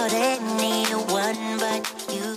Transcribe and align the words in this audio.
about 0.00 0.14
anyone 0.14 1.58
but 1.58 2.06
you. 2.10 2.29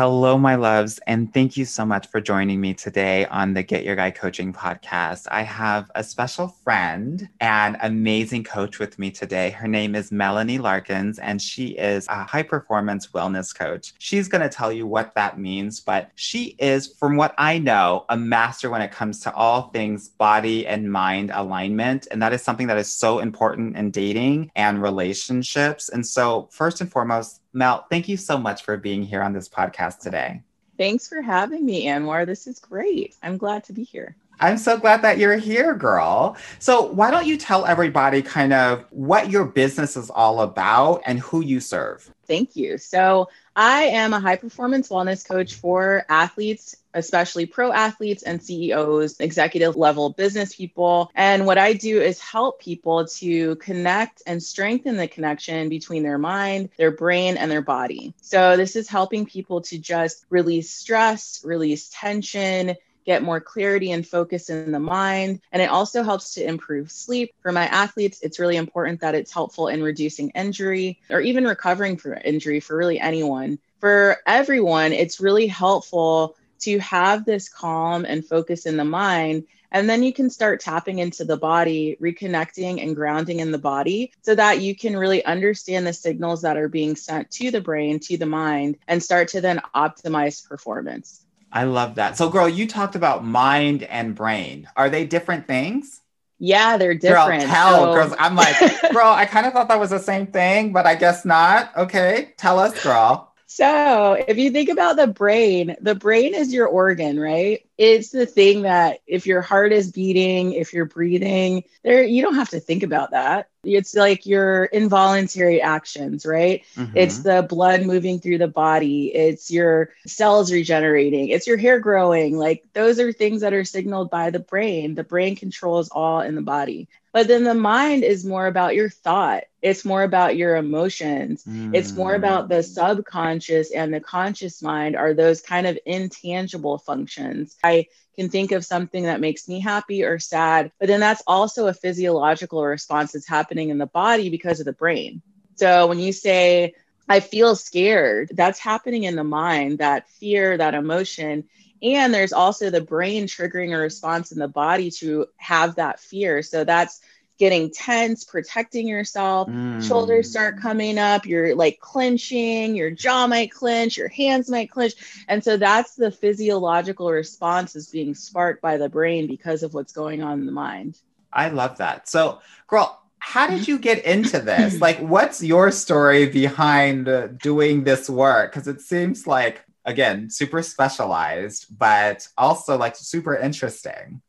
Hello, 0.00 0.38
my 0.38 0.54
loves, 0.54 0.98
and 1.06 1.30
thank 1.34 1.58
you 1.58 1.66
so 1.66 1.84
much 1.84 2.06
for 2.06 2.22
joining 2.22 2.58
me 2.58 2.72
today 2.72 3.26
on 3.26 3.52
the 3.52 3.62
Get 3.62 3.84
Your 3.84 3.96
Guy 3.96 4.10
Coaching 4.10 4.50
podcast. 4.50 5.26
I 5.30 5.42
have 5.42 5.90
a 5.94 6.02
special 6.02 6.48
friend 6.48 7.28
and 7.42 7.76
amazing 7.82 8.44
coach 8.44 8.78
with 8.78 8.98
me 8.98 9.10
today. 9.10 9.50
Her 9.50 9.68
name 9.68 9.94
is 9.94 10.10
Melanie 10.10 10.56
Larkins, 10.56 11.18
and 11.18 11.38
she 11.42 11.72
is 11.72 12.08
a 12.08 12.24
high 12.24 12.44
performance 12.44 13.08
wellness 13.08 13.54
coach. 13.54 13.92
She's 13.98 14.26
going 14.26 14.40
to 14.40 14.48
tell 14.48 14.72
you 14.72 14.86
what 14.86 15.14
that 15.16 15.38
means, 15.38 15.80
but 15.80 16.10
she 16.14 16.56
is, 16.58 16.94
from 16.98 17.16
what 17.18 17.34
I 17.36 17.58
know, 17.58 18.06
a 18.08 18.16
master 18.16 18.70
when 18.70 18.80
it 18.80 18.92
comes 18.92 19.20
to 19.20 19.34
all 19.34 19.68
things 19.68 20.08
body 20.08 20.66
and 20.66 20.90
mind 20.90 21.30
alignment. 21.34 22.08
And 22.10 22.22
that 22.22 22.32
is 22.32 22.40
something 22.40 22.68
that 22.68 22.78
is 22.78 22.90
so 22.90 23.18
important 23.18 23.76
in 23.76 23.90
dating 23.90 24.50
and 24.56 24.80
relationships. 24.80 25.90
And 25.90 26.06
so, 26.06 26.48
first 26.52 26.80
and 26.80 26.90
foremost, 26.90 27.39
Mel, 27.52 27.86
thank 27.90 28.08
you 28.08 28.16
so 28.16 28.38
much 28.38 28.62
for 28.62 28.76
being 28.76 29.02
here 29.02 29.22
on 29.22 29.32
this 29.32 29.48
podcast 29.48 29.98
today. 30.00 30.42
Thanks 30.78 31.08
for 31.08 31.20
having 31.20 31.66
me, 31.66 31.86
Anwar. 31.86 32.24
This 32.24 32.46
is 32.46 32.58
great. 32.58 33.16
I'm 33.22 33.36
glad 33.36 33.64
to 33.64 33.72
be 33.72 33.82
here. 33.82 34.16
I'm 34.42 34.56
so 34.56 34.78
glad 34.78 35.02
that 35.02 35.18
you're 35.18 35.36
here, 35.36 35.74
girl. 35.74 36.36
So, 36.58 36.82
why 36.82 37.10
don't 37.10 37.26
you 37.26 37.36
tell 37.36 37.66
everybody 37.66 38.22
kind 38.22 38.54
of 38.54 38.86
what 38.90 39.30
your 39.30 39.44
business 39.44 39.96
is 39.96 40.08
all 40.08 40.40
about 40.40 41.02
and 41.04 41.18
who 41.20 41.42
you 41.42 41.60
serve? 41.60 42.10
Thank 42.26 42.56
you. 42.56 42.78
So, 42.78 43.28
I 43.56 43.82
am 43.82 44.14
a 44.14 44.20
high 44.20 44.36
performance 44.36 44.88
wellness 44.88 45.26
coach 45.26 45.54
for 45.54 46.06
athletes, 46.08 46.76
especially 46.94 47.46
pro 47.46 47.72
athletes 47.72 48.22
and 48.22 48.42
CEOs, 48.42 49.20
executive 49.20 49.76
level 49.76 50.10
business 50.10 50.54
people. 50.54 51.10
And 51.14 51.46
what 51.46 51.58
I 51.58 51.72
do 51.72 52.00
is 52.00 52.20
help 52.20 52.60
people 52.60 53.06
to 53.06 53.56
connect 53.56 54.22
and 54.26 54.42
strengthen 54.42 54.96
the 54.96 55.08
connection 55.08 55.68
between 55.68 56.02
their 56.02 56.18
mind, 56.18 56.70
their 56.76 56.90
brain, 56.90 57.36
and 57.36 57.50
their 57.50 57.62
body. 57.62 58.14
So, 58.20 58.56
this 58.56 58.76
is 58.76 58.88
helping 58.88 59.26
people 59.26 59.60
to 59.62 59.78
just 59.78 60.24
release 60.30 60.70
stress, 60.70 61.40
release 61.44 61.90
tension, 61.92 62.76
get 63.04 63.22
more 63.22 63.40
clarity 63.40 63.90
and 63.92 64.06
focus 64.06 64.50
in 64.50 64.72
the 64.72 64.78
mind. 64.78 65.40
And 65.52 65.62
it 65.62 65.70
also 65.70 66.02
helps 66.02 66.34
to 66.34 66.44
improve 66.44 66.90
sleep. 66.90 67.32
For 67.42 67.52
my 67.52 67.66
athletes, 67.66 68.20
it's 68.22 68.38
really 68.38 68.56
important 68.56 69.00
that 69.00 69.14
it's 69.14 69.32
helpful 69.32 69.68
in 69.68 69.82
reducing 69.82 70.30
injury 70.30 71.00
or 71.08 71.20
even 71.20 71.44
recovering 71.44 71.96
from 71.96 72.18
injury 72.24 72.60
for 72.60 72.76
really 72.76 73.00
anyone. 73.00 73.58
For 73.80 74.18
everyone, 74.26 74.92
it's 74.92 75.20
really 75.20 75.46
helpful 75.46 76.36
to 76.60 76.78
have 76.78 77.24
this 77.24 77.48
calm 77.48 78.04
and 78.04 78.24
focus 78.24 78.66
in 78.66 78.76
the 78.76 78.84
mind. 78.84 79.44
And 79.72 79.88
then 79.88 80.02
you 80.02 80.12
can 80.12 80.30
start 80.30 80.60
tapping 80.60 80.98
into 80.98 81.24
the 81.24 81.36
body, 81.36 81.96
reconnecting 82.00 82.82
and 82.82 82.96
grounding 82.96 83.38
in 83.38 83.52
the 83.52 83.58
body 83.58 84.12
so 84.22 84.34
that 84.34 84.60
you 84.60 84.74
can 84.74 84.96
really 84.96 85.24
understand 85.24 85.86
the 85.86 85.92
signals 85.92 86.42
that 86.42 86.56
are 86.56 86.68
being 86.68 86.96
sent 86.96 87.30
to 87.32 87.50
the 87.52 87.60
brain, 87.60 88.00
to 88.00 88.16
the 88.16 88.26
mind, 88.26 88.78
and 88.88 89.00
start 89.02 89.28
to 89.28 89.40
then 89.40 89.60
optimize 89.74 90.46
performance. 90.46 91.24
I 91.52 91.64
love 91.64 91.96
that. 91.96 92.16
So, 92.16 92.28
girl, 92.30 92.48
you 92.48 92.66
talked 92.66 92.94
about 92.96 93.24
mind 93.24 93.84
and 93.84 94.14
brain. 94.14 94.68
Are 94.76 94.90
they 94.90 95.04
different 95.06 95.46
things? 95.46 96.00
Yeah, 96.42 96.76
they're 96.78 96.94
different. 96.94 97.42
Girl, 97.42 97.50
tell, 97.50 97.84
So- 97.84 97.94
girls. 97.94 98.14
I'm 98.18 98.34
like, 98.34 98.56
girl, 98.92 99.08
I 99.08 99.26
kind 99.26 99.46
of 99.46 99.52
thought 99.52 99.68
that 99.68 99.78
was 99.78 99.90
the 99.90 99.98
same 99.98 100.26
thing, 100.26 100.72
but 100.72 100.86
I 100.86 100.94
guess 100.94 101.24
not. 101.24 101.76
Okay, 101.76 102.32
tell 102.38 102.58
us, 102.58 102.82
girl. 102.82 103.29
So, 103.52 104.16
if 104.20 104.36
you 104.38 104.50
think 104.50 104.68
about 104.68 104.96
the 104.96 105.06
brain, 105.06 105.76
the 105.80 105.94
brain 105.94 106.34
is 106.34 106.52
your 106.52 106.66
organ, 106.66 107.18
right? 107.18 107.60
It's 107.76 108.10
the 108.10 108.26
thing 108.26 108.62
that 108.62 109.00
if 109.06 109.26
your 109.26 109.40
heart 109.40 109.72
is 109.72 109.90
beating, 109.90 110.52
if 110.52 110.72
you're 110.72 110.84
breathing, 110.86 111.64
there 111.82 112.02
you 112.02 112.22
don't 112.22 112.34
have 112.36 112.50
to 112.50 112.60
think 112.60 112.82
about 112.82 113.10
that. 113.12 113.48
It's 113.64 113.94
like 113.94 114.26
your 114.26 114.64
involuntary 114.66 115.60
actions, 115.62 116.26
right? 116.26 116.62
It's 116.94 117.18
Mhm. 117.18 117.22
the 117.22 117.42
blood 117.48 117.82
moving 117.82 118.20
through 118.20 118.38
the 118.38 118.48
body, 118.48 119.12
it's 119.14 119.50
your 119.50 119.90
cells 120.06 120.52
regenerating, 120.52 121.28
it's 121.28 121.46
your 121.46 121.56
hair 121.58 121.80
growing. 121.80 122.36
Like 122.38 122.62
those 122.74 123.00
are 123.00 123.12
things 123.12 123.42
that 123.42 123.52
are 123.54 123.64
signaled 123.64 124.10
by 124.10 124.30
the 124.30 124.40
brain. 124.40 124.94
The 124.94 125.04
brain 125.04 125.36
controls 125.36 125.90
all 125.90 126.20
in 126.20 126.34
the 126.36 126.42
body. 126.42 126.88
But 127.12 127.28
then 127.28 127.44
the 127.44 127.54
mind 127.54 128.04
is 128.04 128.24
more 128.24 128.46
about 128.46 128.74
your 128.74 128.88
thought. 128.88 129.44
It's 129.62 129.84
more 129.84 130.02
about 130.02 130.36
your 130.36 130.56
emotions. 130.56 131.44
It's 131.72 131.96
more 131.96 132.14
Mm. 132.14 132.16
about 132.16 132.48
the 132.48 132.62
subconscious 132.62 133.70
and 133.72 133.92
the 133.92 134.00
conscious 134.00 134.62
mind 134.62 134.96
are 134.96 135.14
those 135.14 135.40
kind 135.40 135.66
of 135.66 135.78
intangible 135.86 136.78
functions. 136.78 137.56
I 137.62 137.86
can 138.16 138.28
think 138.28 138.52
of 138.52 138.64
something 138.64 139.04
that 139.04 139.20
makes 139.20 139.48
me 139.48 139.60
happy 139.60 140.04
or 140.04 140.18
sad, 140.18 140.72
but 140.78 140.88
then 140.88 141.00
that's 141.00 141.22
also 141.26 141.66
a 141.66 141.74
physiological 141.74 142.64
response 142.64 143.12
that's 143.12 143.28
happening 143.28 143.70
in 143.70 143.78
the 143.78 143.86
body 143.86 144.30
because 144.30 144.60
of 144.60 144.66
the 144.66 144.72
brain. 144.72 145.22
So 145.56 145.86
when 145.86 145.98
you 145.98 146.12
say, 146.12 146.74
I 147.08 147.20
feel 147.20 147.54
scared, 147.56 148.30
that's 148.34 148.58
happening 148.58 149.04
in 149.04 149.16
the 149.16 149.24
mind, 149.24 149.78
that 149.78 150.08
fear, 150.20 150.56
that 150.56 150.74
emotion. 150.74 151.44
And 151.82 152.12
there's 152.12 152.32
also 152.32 152.70
the 152.70 152.80
brain 152.80 153.26
triggering 153.26 153.74
a 153.74 153.78
response 153.78 154.32
in 154.32 154.38
the 154.38 154.48
body 154.48 154.90
to 154.98 155.26
have 155.36 155.76
that 155.76 156.00
fear. 156.00 156.42
So 156.42 156.64
that's 156.64 157.00
getting 157.38 157.70
tense, 157.70 158.24
protecting 158.24 158.86
yourself 158.88 159.50
Mm. 159.50 159.82
shoulders 159.82 160.28
start 160.28 160.58
coming 160.58 160.98
up 160.98 161.26
you're 161.26 161.54
like 161.54 161.78
clenching 161.80 162.74
your 162.76 162.90
jaw 162.90 163.26
might 163.26 163.50
clench 163.50 163.96
your 163.96 164.08
hands 164.08 164.50
might 164.50 164.70
clench 164.70 164.94
and 165.28 165.42
so 165.42 165.56
that's 165.56 165.94
the 165.96 166.10
physiological 166.10 167.10
response 167.10 167.74
is 167.76 167.88
being 167.88 168.14
sparked 168.14 168.60
by 168.62 168.76
the 168.76 168.88
brain 168.88 169.26
because 169.26 169.62
of 169.62 169.74
what's 169.74 169.92
going 169.92 170.22
on 170.22 170.40
in 170.40 170.46
the 170.46 170.52
mind 170.52 170.96
I 171.32 171.48
love 171.48 171.78
that. 171.78 172.08
So, 172.08 172.40
girl, 172.66 172.99
how 173.20 173.46
did 173.46 173.68
you 173.68 173.78
get 173.78 174.04
into 174.04 174.40
this? 174.40 174.80
like, 174.86 174.98
what's 174.98 175.42
your 175.42 175.70
story 175.70 176.26
behind 176.26 177.08
uh, 177.08 177.28
doing 177.28 177.84
this 177.84 178.10
work? 178.10 178.52
Because 178.52 178.66
it 178.66 178.80
seems 178.80 179.26
like, 179.26 179.62
again, 179.84 180.30
super 180.30 180.62
specialized, 180.62 181.78
but 181.78 182.26
also 182.36 182.76
like 182.76 182.96
super 182.96 183.36
interesting. 183.36 184.20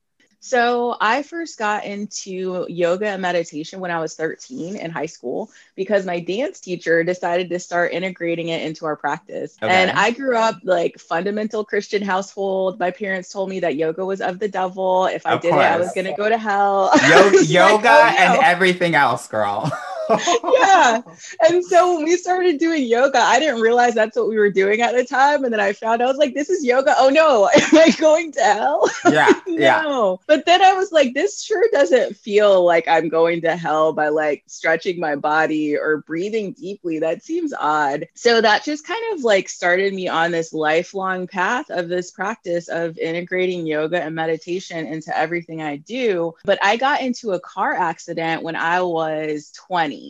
So 0.44 0.97
I 1.00 1.22
first 1.22 1.59
got 1.59 1.85
into 1.85 2.66
yoga 2.68 3.07
and 3.07 3.22
meditation 3.22 3.79
when 3.79 3.91
I 3.91 4.00
was 4.00 4.16
13 4.16 4.75
in 4.75 4.90
high 4.90 5.06
school 5.06 5.52
because 5.75 6.03
my 6.03 6.19
dance 6.19 6.59
teacher 6.59 7.03
decided 7.03 7.50
to 7.52 7.59
start 7.59 7.94
integrating 7.94 8.50
it 8.50 8.63
into 8.63 8.88
our 8.88 8.96
practice. 8.96 9.56
Okay. 9.62 9.72
And 9.72 9.91
I 9.91 10.09
grew 10.09 10.35
up 10.35 10.56
like 10.63 10.97
fundamental 10.97 11.63
Christian 11.63 12.01
household. 12.01 12.80
My 12.80 12.90
parents 12.90 13.31
told 13.31 13.50
me 13.50 13.59
that 13.59 13.75
yoga 13.75 14.03
was 14.03 14.19
of 14.19 14.40
the 14.40 14.47
devil. 14.47 15.06
If 15.06 15.28
I 15.28 15.34
Of 15.34 15.41
did 15.41 15.53
it, 15.53 15.57
I 15.57 15.78
was 15.78 15.91
going 15.94 16.07
to 16.07 16.13
go 16.13 16.28
to 16.28 16.40
hell. 16.40 16.91
Yo- 17.07 17.30
was 17.30 17.34
like, 17.41 17.50
yoga 17.50 17.90
"Oh, 17.91 18.16
and 18.18 18.44
everything 18.44 18.96
else, 18.96 19.28
girl. 19.28 19.72
Yeah. 20.44 21.02
And 21.48 21.64
so 21.64 21.96
when 21.96 22.06
we 22.06 22.18
started 22.18 22.60
doing 22.60 22.84
yoga, 22.84 23.18
I 23.18 23.40
didn't 23.40 23.62
realize 23.62 23.94
that's 23.94 24.16
what 24.16 24.28
we 24.28 24.38
were 24.38 24.52
doing 24.52 24.82
at 24.82 24.94
the 24.94 25.04
time. 25.04 25.44
And 25.44 25.52
then 25.52 25.60
I 25.60 25.74
found 25.74 26.02
I 26.02 26.06
was 26.06 26.18
like, 26.18 26.34
this 26.34 26.50
is 26.50 26.64
yoga. 26.64 26.94
Oh 26.98 27.10
no, 27.10 27.50
am 27.56 27.78
I 27.78 27.92
going 27.98 28.32
to 28.34 28.40
hell? 28.42 28.90
yeah, 29.10 29.32
yeah. 29.48 29.82
no. 29.82 30.20
But 30.28 30.46
then 30.46 30.62
I 30.62 30.74
was 30.74 30.92
like, 30.92 31.14
this 31.14 31.42
sure 31.42 31.64
doesn't 31.72 32.16
feel 32.16 32.64
like 32.66 32.88
I'm 32.88 33.10
going 33.10 33.42
to 33.42 33.56
hell 33.56 33.94
by 33.94 34.10
like 34.10 34.44
stretching 34.48 35.00
my 35.00 35.16
body 35.16 35.78
or 35.78 36.04
breathing 36.06 36.54
deeply. 36.54 37.00
That 37.00 37.24
seems 37.24 37.54
odd. 37.54 38.07
So 38.14 38.42
that 38.42 38.64
just 38.64 38.86
kind 38.86 39.14
of 39.14 39.24
like 39.24 39.50
started 39.50 39.94
me 39.94 40.07
on 40.07 40.31
this 40.31 40.54
lifelong 40.54 41.28
path 41.28 41.69
of 41.69 41.90
this 41.90 42.12
practice 42.12 42.68
of 42.68 42.98
integrating 42.98 43.66
yoga 43.66 44.02
and 44.02 44.16
meditation 44.16 44.86
into 44.86 45.18
everything 45.18 45.62
I 45.62 45.78
do. 45.78 46.34
But 46.46 46.60
I 46.62 46.78
got 46.78 47.02
into 47.02 47.31
a 47.31 47.40
car 47.40 47.74
accident 47.74 48.44
when 48.44 48.56
I 48.56 48.81
was 48.81 49.52
20. 49.68 50.00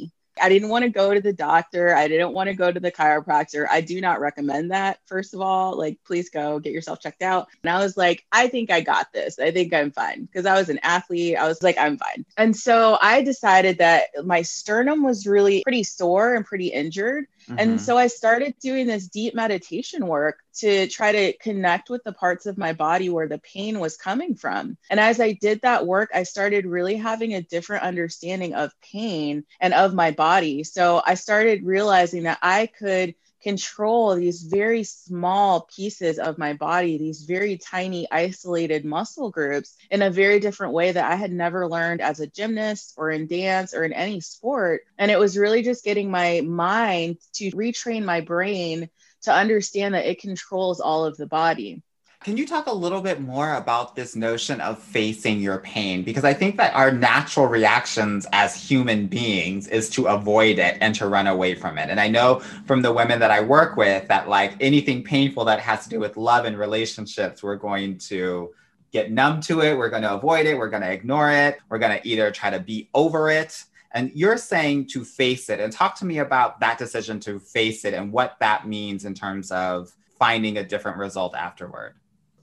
I 0.41 0.49
didn't 0.49 0.69
want 0.69 0.83
to 0.83 0.89
go 0.89 1.13
to 1.13 1.19
the 1.21 1.33
doctor. 1.33 1.93
I 1.93 2.07
didn't 2.07 2.33
want 2.33 2.47
to 2.47 2.55
go 2.55 2.71
to 2.71 2.79
the 2.79 2.91
chiropractor. 2.91 3.67
I 3.69 3.81
do 3.81 3.99
not 4.01 4.21
recommend 4.21 4.71
that, 4.71 4.99
first 5.05 5.33
of 5.33 5.41
all. 5.41 5.77
Like, 5.77 5.99
please 6.05 6.29
go 6.29 6.57
get 6.59 6.73
yourself 6.73 6.99
checked 6.99 7.21
out. 7.21 7.49
And 7.63 7.69
I 7.69 7.79
was 7.79 7.97
like, 7.97 8.25
I 8.31 8.47
think 8.47 8.71
I 8.71 8.81
got 8.81 9.11
this. 9.13 9.39
I 9.39 9.51
think 9.51 9.73
I'm 9.73 9.91
fine. 9.91 10.23
Because 10.23 10.45
I 10.45 10.55
was 10.55 10.69
an 10.69 10.79
athlete. 10.83 11.37
I 11.37 11.47
was 11.47 11.61
like, 11.61 11.77
I'm 11.77 11.97
fine. 11.97 12.25
And 12.37 12.55
so 12.55 12.97
I 13.01 13.21
decided 13.23 13.79
that 13.79 14.05
my 14.23 14.41
sternum 14.41 15.03
was 15.03 15.27
really 15.27 15.63
pretty 15.63 15.83
sore 15.83 16.33
and 16.33 16.45
pretty 16.45 16.67
injured. 16.67 17.25
Mhm. 17.47 17.55
And 17.59 17.81
so 17.81 17.97
I 17.97 18.07
started 18.07 18.55
doing 18.61 18.87
this 18.87 19.07
deep 19.07 19.35
meditation 19.35 20.07
work 20.07 20.39
to 20.55 20.87
try 20.87 21.11
to 21.11 21.33
connect 21.37 21.89
with 21.89 22.03
the 22.03 22.13
parts 22.13 22.45
of 22.45 22.57
my 22.57 22.73
body 22.73 23.09
where 23.09 23.27
the 23.27 23.39
pain 23.39 23.79
was 23.79 23.97
coming 23.97 24.35
from. 24.35 24.77
And 24.89 24.99
as 24.99 25.19
I 25.19 25.33
did 25.33 25.61
that 25.61 25.85
work, 25.87 26.09
I 26.13 26.23
started 26.23 26.65
really 26.65 26.95
having 26.95 27.33
a 27.33 27.41
different 27.41 27.83
understanding 27.83 28.53
of 28.53 28.73
pain 28.81 29.43
and 29.59 29.73
of 29.73 29.93
my 29.93 30.11
body. 30.11 30.63
So 30.63 31.01
I 31.05 31.15
started 31.15 31.63
realizing 31.63 32.23
that 32.23 32.39
I 32.41 32.67
could 32.67 33.15
control 33.41 34.15
these 34.15 34.43
very 34.43 34.83
small 34.83 35.61
pieces 35.75 36.19
of 36.19 36.37
my 36.37 36.53
body, 36.53 36.97
these 36.97 37.23
very 37.23 37.57
tiny, 37.57 38.07
isolated 38.11 38.85
muscle 38.85 39.31
groups 39.31 39.75
in 39.89 40.01
a 40.01 40.11
very 40.11 40.39
different 40.39 40.73
way 40.73 40.91
that 40.91 41.11
I 41.11 41.15
had 41.15 41.31
never 41.31 41.67
learned 41.67 42.01
as 42.01 42.19
a 42.19 42.27
gymnast 42.27 42.93
or 42.97 43.09
in 43.09 43.27
dance 43.27 43.73
or 43.73 43.83
in 43.83 43.93
any 43.93 44.21
sport. 44.21 44.83
And 44.97 45.09
it 45.11 45.19
was 45.19 45.37
really 45.37 45.63
just 45.63 45.83
getting 45.83 46.11
my 46.11 46.41
mind 46.41 47.17
to 47.33 47.51
retrain 47.51 48.05
my 48.05 48.21
brain 48.21 48.89
to 49.23 49.33
understand 49.33 49.93
that 49.93 50.05
it 50.05 50.19
controls 50.19 50.79
all 50.79 51.05
of 51.05 51.17
the 51.17 51.27
body. 51.27 51.81
Can 52.23 52.37
you 52.37 52.45
talk 52.45 52.67
a 52.67 52.73
little 52.73 53.01
bit 53.01 53.19
more 53.19 53.55
about 53.55 53.95
this 53.95 54.15
notion 54.15 54.61
of 54.61 54.77
facing 54.77 55.39
your 55.39 55.57
pain? 55.57 56.03
Because 56.03 56.23
I 56.23 56.35
think 56.35 56.57
that 56.57 56.75
our 56.75 56.91
natural 56.91 57.47
reactions 57.47 58.27
as 58.31 58.55
human 58.55 59.07
beings 59.07 59.67
is 59.67 59.89
to 59.91 60.05
avoid 60.05 60.59
it 60.59 60.77
and 60.81 60.93
to 60.95 61.07
run 61.07 61.25
away 61.25 61.55
from 61.55 61.79
it. 61.79 61.89
And 61.89 61.99
I 61.99 62.09
know 62.09 62.41
from 62.67 62.83
the 62.83 62.93
women 62.93 63.17
that 63.21 63.31
I 63.31 63.41
work 63.41 63.75
with 63.75 64.07
that, 64.09 64.29
like 64.29 64.53
anything 64.59 65.03
painful 65.03 65.45
that 65.45 65.61
has 65.61 65.85
to 65.85 65.89
do 65.89 65.99
with 65.99 66.15
love 66.15 66.45
and 66.45 66.59
relationships, 66.59 67.41
we're 67.41 67.55
going 67.55 67.97
to 67.97 68.53
get 68.91 69.11
numb 69.11 69.41
to 69.41 69.61
it. 69.61 69.75
We're 69.75 69.89
going 69.89 70.03
to 70.03 70.13
avoid 70.13 70.45
it. 70.45 70.55
We're 70.55 70.69
going 70.69 70.83
to 70.83 70.91
ignore 70.91 71.31
it. 71.31 71.57
We're 71.69 71.79
going 71.79 71.99
to 71.99 72.07
either 72.07 72.29
try 72.29 72.51
to 72.51 72.59
be 72.59 72.87
over 72.93 73.31
it. 73.31 73.63
And 73.93 74.11
you're 74.13 74.37
saying 74.37 74.87
to 74.89 75.03
face 75.03 75.49
it 75.49 75.59
and 75.59 75.71
talk 75.71 75.95
to 75.95 76.05
me 76.05 76.19
about 76.19 76.59
that 76.61 76.77
decision 76.77 77.19
to 77.21 77.39
face 77.39 77.83
it 77.85 77.93
and 77.93 78.11
what 78.11 78.37
that 78.39 78.67
means 78.67 79.05
in 79.05 79.13
terms 79.13 79.51
of 79.51 79.91
finding 80.17 80.57
a 80.57 80.63
different 80.63 80.97
result 80.97 81.35
afterward. 81.35 81.95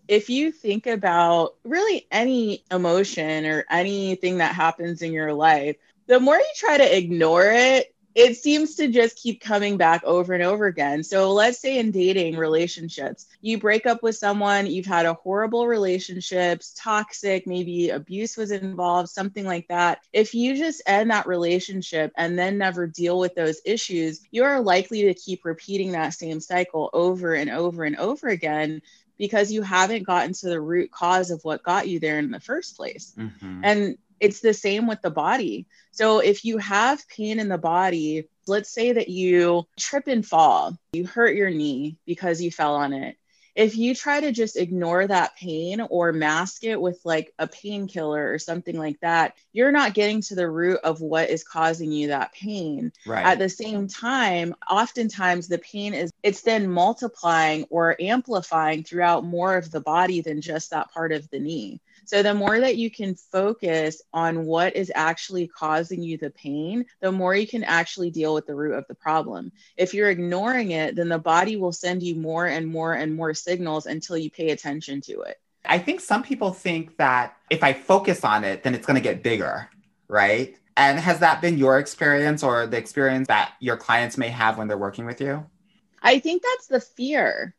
if 0.09 0.31
you 0.31 0.51
think 0.51 0.87
about 0.87 1.57
really 1.65 2.07
any 2.11 2.65
emotion 2.71 3.45
or 3.45 3.65
anything 3.71 4.39
that 4.39 4.55
happens 4.55 5.03
in 5.03 5.13
your 5.13 5.35
life, 5.35 5.77
the 6.07 6.19
more 6.19 6.37
you 6.37 6.53
try 6.57 6.79
to 6.79 6.97
ignore 6.97 7.45
it, 7.45 7.95
it 8.15 8.37
seems 8.37 8.77
to 8.77 8.89
just 8.89 9.17
keep 9.17 9.41
coming 9.41 9.77
back 9.77 10.03
over 10.05 10.35
and 10.35 10.43
over 10.43 10.67
again. 10.67 11.03
So, 11.03 11.33
let's 11.33 11.61
say 11.61 11.79
in 11.79 11.91
dating 11.91 12.37
relationships, 12.37 13.27
you 13.41 13.59
break 13.59 13.87
up 13.87 14.03
with 14.03 14.17
someone, 14.17 14.67
you've 14.67 14.87
had 14.87 15.07
a 15.07 15.15
horrible 15.15 15.67
relationship, 15.67 16.63
toxic, 16.77 17.47
maybe 17.47 17.91
abuse 17.91 18.37
was 18.37 18.51
involved, 18.51 19.05
something 19.11 19.45
like 19.45 19.61
that. 19.63 19.95
If 20.13 20.35
you 20.35 20.57
just 20.57 20.83
end 20.87 21.11
that 21.11 21.27
relationship 21.27 22.13
and 22.17 22.39
then 22.39 22.59
never 22.59 22.87
deal 22.87 23.19
with 23.19 23.35
those 23.35 23.61
issues, 23.65 24.21
you 24.31 24.45
are 24.45 24.61
likely 24.61 25.03
to 25.05 25.15
keep 25.15 25.45
repeating 25.45 25.93
that 25.93 26.15
same 26.15 26.41
cycle 26.41 26.91
over 26.93 27.35
and 27.35 27.51
over 27.51 27.85
and 27.85 27.97
over 27.97 28.29
again 28.29 28.83
because 29.19 29.53
you 29.53 29.63
haven't 29.63 30.05
gotten 30.07 30.33
to 30.33 30.49
the 30.49 30.61
root 30.61 30.91
cause 30.91 31.31
of 31.31 31.41
what 31.45 31.63
got 31.63 31.89
you 31.89 32.01
there 32.01 32.19
in 32.19 32.31
the 32.31 32.41
first 32.41 32.77
place. 32.77 33.13
Mhm. 33.17 33.61
And 33.63 33.99
it's 34.21 34.41
the 34.41 34.55
same 34.55 34.87
with 34.87 35.01
the 35.03 35.11
body. 35.11 35.67
So 35.93 36.21
if 36.21 36.45
you 36.45 36.59
have 36.59 37.09
pain 37.09 37.41
in 37.41 37.49
the 37.49 37.59
body, 37.59 38.29
let's 38.47 38.71
say 38.71 38.93
that 38.93 39.09
you 39.09 39.65
trip 39.79 40.07
and 40.07 40.25
fall, 40.27 40.79
you 40.93 41.07
hurt 41.07 41.37
your 41.37 41.51
knee 41.51 41.97
because 42.07 42.41
you 42.41 42.51
fell 42.51 42.75
on 42.77 42.93
it. 42.93 43.17
If 43.55 43.77
you 43.77 43.93
try 43.93 44.21
to 44.21 44.31
just 44.31 44.57
ignore 44.57 45.05
that 45.05 45.35
pain 45.35 45.81
or 45.81 46.13
mask 46.13 46.63
it 46.63 46.81
with 46.81 47.01
like 47.05 47.35
a 47.41 47.49
painkiller 47.49 48.33
or 48.33 48.39
something 48.39 48.79
like 48.79 49.01
that, 49.01 49.35
you're 49.53 49.73
not 49.73 49.95
getting 49.95 50.21
to 50.23 50.37
the 50.37 50.49
root 50.49 50.79
of 50.85 51.01
what 51.01 51.29
is 51.29 51.43
causing 51.43 51.91
you 51.91 52.09
that 52.09 52.33
pain 52.33 52.93
Right. 53.05 53.27
at 53.27 53.41
the 53.41 53.49
same 53.49 53.89
time 53.89 54.55
oftentimes 54.71 55.49
the 55.49 55.59
pain 55.59 55.93
is 55.93 56.13
it's 56.23 56.43
then 56.43 56.69
multiplying 56.69 57.65
or 57.69 57.97
amplifying 58.01 58.85
throughout 58.85 59.25
more 59.25 59.57
of 59.57 59.73
the 59.73 59.81
body 59.81 60.21
than 60.21 60.41
just 60.41 60.71
that 60.71 60.93
part 60.93 61.11
of 61.11 61.29
the 61.31 61.41
knee 61.41 61.81
so 62.09 62.23
the 62.23 62.33
more 62.33 62.59
that 62.59 62.77
you 62.77 62.91
can 62.91 63.15
focus 63.15 64.01
on 64.15 64.47
what 64.47 64.75
is 64.75 64.91
actually 64.95 65.47
causing 65.47 66.03
you 66.03 66.17
the 66.17 66.31
pain 66.31 66.87
the 67.01 67.13
more 67.13 67.35
you 67.35 67.47
can 67.47 67.65
actually 67.65 68.11
deal 68.11 68.33
with 68.33 68.47
the 68.47 68.55
root 68.55 68.75
of 68.75 68.87
the 68.89 68.95
problem 68.95 69.53
if 69.77 69.93
you're 69.93 70.11
ignoring 70.11 70.71
it 70.71 70.97
then 70.97 71.09
the 71.09 71.19
body 71.19 71.57
will 71.57 71.73
send 71.73 72.03
you 72.03 72.15
more 72.15 72.47
and 72.47 72.67
more 72.67 72.95
and 72.95 73.15
more 73.15 73.35
signals 73.35 73.87
until 73.87 74.17
you 74.17 74.31
pay 74.31 74.51
attention 74.51 75.01
to 75.01 75.21
it 75.21 75.39
I 75.65 75.79
think 75.79 76.01
some 76.01 76.23
people 76.23 76.53
think 76.53 76.97
that 76.97 77.37
if 77.51 77.63
I 77.63 77.75
focus 77.75 78.25
on 78.25 78.43
it, 78.45 78.63
then 78.63 78.75
it's 78.75 78.87
going 78.87 78.95
to 78.95 79.03
get 79.03 79.23
bigger, 79.23 79.69
right? 80.09 80.57
And 80.77 80.99
has 80.99 81.19
that 81.21 81.41
been 81.41 81.59
your 81.59 81.79
experience 81.79 82.43
or 82.43 82.67
the 82.67 82.79
experience 82.79 83.29
that 83.29 83.53
your 83.61 83.77
clients 83.77 84.17
may 84.17 84.29
have 84.29 84.57
when 84.57 84.69
they're 84.69 84.79
working 84.79 85.05
with 85.05 85.21
you? 85.21 85.45
I 86.01 86.21
think 86.21 86.43
that's 86.43 86.69
the 86.69 86.81
fear. 86.81 87.55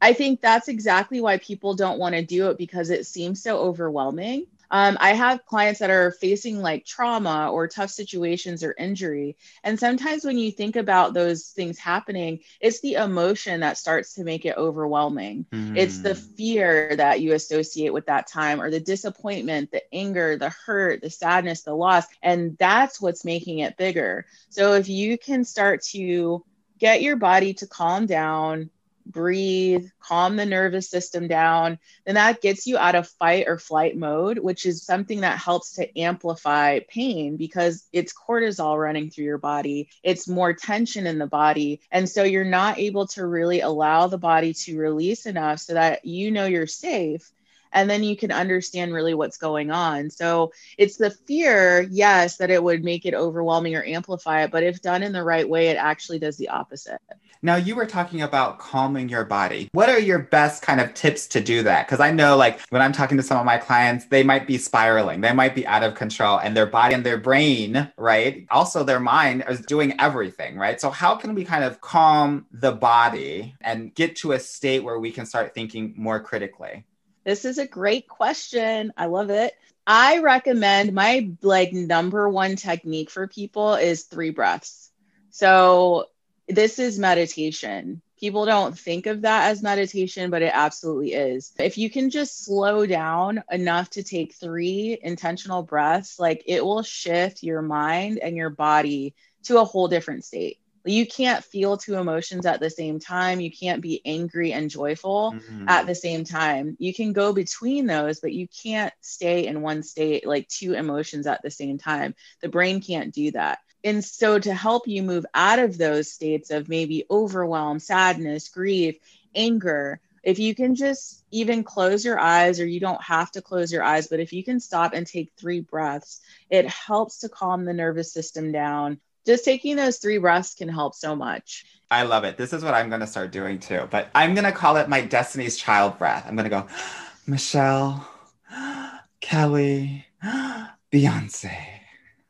I 0.00 0.12
think 0.12 0.40
that's 0.40 0.68
exactly 0.68 1.20
why 1.20 1.38
people 1.38 1.74
don't 1.74 1.98
want 1.98 2.14
to 2.14 2.24
do 2.24 2.48
it 2.50 2.58
because 2.58 2.90
it 2.90 3.06
seems 3.06 3.42
so 3.42 3.58
overwhelming. 3.58 4.46
Um, 4.70 4.96
I 5.00 5.12
have 5.14 5.44
clients 5.46 5.80
that 5.80 5.90
are 5.90 6.10
facing 6.12 6.60
like 6.60 6.84
trauma 6.84 7.50
or 7.52 7.68
tough 7.68 7.90
situations 7.90 8.62
or 8.62 8.74
injury. 8.78 9.36
And 9.64 9.78
sometimes 9.78 10.24
when 10.24 10.38
you 10.38 10.50
think 10.52 10.76
about 10.76 11.14
those 11.14 11.48
things 11.48 11.78
happening, 11.78 12.40
it's 12.60 12.80
the 12.80 12.94
emotion 12.94 13.60
that 13.60 13.78
starts 13.78 14.14
to 14.14 14.24
make 14.24 14.44
it 14.44 14.56
overwhelming. 14.56 15.46
It's 15.74 16.00
the 16.00 16.14
Mm. 16.14 16.22
fear 16.36 16.82
that 16.82 17.06
you 17.06 17.20
associate 17.20 17.78
with 17.80 17.94
that 17.94 18.14
time, 18.14 18.48
or 18.48 18.58
the 18.58 18.68
disappointment, 18.68 19.60
the 19.62 19.72
anger, 19.84 20.36
the 20.36 20.44
hurt, 20.50 21.00
the 21.00 21.10
sadness, 21.10 21.62
the 21.62 21.74
loss. 21.74 22.04
And 22.22 22.56
that's 22.58 23.00
what's 23.00 23.24
making 23.24 23.58
it 23.58 23.76
bigger. 23.76 24.26
So 24.50 24.74
if 24.74 24.88
you 24.88 25.18
can 25.18 25.44
start 25.44 25.82
to 25.92 26.44
get 26.78 27.02
your 27.02 27.16
body 27.16 27.54
to 27.54 27.66
calm 27.66 28.06
down, 28.06 28.70
breathe, 29.10 29.86
calm 30.00 30.36
the 30.36 30.46
nervous 30.46 30.90
system 30.90 31.28
down, 31.28 31.78
then 32.04 32.14
that 32.14 32.40
gets 32.40 32.66
you 32.66 32.78
out 32.78 32.94
of 32.94 33.08
fight 33.08 33.46
or 33.48 33.58
flight 33.58 33.96
mode, 33.96 34.38
which 34.38 34.66
is 34.66 34.84
something 34.84 35.20
that 35.20 35.38
helps 35.38 35.74
to 35.74 35.98
amplify 35.98 36.80
pain 36.88 37.36
because 37.36 37.86
it's 37.92 38.12
cortisol 38.12 38.80
running 38.80 39.10
through 39.10 39.24
your 39.24 39.38
body. 39.38 39.88
It's 40.02 40.28
more 40.28 40.52
tension 40.52 41.06
in 41.06 41.18
the 41.18 41.26
body. 41.26 41.80
And 41.90 42.08
so 42.08 42.22
you're 42.22 42.44
not 42.44 42.78
able 42.78 43.06
to 43.08 43.26
really 43.26 43.60
allow 43.60 44.06
the 44.06 44.18
body 44.18 44.54
to 44.54 44.78
release 44.78 45.26
enough 45.26 45.60
so 45.60 45.74
that 45.74 46.04
you 46.04 46.30
know 46.30 46.46
you're 46.46 46.66
safe. 46.66 47.30
And 47.72 47.88
then 47.88 48.02
you 48.02 48.16
can 48.16 48.32
understand 48.32 48.92
really 48.92 49.14
what's 49.14 49.36
going 49.36 49.70
on. 49.70 50.10
So 50.10 50.52
it's 50.76 50.96
the 50.96 51.10
fear, 51.10 51.82
yes, 51.90 52.36
that 52.38 52.50
it 52.50 52.62
would 52.62 52.84
make 52.84 53.06
it 53.06 53.14
overwhelming 53.14 53.74
or 53.74 53.84
amplify 53.84 54.42
it. 54.44 54.50
But 54.50 54.62
if 54.62 54.82
done 54.82 55.02
in 55.02 55.12
the 55.12 55.24
right 55.24 55.48
way, 55.48 55.68
it 55.68 55.76
actually 55.76 56.18
does 56.18 56.36
the 56.36 56.48
opposite. 56.48 57.00
Now, 57.40 57.54
you 57.54 57.76
were 57.76 57.86
talking 57.86 58.22
about 58.22 58.58
calming 58.58 59.08
your 59.08 59.24
body. 59.24 59.68
What 59.72 59.88
are 59.88 59.98
your 59.98 60.18
best 60.18 60.60
kind 60.62 60.80
of 60.80 60.92
tips 60.94 61.28
to 61.28 61.40
do 61.40 61.62
that? 61.62 61.86
Because 61.86 62.00
I 62.00 62.10
know, 62.10 62.36
like, 62.36 62.60
when 62.70 62.82
I'm 62.82 62.90
talking 62.90 63.16
to 63.16 63.22
some 63.22 63.38
of 63.38 63.46
my 63.46 63.58
clients, 63.58 64.06
they 64.06 64.24
might 64.24 64.46
be 64.46 64.58
spiraling, 64.58 65.20
they 65.20 65.32
might 65.32 65.54
be 65.54 65.64
out 65.64 65.84
of 65.84 65.94
control, 65.94 66.38
and 66.38 66.56
their 66.56 66.66
body 66.66 66.94
and 66.94 67.06
their 67.06 67.16
brain, 67.16 67.92
right? 67.96 68.44
Also, 68.50 68.82
their 68.82 68.98
mind 68.98 69.44
is 69.48 69.60
doing 69.60 69.94
everything, 70.00 70.56
right? 70.56 70.80
So, 70.80 70.90
how 70.90 71.14
can 71.14 71.34
we 71.36 71.44
kind 71.44 71.62
of 71.62 71.80
calm 71.80 72.46
the 72.50 72.72
body 72.72 73.54
and 73.60 73.94
get 73.94 74.16
to 74.16 74.32
a 74.32 74.40
state 74.40 74.82
where 74.82 74.98
we 74.98 75.12
can 75.12 75.24
start 75.24 75.54
thinking 75.54 75.94
more 75.96 76.18
critically? 76.18 76.84
This 77.28 77.44
is 77.44 77.58
a 77.58 77.66
great 77.66 78.08
question. 78.08 78.90
I 78.96 79.04
love 79.04 79.28
it. 79.28 79.52
I 79.86 80.20
recommend 80.20 80.94
my 80.94 81.28
like 81.42 81.74
number 81.74 82.26
one 82.26 82.56
technique 82.56 83.10
for 83.10 83.28
people 83.28 83.74
is 83.74 84.04
three 84.04 84.30
breaths. 84.30 84.90
So 85.28 86.06
this 86.48 86.78
is 86.78 86.98
meditation. 86.98 88.00
People 88.18 88.46
don't 88.46 88.78
think 88.78 89.04
of 89.04 89.20
that 89.20 89.50
as 89.50 89.62
meditation, 89.62 90.30
but 90.30 90.40
it 90.40 90.52
absolutely 90.54 91.12
is. 91.12 91.52
If 91.58 91.76
you 91.76 91.90
can 91.90 92.08
just 92.08 92.46
slow 92.46 92.86
down 92.86 93.42
enough 93.50 93.90
to 93.90 94.02
take 94.02 94.32
three 94.32 94.98
intentional 95.02 95.62
breaths, 95.62 96.18
like 96.18 96.44
it 96.46 96.64
will 96.64 96.82
shift 96.82 97.42
your 97.42 97.60
mind 97.60 98.20
and 98.20 98.36
your 98.38 98.48
body 98.48 99.14
to 99.42 99.60
a 99.60 99.66
whole 99.66 99.88
different 99.88 100.24
state. 100.24 100.60
You 100.84 101.06
can't 101.06 101.44
feel 101.44 101.76
two 101.76 101.94
emotions 101.96 102.46
at 102.46 102.60
the 102.60 102.70
same 102.70 102.98
time. 102.98 103.40
You 103.40 103.50
can't 103.50 103.82
be 103.82 104.00
angry 104.04 104.52
and 104.52 104.70
joyful 104.70 105.36
Mhm. 105.36 105.66
at 105.66 105.86
the 105.86 105.94
same 105.94 106.24
time. 106.24 106.76
You 106.78 106.94
can 106.94 107.12
go 107.12 107.32
between 107.32 107.86
those, 107.86 108.20
but 108.20 108.32
you 108.32 108.46
can't 108.62 108.92
stay 109.00 109.46
in 109.46 109.62
one 109.62 109.82
state, 109.82 110.26
like 110.26 110.48
two 110.48 110.72
emotions 110.74 111.26
at 111.26 111.42
the 111.42 111.50
same 111.50 111.78
time. 111.78 112.14
The 112.42 112.48
brain 112.48 112.80
can't 112.80 113.12
do 113.14 113.30
that. 113.32 113.58
And 113.84 114.04
so, 114.04 114.38
to 114.38 114.54
help 114.54 114.86
you 114.88 115.02
move 115.02 115.26
out 115.34 115.58
of 115.58 115.76
those 115.78 116.12
states 116.12 116.50
of 116.50 116.68
maybe 116.68 117.04
overwhelm, 117.10 117.78
sadness, 117.78 118.48
grief, 118.48 118.96
anger, 119.34 120.00
if 120.22 120.38
you 120.38 120.54
can 120.54 120.74
just 120.74 121.22
even 121.30 121.62
close 121.64 122.04
your 122.04 122.18
eyes, 122.18 122.60
or 122.60 122.66
you 122.66 122.80
don't 122.80 123.02
have 123.02 123.30
to 123.32 123.42
close 123.42 123.72
your 123.72 123.82
eyes, 123.82 124.08
but 124.08 124.20
if 124.20 124.32
you 124.32 124.44
can 124.44 124.60
stop 124.60 124.92
and 124.94 125.06
take 125.06 125.32
three 125.38 125.60
breaths, 125.60 126.20
it 126.50 126.66
helps 126.68 127.20
to 127.20 127.28
calm 127.28 127.64
the 127.64 127.72
nervous 127.74 128.12
system 128.12 128.52
down. 128.52 129.00
Just 129.28 129.44
taking 129.44 129.76
those 129.76 129.98
three 129.98 130.16
breaths 130.16 130.54
can 130.54 130.70
help 130.70 130.94
so 130.94 131.14
much. 131.14 131.66
I 131.90 132.04
love 132.04 132.24
it. 132.24 132.38
This 132.38 132.54
is 132.54 132.64
what 132.64 132.72
I'm 132.72 132.88
going 132.88 133.02
to 133.02 133.06
start 133.06 133.30
doing 133.30 133.58
too. 133.58 133.86
But 133.90 134.08
I'm 134.14 134.32
going 134.32 134.46
to 134.46 134.52
call 134.52 134.78
it 134.78 134.88
my 134.88 135.02
Destiny's 135.02 135.58
Child 135.58 135.98
breath. 135.98 136.24
I'm 136.26 136.34
going 136.34 136.44
to 136.44 136.50
go, 136.50 136.66
Michelle, 137.26 138.08
Kelly, 139.20 140.06
Beyonce. 140.24 141.54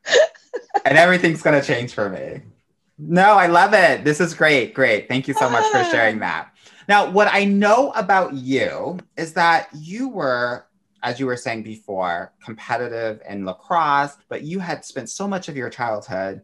and 0.84 0.98
everything's 0.98 1.40
going 1.40 1.60
to 1.60 1.64
change 1.64 1.94
for 1.94 2.08
me. 2.08 2.40
No, 2.98 3.34
I 3.34 3.46
love 3.46 3.74
it. 3.74 4.02
This 4.02 4.18
is 4.18 4.34
great. 4.34 4.74
Great. 4.74 5.06
Thank 5.06 5.28
you 5.28 5.34
so 5.34 5.48
much 5.48 5.70
for 5.70 5.84
sharing 5.92 6.18
that. 6.18 6.52
Now, 6.88 7.08
what 7.08 7.28
I 7.32 7.44
know 7.44 7.92
about 7.92 8.34
you 8.34 8.98
is 9.16 9.34
that 9.34 9.68
you 9.72 10.08
were, 10.08 10.66
as 11.04 11.20
you 11.20 11.26
were 11.26 11.36
saying 11.36 11.62
before, 11.62 12.32
competitive 12.44 13.22
in 13.28 13.46
lacrosse, 13.46 14.16
but 14.28 14.42
you 14.42 14.58
had 14.58 14.84
spent 14.84 15.08
so 15.08 15.28
much 15.28 15.48
of 15.48 15.56
your 15.56 15.70
childhood 15.70 16.42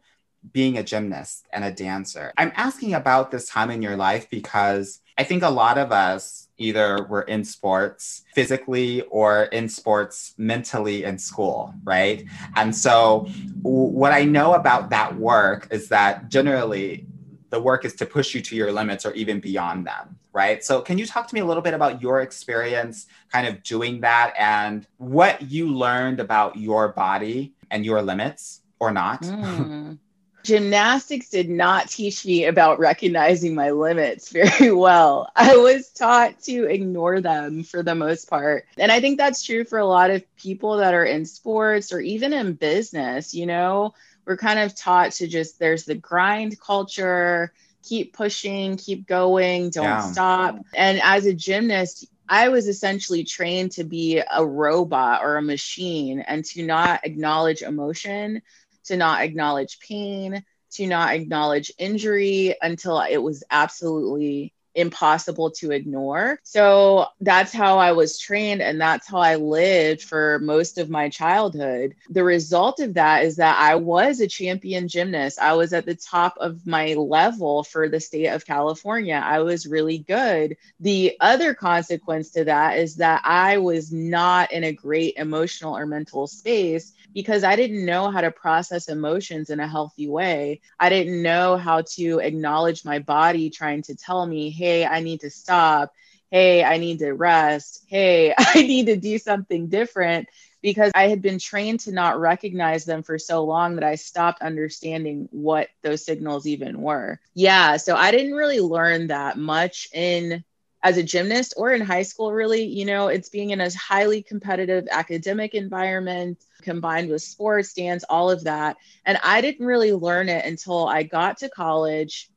being 0.52 0.78
a 0.78 0.82
gymnast 0.82 1.46
and 1.52 1.64
a 1.64 1.72
dancer. 1.72 2.32
I'm 2.36 2.52
asking 2.56 2.94
about 2.94 3.30
this 3.30 3.48
time 3.48 3.70
in 3.70 3.82
your 3.82 3.96
life 3.96 4.28
because 4.30 5.00
I 5.16 5.24
think 5.24 5.42
a 5.42 5.50
lot 5.50 5.78
of 5.78 5.92
us 5.92 6.48
either 6.58 7.04
were 7.04 7.22
in 7.22 7.44
sports 7.44 8.22
physically 8.34 9.02
or 9.02 9.44
in 9.44 9.68
sports 9.68 10.34
mentally 10.38 11.04
in 11.04 11.18
school, 11.18 11.74
right? 11.84 12.24
And 12.56 12.74
so, 12.74 13.28
what 13.62 14.12
I 14.12 14.24
know 14.24 14.54
about 14.54 14.90
that 14.90 15.16
work 15.16 15.68
is 15.70 15.88
that 15.88 16.28
generally 16.28 17.06
the 17.50 17.60
work 17.60 17.84
is 17.84 17.94
to 17.94 18.06
push 18.06 18.34
you 18.34 18.40
to 18.42 18.56
your 18.56 18.72
limits 18.72 19.06
or 19.06 19.12
even 19.12 19.38
beyond 19.40 19.86
them, 19.86 20.16
right? 20.32 20.64
So, 20.64 20.80
can 20.80 20.98
you 20.98 21.06
talk 21.06 21.28
to 21.28 21.34
me 21.34 21.40
a 21.40 21.44
little 21.44 21.62
bit 21.62 21.74
about 21.74 22.02
your 22.02 22.20
experience 22.20 23.06
kind 23.30 23.46
of 23.46 23.62
doing 23.62 24.00
that 24.00 24.34
and 24.38 24.86
what 24.98 25.42
you 25.42 25.68
learned 25.72 26.18
about 26.18 26.56
your 26.56 26.88
body 26.88 27.54
and 27.70 27.84
your 27.84 28.02
limits 28.02 28.62
or 28.80 28.90
not? 28.90 29.22
Mm 29.22 29.98
gymnastics 30.44 31.30
did 31.30 31.48
not 31.48 31.88
teach 31.88 32.24
me 32.24 32.44
about 32.44 32.78
recognizing 32.78 33.54
my 33.54 33.70
limits 33.70 34.28
very 34.32 34.70
well. 34.70 35.30
I 35.34 35.56
was 35.56 35.88
taught 35.88 36.40
to 36.42 36.64
ignore 36.64 37.20
them 37.20 37.64
for 37.64 37.82
the 37.82 37.94
most 37.94 38.28
part. 38.28 38.66
And 38.78 38.92
I 38.92 39.00
think 39.00 39.18
that's 39.18 39.42
true 39.42 39.64
for 39.64 39.78
a 39.78 39.86
lot 39.86 40.10
of 40.10 40.22
people 40.36 40.76
that 40.76 40.94
are 40.94 41.04
in 41.04 41.24
sports 41.24 41.92
or 41.92 42.00
even 42.00 42.32
in 42.32 42.52
business. 42.52 43.34
You 43.34 43.46
know, 43.46 43.94
we're 44.26 44.36
kind 44.36 44.60
of 44.60 44.76
taught 44.76 45.12
to 45.12 45.26
just, 45.26 45.58
there's 45.58 45.84
the 45.84 45.94
grind 45.94 46.60
culture, 46.60 47.52
keep 47.82 48.12
pushing, 48.12 48.76
keep 48.76 49.06
going, 49.06 49.70
don't 49.70 49.84
yeah. 49.84 50.12
stop. 50.12 50.58
And 50.74 51.00
as 51.02 51.26
a 51.26 51.34
gymnast, 51.34 52.06
I 52.28 52.48
was 52.48 52.68
essentially 52.68 53.24
trained 53.24 53.72
to 53.72 53.84
be 53.84 54.18
a 54.18 54.44
robot 54.44 55.22
or 55.22 55.36
a 55.36 55.42
machine 55.42 56.20
and 56.20 56.44
to 56.46 56.64
not 56.64 57.04
acknowledge 57.04 57.60
emotion 57.62 58.40
to 58.84 58.96
not 58.96 59.22
acknowledge 59.22 59.78
pain, 59.80 60.44
to 60.72 60.86
not 60.86 61.14
acknowledge 61.14 61.72
injury 61.78 62.56
until 62.62 63.00
it 63.00 63.18
was 63.18 63.44
absolutely 63.50 64.53
impossible 64.74 65.50
to 65.50 65.70
ignore. 65.70 66.38
So 66.42 67.06
that's 67.20 67.52
how 67.52 67.78
I 67.78 67.92
was 67.92 68.18
trained 68.18 68.62
and 68.62 68.80
that's 68.80 69.06
how 69.06 69.18
I 69.18 69.36
lived 69.36 70.02
for 70.02 70.38
most 70.40 70.78
of 70.78 70.90
my 70.90 71.08
childhood. 71.08 71.94
The 72.10 72.24
result 72.24 72.80
of 72.80 72.94
that 72.94 73.24
is 73.24 73.36
that 73.36 73.56
I 73.58 73.76
was 73.76 74.20
a 74.20 74.26
champion 74.26 74.88
gymnast. 74.88 75.38
I 75.38 75.54
was 75.54 75.72
at 75.72 75.86
the 75.86 75.94
top 75.94 76.36
of 76.38 76.66
my 76.66 76.94
level 76.94 77.62
for 77.62 77.88
the 77.88 78.00
state 78.00 78.26
of 78.26 78.46
California. 78.46 79.22
I 79.24 79.40
was 79.40 79.66
really 79.66 79.98
good. 79.98 80.56
The 80.80 81.16
other 81.20 81.54
consequence 81.54 82.30
to 82.30 82.44
that 82.44 82.78
is 82.78 82.96
that 82.96 83.22
I 83.24 83.58
was 83.58 83.92
not 83.92 84.52
in 84.52 84.64
a 84.64 84.72
great 84.72 85.14
emotional 85.16 85.76
or 85.76 85.86
mental 85.86 86.26
space 86.26 86.92
because 87.14 87.44
I 87.44 87.54
didn't 87.54 87.86
know 87.86 88.10
how 88.10 88.20
to 88.20 88.30
process 88.30 88.88
emotions 88.88 89.48
in 89.50 89.60
a 89.60 89.68
healthy 89.68 90.08
way. 90.08 90.60
I 90.80 90.88
didn't 90.88 91.22
know 91.22 91.56
how 91.56 91.82
to 91.94 92.18
acknowledge 92.18 92.84
my 92.84 92.98
body 92.98 93.50
trying 93.50 93.82
to 93.82 93.94
tell 93.94 94.26
me, 94.26 94.50
hey, 94.50 94.63
I 94.64 95.00
need 95.00 95.21
to 95.21 95.30
stop. 95.30 95.92
Hey, 96.30 96.64
I 96.64 96.78
need 96.78 96.99
to 96.99 97.12
rest. 97.12 97.85
Hey, 97.87 98.35
I 98.38 98.62
need 98.62 98.87
to 98.87 98.97
do 98.97 99.18
something 99.18 99.68
different 99.68 100.28
because 100.62 100.90
I 100.94 101.09
had 101.09 101.21
been 101.21 101.38
trained 101.38 101.80
to 101.80 101.92
not 101.92 102.18
recognize 102.18 102.85
them 102.85 103.02
for 103.02 103.18
so 103.18 103.44
long 103.44 103.75
that 103.75 103.85
I 103.85 103.97
stopped 103.97 104.42
understanding 104.42 105.28
what 105.30 105.68
those 105.83 106.04
signals 106.04 106.47
even 106.47 106.80
were. 106.80 107.21
Yeah, 107.35 107.76
so 107.76 107.94
I 107.94 108.11
didn't 108.11 108.33
really 108.33 108.61
learn 108.61 109.09
that 109.09 109.37
much 109.37 109.88
in 109.92 110.42
as 110.85 110.99
a 110.99 111.02
gymnast 111.02 111.54
or 111.56 111.73
in 111.73 111.80
high 111.80 112.02
school 112.02 112.30
really 112.30 112.64
you 112.64 112.85
know 112.85 113.09
it's 113.09 113.30
being 113.30 113.50
in 113.50 113.61
a 113.61 113.71
highly 113.75 114.23
competitive 114.23 114.87
academic 114.90 115.54
environment 115.54 116.38
combined 116.62 117.09
with 117.09 117.23
sports 117.23 117.73
dance 117.73 118.04
all 118.09 118.30
of 118.30 118.44
that 118.44 118.76
and 119.06 119.18
i 119.25 119.40
didn't 119.40 119.66
really 119.66 119.92
learn 119.92 120.28
it 120.28 120.44
until 120.44 120.87
i 120.87 121.02
got 121.02 121.38
to 121.38 121.49
college 121.49 122.28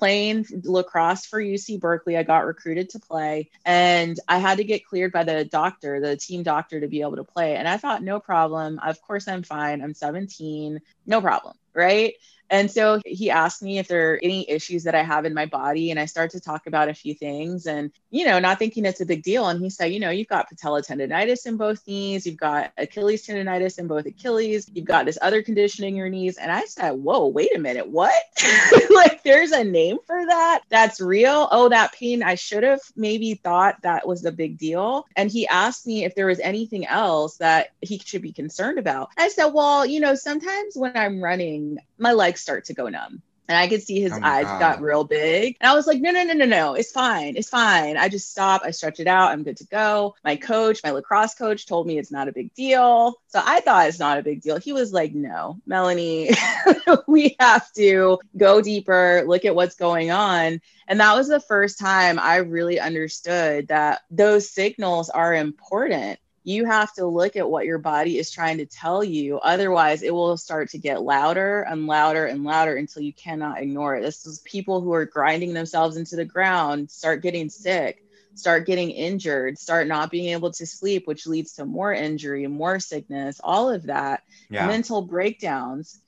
playing 0.00 0.46
lacrosse 0.64 1.26
for 1.26 1.40
UC 1.40 1.78
Berkeley. 1.78 2.16
I 2.16 2.22
got 2.22 2.46
recruited 2.46 2.88
to 2.90 2.98
play 2.98 3.50
and 3.66 4.18
I 4.26 4.38
had 4.38 4.56
to 4.56 4.64
get 4.64 4.86
cleared 4.86 5.12
by 5.12 5.24
the 5.24 5.44
doctor, 5.44 6.00
the 6.00 6.16
team 6.16 6.42
doctor, 6.42 6.80
to 6.80 6.88
be 6.88 7.02
able 7.02 7.16
to 7.16 7.24
play. 7.24 7.54
And 7.56 7.68
I 7.68 7.76
thought, 7.76 8.02
no 8.02 8.18
problem. 8.18 8.80
Of 8.82 9.02
course, 9.02 9.28
I'm 9.28 9.42
fine. 9.42 9.82
I'm 9.82 9.92
17. 9.92 10.80
No 11.06 11.20
problem. 11.20 11.54
Right. 11.74 12.14
And 12.50 12.70
so 12.70 13.00
he 13.06 13.30
asked 13.30 13.62
me 13.62 13.78
if 13.78 13.86
there 13.86 14.14
are 14.14 14.20
any 14.22 14.48
issues 14.50 14.84
that 14.84 14.94
I 14.94 15.04
have 15.04 15.24
in 15.24 15.34
my 15.34 15.46
body. 15.46 15.90
And 15.90 16.00
I 16.00 16.06
started 16.06 16.36
to 16.36 16.44
talk 16.44 16.66
about 16.66 16.88
a 16.88 16.94
few 16.94 17.14
things 17.14 17.66
and, 17.66 17.92
you 18.10 18.24
know, 18.24 18.40
not 18.40 18.58
thinking 18.58 18.84
it's 18.84 19.00
a 19.00 19.06
big 19.06 19.22
deal. 19.22 19.48
And 19.48 19.62
he 19.62 19.70
said, 19.70 19.86
you 19.86 20.00
know, 20.00 20.10
you've 20.10 20.28
got 20.28 20.48
patella 20.48 20.82
tendonitis 20.82 21.46
in 21.46 21.56
both 21.56 21.86
knees, 21.86 22.26
you've 22.26 22.36
got 22.36 22.72
Achilles 22.76 23.26
tendonitis 23.26 23.78
in 23.78 23.86
both 23.86 24.06
Achilles, 24.06 24.68
you've 24.72 24.84
got 24.84 25.06
this 25.06 25.18
other 25.22 25.42
condition 25.42 25.84
in 25.84 25.94
your 25.94 26.08
knees. 26.08 26.36
And 26.36 26.50
I 26.50 26.64
said, 26.64 26.90
whoa, 26.90 27.28
wait 27.28 27.54
a 27.54 27.58
minute, 27.60 27.88
what? 27.88 28.12
like 28.90 29.22
there's 29.22 29.52
a 29.52 29.62
name 29.62 29.98
for 30.06 30.26
that? 30.26 30.62
That's 30.68 31.00
real? 31.00 31.48
Oh, 31.52 31.68
that 31.68 31.92
pain. 31.92 32.22
I 32.22 32.34
should 32.34 32.64
have 32.64 32.80
maybe 32.96 33.34
thought 33.34 33.82
that 33.82 34.08
was 34.08 34.24
a 34.24 34.32
big 34.32 34.58
deal. 34.58 35.06
And 35.14 35.30
he 35.30 35.46
asked 35.46 35.86
me 35.86 36.04
if 36.04 36.14
there 36.16 36.26
was 36.26 36.40
anything 36.40 36.86
else 36.86 37.36
that 37.36 37.68
he 37.80 37.98
should 37.98 38.22
be 38.22 38.32
concerned 38.32 38.78
about. 38.78 39.10
I 39.16 39.28
said, 39.28 39.46
well, 39.46 39.86
you 39.86 40.00
know, 40.00 40.16
sometimes 40.16 40.74
when 40.74 40.96
I'm 40.96 41.22
running, 41.22 41.78
my 41.98 42.12
legs 42.12 42.39
start 42.40 42.66
to 42.66 42.74
go 42.74 42.88
numb. 42.88 43.22
And 43.50 43.58
I 43.58 43.66
could 43.66 43.82
see 43.82 44.00
his 44.00 44.12
oh 44.12 44.20
eyes 44.22 44.44
God. 44.44 44.60
got 44.60 44.80
real 44.80 45.02
big. 45.02 45.56
And 45.60 45.68
I 45.68 45.74
was 45.74 45.84
like, 45.84 46.00
no, 46.00 46.12
no, 46.12 46.22
no, 46.22 46.34
no, 46.34 46.44
no. 46.44 46.74
It's 46.74 46.92
fine. 46.92 47.36
It's 47.36 47.48
fine. 47.48 47.96
I 47.96 48.08
just 48.08 48.30
stop. 48.30 48.62
I 48.64 48.70
stretch 48.70 49.00
it 49.00 49.08
out. 49.08 49.32
I'm 49.32 49.42
good 49.42 49.56
to 49.56 49.66
go. 49.66 50.14
My 50.22 50.36
coach, 50.36 50.78
my 50.84 50.92
lacrosse 50.92 51.34
coach 51.34 51.66
told 51.66 51.88
me 51.88 51.98
it's 51.98 52.12
not 52.12 52.28
a 52.28 52.32
big 52.32 52.54
deal. 52.54 53.14
So 53.26 53.42
I 53.44 53.58
thought 53.58 53.88
it's 53.88 53.98
not 53.98 54.18
a 54.18 54.22
big 54.22 54.40
deal. 54.40 54.60
He 54.60 54.72
was 54.72 54.92
like, 54.92 55.16
no, 55.16 55.58
Melanie, 55.66 56.30
we 57.08 57.34
have 57.40 57.72
to 57.72 58.20
go 58.36 58.60
deeper, 58.60 59.24
look 59.26 59.44
at 59.44 59.56
what's 59.56 59.74
going 59.74 60.12
on. 60.12 60.60
And 60.86 61.00
that 61.00 61.16
was 61.16 61.26
the 61.26 61.40
first 61.40 61.80
time 61.80 62.20
I 62.20 62.36
really 62.36 62.78
understood 62.78 63.66
that 63.66 64.02
those 64.12 64.48
signals 64.48 65.10
are 65.10 65.34
important 65.34 66.19
you 66.42 66.64
have 66.64 66.92
to 66.94 67.06
look 67.06 67.36
at 67.36 67.48
what 67.48 67.66
your 67.66 67.78
body 67.78 68.18
is 68.18 68.30
trying 68.30 68.58
to 68.58 68.66
tell 68.66 69.04
you. 69.04 69.38
Otherwise, 69.38 70.02
it 70.02 70.14
will 70.14 70.36
start 70.36 70.70
to 70.70 70.78
get 70.78 71.02
louder 71.02 71.62
and 71.62 71.86
louder 71.86 72.26
and 72.26 72.44
louder 72.44 72.76
until 72.76 73.02
you 73.02 73.12
cannot 73.12 73.60
ignore 73.60 73.96
it. 73.96 74.02
This 74.02 74.24
is 74.26 74.40
people 74.40 74.80
who 74.80 74.92
are 74.92 75.04
grinding 75.04 75.52
themselves 75.52 75.96
into 75.96 76.16
the 76.16 76.24
ground, 76.24 76.90
start 76.90 77.22
getting 77.22 77.50
sick, 77.50 78.02
start 78.34 78.66
getting 78.66 78.90
injured, 78.90 79.58
start 79.58 79.86
not 79.86 80.10
being 80.10 80.30
able 80.30 80.50
to 80.52 80.66
sleep, 80.66 81.06
which 81.06 81.26
leads 81.26 81.54
to 81.54 81.64
more 81.64 81.92
injury, 81.92 82.46
more 82.46 82.80
sickness, 82.80 83.40
all 83.42 83.70
of 83.70 83.84
that, 83.84 84.22
yeah. 84.48 84.66
mental 84.66 85.02
breakdowns. 85.02 86.00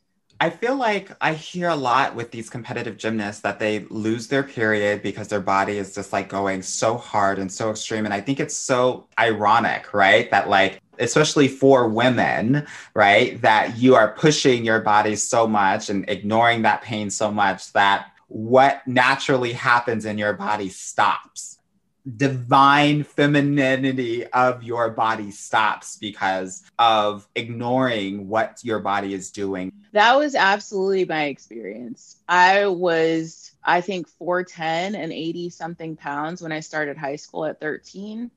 I 0.43 0.51
feel 0.51 0.75
like 0.75 1.09
I 1.21 1.35
hear 1.35 1.69
a 1.69 1.77
lot 1.77 2.17
with 2.17 2.33
these 2.33 2.51
competitive 2.51 2.97
gymnasts 2.97 3.43
that 3.43 3.61
they 3.61 3.87
lose 3.91 4.27
their 4.27 4.43
period 4.43 5.01
because 5.01 5.29
their 5.29 5.41
body 5.41 5.79
is 5.79 5.95
just 5.95 6.13
like 6.13 6.29
going 6.29 6.63
so 6.63 6.97
hard 6.97 7.39
and 7.39 7.51
so 7.51 7.71
extreme. 7.71 8.07
And 8.07 8.13
I 8.13 8.21
think 8.21 8.41
it's 8.41 8.57
so 8.57 9.07
ironic, 9.21 9.95
right? 9.95 10.29
That 10.33 10.49
like, 10.49 10.81
especially 10.99 11.47
for 11.47 11.89
women, 11.89 12.67
right? 12.93 13.41
That 13.41 13.79
you 13.79 13.95
are 13.95 14.15
pushing 14.15 14.65
your 14.65 14.81
body 14.81 15.15
so 15.15 15.47
much 15.47 15.91
and 15.91 16.05
ignoring 16.11 16.63
that 16.63 16.83
pain 16.83 17.09
so 17.09 17.31
much 17.31 17.73
that 17.75 18.11
what 18.27 18.85
naturally 18.85 19.53
happens 19.53 20.07
in 20.07 20.19
your 20.19 20.33
body 20.33 20.71
stops 20.71 21.61
divine 22.17 23.05
femininity 23.05 24.27
of 24.27 24.63
your 24.63 24.91
body 24.91 25.31
stops 25.31 25.97
because 25.97 26.63
of 26.79 27.27
ignoring 27.35 28.29
what 28.29 28.59
your 28.63 28.81
body 28.81 29.15
is 29.15 29.31
doing. 29.31 29.73
That 29.93 30.17
was 30.17 30.35
absolutely 30.35 31.05
my 31.05 31.25
experience. 31.25 32.17
I 32.29 32.67
was, 32.67 33.53
I 33.63 33.81
think, 33.81 34.09
4'10 34.21 34.97
and 34.97 35.13
80 35.13 35.51
something 35.51 35.97
pounds 35.97 36.43
when 36.43 36.53
I 36.53 36.61
started 36.61 36.97
high 36.97 37.17
school 37.17 37.45
at 37.45 37.61
13. 37.61 38.31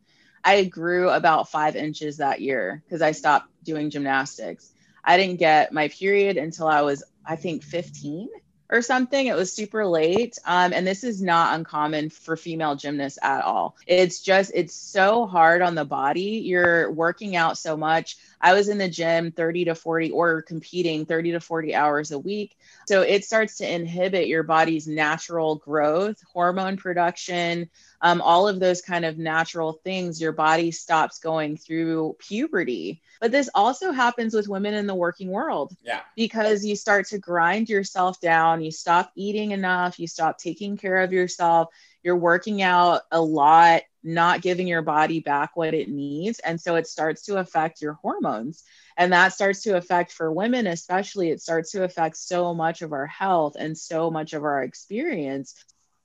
I 0.43 0.65
grew 0.65 1.09
about 1.09 1.49
five 1.49 1.75
inches 1.75 2.17
that 2.17 2.41
year 2.41 2.83
because 2.85 3.01
I 3.01 3.11
stopped 3.13 3.49
doing 3.63 3.89
gymnastics. 3.89 4.71
I 5.03 5.17
didn't 5.17 5.37
get 5.37 5.73
my 5.73 5.87
period 5.87 6.37
until 6.37 6.67
I 6.67 6.81
was, 6.81 7.03
I 7.25 7.35
think, 7.35 7.63
15 7.63 8.29
or 8.69 8.81
something. 8.81 9.27
It 9.27 9.35
was 9.35 9.53
super 9.53 9.85
late. 9.85 10.37
Um, 10.45 10.73
and 10.73 10.85
this 10.85 11.03
is 11.03 11.21
not 11.21 11.55
uncommon 11.55 12.09
for 12.09 12.35
female 12.35 12.75
gymnasts 12.75 13.19
at 13.21 13.43
all. 13.43 13.77
It's 13.85 14.21
just, 14.21 14.51
it's 14.53 14.73
so 14.73 15.25
hard 15.27 15.61
on 15.61 15.75
the 15.75 15.85
body. 15.85 16.41
You're 16.45 16.91
working 16.91 17.35
out 17.35 17.57
so 17.57 17.77
much. 17.77 18.17
I 18.41 18.53
was 18.53 18.69
in 18.69 18.77
the 18.77 18.89
gym 18.89 19.31
30 19.31 19.65
to 19.65 19.75
40 19.75 20.11
or 20.11 20.41
competing 20.41 21.05
30 21.05 21.33
to 21.33 21.39
40 21.39 21.75
hours 21.75 22.11
a 22.11 22.19
week. 22.19 22.57
So 22.87 23.01
it 23.01 23.25
starts 23.25 23.57
to 23.57 23.71
inhibit 23.71 24.27
your 24.27 24.43
body's 24.43 24.87
natural 24.87 25.55
growth, 25.55 26.21
hormone 26.33 26.77
production, 26.77 27.69
um, 28.05 28.21
all 28.21 28.47
of 28.47 28.59
those 28.59 28.83
kind 28.83 29.03
of 29.03 29.17
natural 29.17 29.73
things, 29.83 30.21
your 30.21 30.31
body 30.31 30.69
stops 30.69 31.17
going 31.17 31.57
through 31.57 32.15
puberty. 32.19 33.01
But 33.19 33.31
this 33.31 33.49
also 33.55 33.91
happens 33.91 34.35
with 34.35 34.47
women 34.47 34.75
in 34.75 34.85
the 34.85 34.93
working 34.93 35.29
world. 35.29 35.75
Yeah. 35.83 36.01
Because 36.15 36.63
you 36.63 36.75
start 36.75 37.07
to 37.07 37.17
grind 37.17 37.67
yourself 37.67 38.21
down, 38.21 38.63
you 38.63 38.69
stop 38.69 39.11
eating 39.15 39.51
enough, 39.51 39.97
you 39.97 40.07
stop 40.07 40.37
taking 40.37 40.77
care 40.77 41.01
of 41.01 41.13
yourself, 41.13 41.69
you're 42.03 42.15
working 42.15 42.61
out 42.61 43.01
a 43.11 43.19
lot, 43.19 43.81
not 44.03 44.43
giving 44.43 44.67
your 44.67 44.83
body 44.83 45.19
back 45.19 45.57
what 45.57 45.73
it 45.73 45.89
needs. 45.89 46.37
And 46.37 46.61
so 46.61 46.75
it 46.75 46.85
starts 46.85 47.23
to 47.23 47.37
affect 47.37 47.81
your 47.81 47.93
hormones. 47.93 48.63
And 48.95 49.13
that 49.13 49.33
starts 49.33 49.63
to 49.63 49.77
affect, 49.77 50.11
for 50.11 50.31
women 50.31 50.67
especially, 50.67 51.31
it 51.31 51.41
starts 51.41 51.71
to 51.71 51.83
affect 51.83 52.17
so 52.17 52.53
much 52.53 52.83
of 52.83 52.93
our 52.93 53.07
health 53.07 53.55
and 53.57 53.75
so 53.75 54.11
much 54.11 54.33
of 54.33 54.43
our 54.43 54.61
experience. 54.61 55.55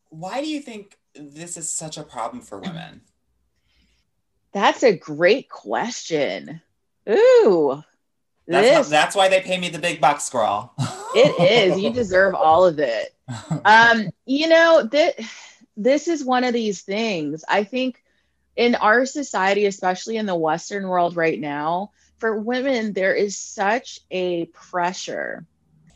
Why 0.09 0.41
do 0.41 0.49
you 0.49 0.61
think 0.61 0.97
this 1.15 1.57
is 1.57 1.71
such 1.71 1.97
a 1.99 2.03
problem 2.03 2.43
for 2.43 2.59
women? 2.59 3.03
That's 4.53 4.83
a 4.83 4.97
great 4.97 5.49
question. 5.49 6.61
Ooh. 7.09 7.83
That's, 8.47 8.89
how- 8.89 8.91
that's 8.91 9.15
why 9.15 9.29
they 9.29 9.41
pay 9.41 9.59
me 9.59 9.69
the 9.69 9.79
big 9.79 10.01
bucks, 10.01 10.29
girl. 10.29 10.73
it 11.15 11.71
is. 11.73 11.79
You 11.79 11.93
deserve 11.93 12.35
all 12.35 12.65
of 12.67 12.79
it. 12.79 13.15
Um, 13.65 14.11
you 14.27 14.49
know, 14.49 14.83
that 14.91 15.15
this 15.77 16.09
is 16.09 16.25
one 16.25 16.43
of 16.43 16.53
these 16.53 16.83
things. 16.83 17.45
I 17.49 17.63
think 17.63 18.03
in 18.57 18.75
our 18.75 19.07
society, 19.07 19.67
especially 19.67 20.17
in 20.17 20.27
the 20.27 20.35
Western 20.35 20.89
world 20.89 21.15
right 21.15 21.39
now, 21.39 21.93
for 22.19 22.41
women, 22.41 22.93
there 22.93 23.15
is 23.15 23.39
such 23.39 24.01
a 24.11 24.47
pressure. 24.47 25.47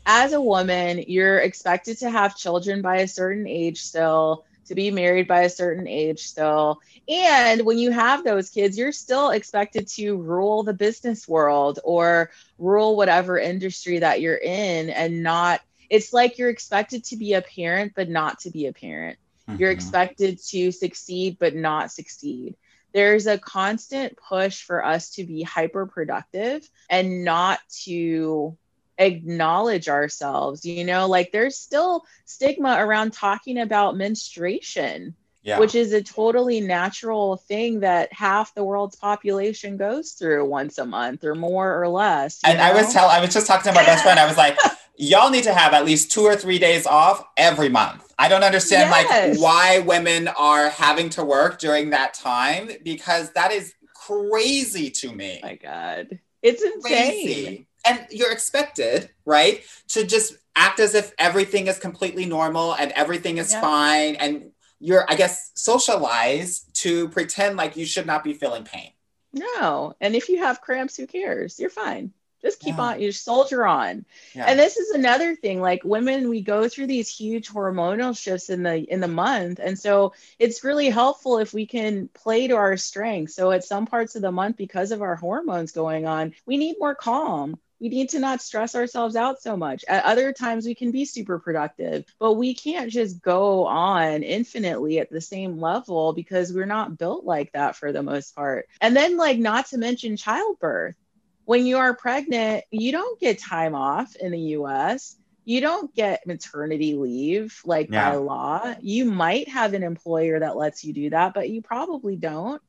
As 0.05 0.31
a 0.31 0.39
woman, 0.39 1.03
you're 1.07 1.39
expected 1.39 1.97
to 1.99 2.09
have 2.09 2.37
children 2.37 2.81
by 2.81 2.97
a 2.97 3.07
certain 3.07 3.47
age 3.47 3.81
still, 3.81 4.45
to 4.65 4.75
be 4.75 4.91
married 4.91 5.27
by 5.27 5.41
a 5.41 5.49
certain 5.49 5.87
age 5.87 6.19
still. 6.21 6.79
And 7.07 7.65
when 7.65 7.77
you 7.77 7.91
have 7.91 8.23
those 8.23 8.49
kids, 8.49 8.77
you're 8.77 8.91
still 8.91 9.29
expected 9.31 9.87
to 9.95 10.17
rule 10.17 10.63
the 10.63 10.73
business 10.73 11.27
world 11.27 11.79
or 11.83 12.31
rule 12.57 12.95
whatever 12.95 13.37
industry 13.37 13.99
that 13.99 14.21
you're 14.21 14.35
in 14.37 14.89
and 14.89 15.23
not, 15.23 15.61
it's 15.89 16.13
like 16.13 16.37
you're 16.37 16.49
expected 16.49 17.03
to 17.05 17.17
be 17.17 17.33
a 17.33 17.41
parent, 17.41 17.93
but 17.95 18.09
not 18.09 18.39
to 18.39 18.51
be 18.51 18.65
a 18.67 18.73
parent. 18.73 19.17
You're 19.57 19.71
Mhm. 19.71 19.73
expected 19.73 20.39
to 20.49 20.71
succeed, 20.71 21.37
but 21.39 21.55
not 21.55 21.91
succeed. 21.91 22.55
There's 22.93 23.27
a 23.27 23.37
constant 23.37 24.17
push 24.17 24.63
for 24.63 24.83
us 24.83 25.11
to 25.11 25.23
be 25.25 25.43
hyper 25.43 25.85
productive 25.85 26.67
and 26.89 27.23
not 27.23 27.59
to 27.83 28.57
acknowledge 28.97 29.87
ourselves. 29.89 30.65
You 30.65 30.83
know, 30.83 31.07
like 31.07 31.31
there's 31.31 31.57
still 31.57 32.05
stigma 32.25 32.77
around 32.79 33.13
talking 33.13 33.59
about 33.59 33.97
menstruation, 33.97 35.15
yeah. 35.43 35.59
which 35.59 35.75
is 35.75 35.93
a 35.93 36.01
totally 36.01 36.61
natural 36.61 37.37
thing 37.37 37.81
that 37.81 38.11
half 38.13 38.53
the 38.55 38.63
world's 38.63 38.95
population 38.95 39.77
goes 39.77 40.13
through 40.13 40.45
once 40.45 40.77
a 40.77 40.85
month 40.85 41.23
or 41.23 41.35
more 41.35 41.81
or 41.81 41.87
less. 41.87 42.39
and 42.43 42.59
I 42.59 42.73
was 42.73 42.87
know? 42.87 42.93
tell 43.01 43.09
I 43.09 43.19
was 43.19 43.33
just 43.33 43.47
talking 43.47 43.71
to 43.71 43.75
my 43.75 43.85
best 43.85 44.03
friend. 44.03 44.19
I 44.19 44.25
was 44.25 44.37
like, 44.37 44.57
y'all 44.97 45.29
need 45.29 45.43
to 45.43 45.53
have 45.53 45.73
at 45.73 45.85
least 45.85 46.11
two 46.11 46.21
or 46.23 46.35
three 46.35 46.57
days 46.59 46.85
off 46.87 47.25
every 47.37 47.69
month. 47.69 48.13
I 48.17 48.29
don't 48.29 48.43
understand 48.43 48.89
Yes. 48.89 49.37
like 49.37 49.43
why 49.43 49.79
women 49.79 50.29
are 50.29 50.69
having 50.69 51.09
to 51.11 51.25
work 51.25 51.59
during 51.59 51.89
that 51.89 52.13
time 52.13 52.69
because 52.83 53.31
that 53.33 53.51
is 53.51 53.73
crazy 53.93 54.89
to 54.91 55.11
me. 55.11 55.41
Oh 55.43 55.47
my 55.47 55.55
God. 55.55 56.19
It's 56.41 56.63
insane. 56.63 56.81
crazy. 56.81 57.67
And 57.85 58.05
you're 58.09 58.31
expected, 58.31 59.09
right, 59.25 59.63
to 59.89 60.05
just 60.05 60.37
act 60.55 60.79
as 60.79 60.95
if 60.95 61.13
everything 61.17 61.67
is 61.67 61.77
completely 61.77 62.25
normal 62.25 62.73
and 62.73 62.91
everything 62.93 63.37
is 63.37 63.51
Yeah. 63.51 63.61
fine. 63.61 64.15
And 64.15 64.51
you're, 64.79 65.05
I 65.09 65.15
guess, 65.15 65.51
socialized 65.53 66.73
to 66.81 67.09
pretend 67.09 67.57
like 67.57 67.75
you 67.77 67.85
should 67.85 68.05
not 68.05 68.23
be 68.23 68.33
feeling 68.33 68.63
pain. 68.63 68.91
No. 69.33 69.95
And 69.99 70.15
if 70.15 70.29
you 70.29 70.39
have 70.39 70.61
cramps, 70.61 70.95
who 70.97 71.07
cares? 71.07 71.59
You're 71.59 71.69
fine. 71.69 72.13
Just 72.41 72.59
keep 72.59 72.75
Yeah. 72.77 72.81
on, 72.83 73.01
you 73.01 73.11
soldier 73.11 73.65
on. 73.65 74.05
Yeah. 74.33 74.45
And 74.47 74.59
this 74.59 74.77
is 74.77 74.91
another 74.91 75.35
thing. 75.35 75.61
Like 75.61 75.83
women, 75.83 76.29
we 76.29 76.41
go 76.41 76.69
through 76.69 76.87
these 76.87 77.09
huge 77.09 77.49
hormonal 77.49 78.15
shifts 78.17 78.49
in 78.49 78.61
the 78.63 78.77
in 78.77 78.99
the 78.99 79.07
month. 79.07 79.59
And 79.59 79.79
so 79.79 80.13
it's 80.37 80.63
really 80.63 80.89
helpful 80.89 81.39
if 81.39 81.53
we 81.53 81.65
can 81.65 82.07
play 82.09 82.47
to 82.47 82.55
our 82.55 82.77
strengths. 82.77 83.35
So 83.35 83.51
at 83.51 83.63
some 83.63 83.87
parts 83.87 84.15
of 84.15 84.21
the 84.21 84.31
month, 84.31 84.57
because 84.57 84.91
of 84.91 85.01
our 85.01 85.15
hormones 85.15 85.71
going 85.71 86.05
on, 86.05 86.35
we 86.45 86.57
need 86.57 86.75
more 86.79 86.95
calm. 86.95 87.59
We 87.85 87.89
need 87.89 88.09
to 88.09 88.19
not 88.19 88.41
stress 88.41 88.73
ourselves 88.73 89.15
out 89.15 89.43
so 89.43 89.55
much. 89.55 89.85
At 89.87 90.05
other 90.05 90.33
times, 90.33 90.65
we 90.65 90.73
can 90.73 90.89
be 90.89 91.05
super 91.05 91.37
productive, 91.37 92.03
but 92.19 92.33
we 92.33 92.55
can't 92.55 92.89
just 92.91 93.21
go 93.21 93.67
on 93.67 94.23
infinitely 94.23 94.97
at 94.97 95.11
the 95.11 95.21
same 95.21 95.59
level 95.59 96.11
because 96.11 96.51
we're 96.51 96.65
not 96.65 96.97
built 96.97 97.25
like 97.25 97.51
that 97.51 97.75
for 97.75 97.91
the 97.91 98.01
most 98.01 98.35
part. 98.35 98.65
And 98.81 98.95
then, 98.95 99.17
like, 99.17 99.37
not 99.37 99.67
to 99.67 99.77
mention 99.77 100.17
childbirth. 100.17 100.95
When 101.43 101.67
you 101.67 101.77
are 101.77 101.95
pregnant, 101.95 102.63
you 102.71 102.91
don't 102.91 103.19
get 103.19 103.37
time 103.37 103.75
off 103.75 104.15
in 104.15 104.31
the 104.31 104.39
US. 104.57 105.15
You 105.43 105.61
don't 105.61 105.93
get 105.93 106.25
maternity 106.25 106.95
leave 106.95 107.61
like 107.65 107.91
Yeah. 107.91 108.13
by 108.13 108.15
law. 108.15 108.73
You 108.81 109.05
might 109.05 109.47
have 109.49 109.75
an 109.75 109.83
employer 109.83 110.39
that 110.39 110.57
lets 110.57 110.83
you 110.83 110.91
do 110.91 111.11
that, 111.11 111.35
but 111.35 111.51
you 111.51 111.61
probably 111.61 112.15
don't. 112.15 112.63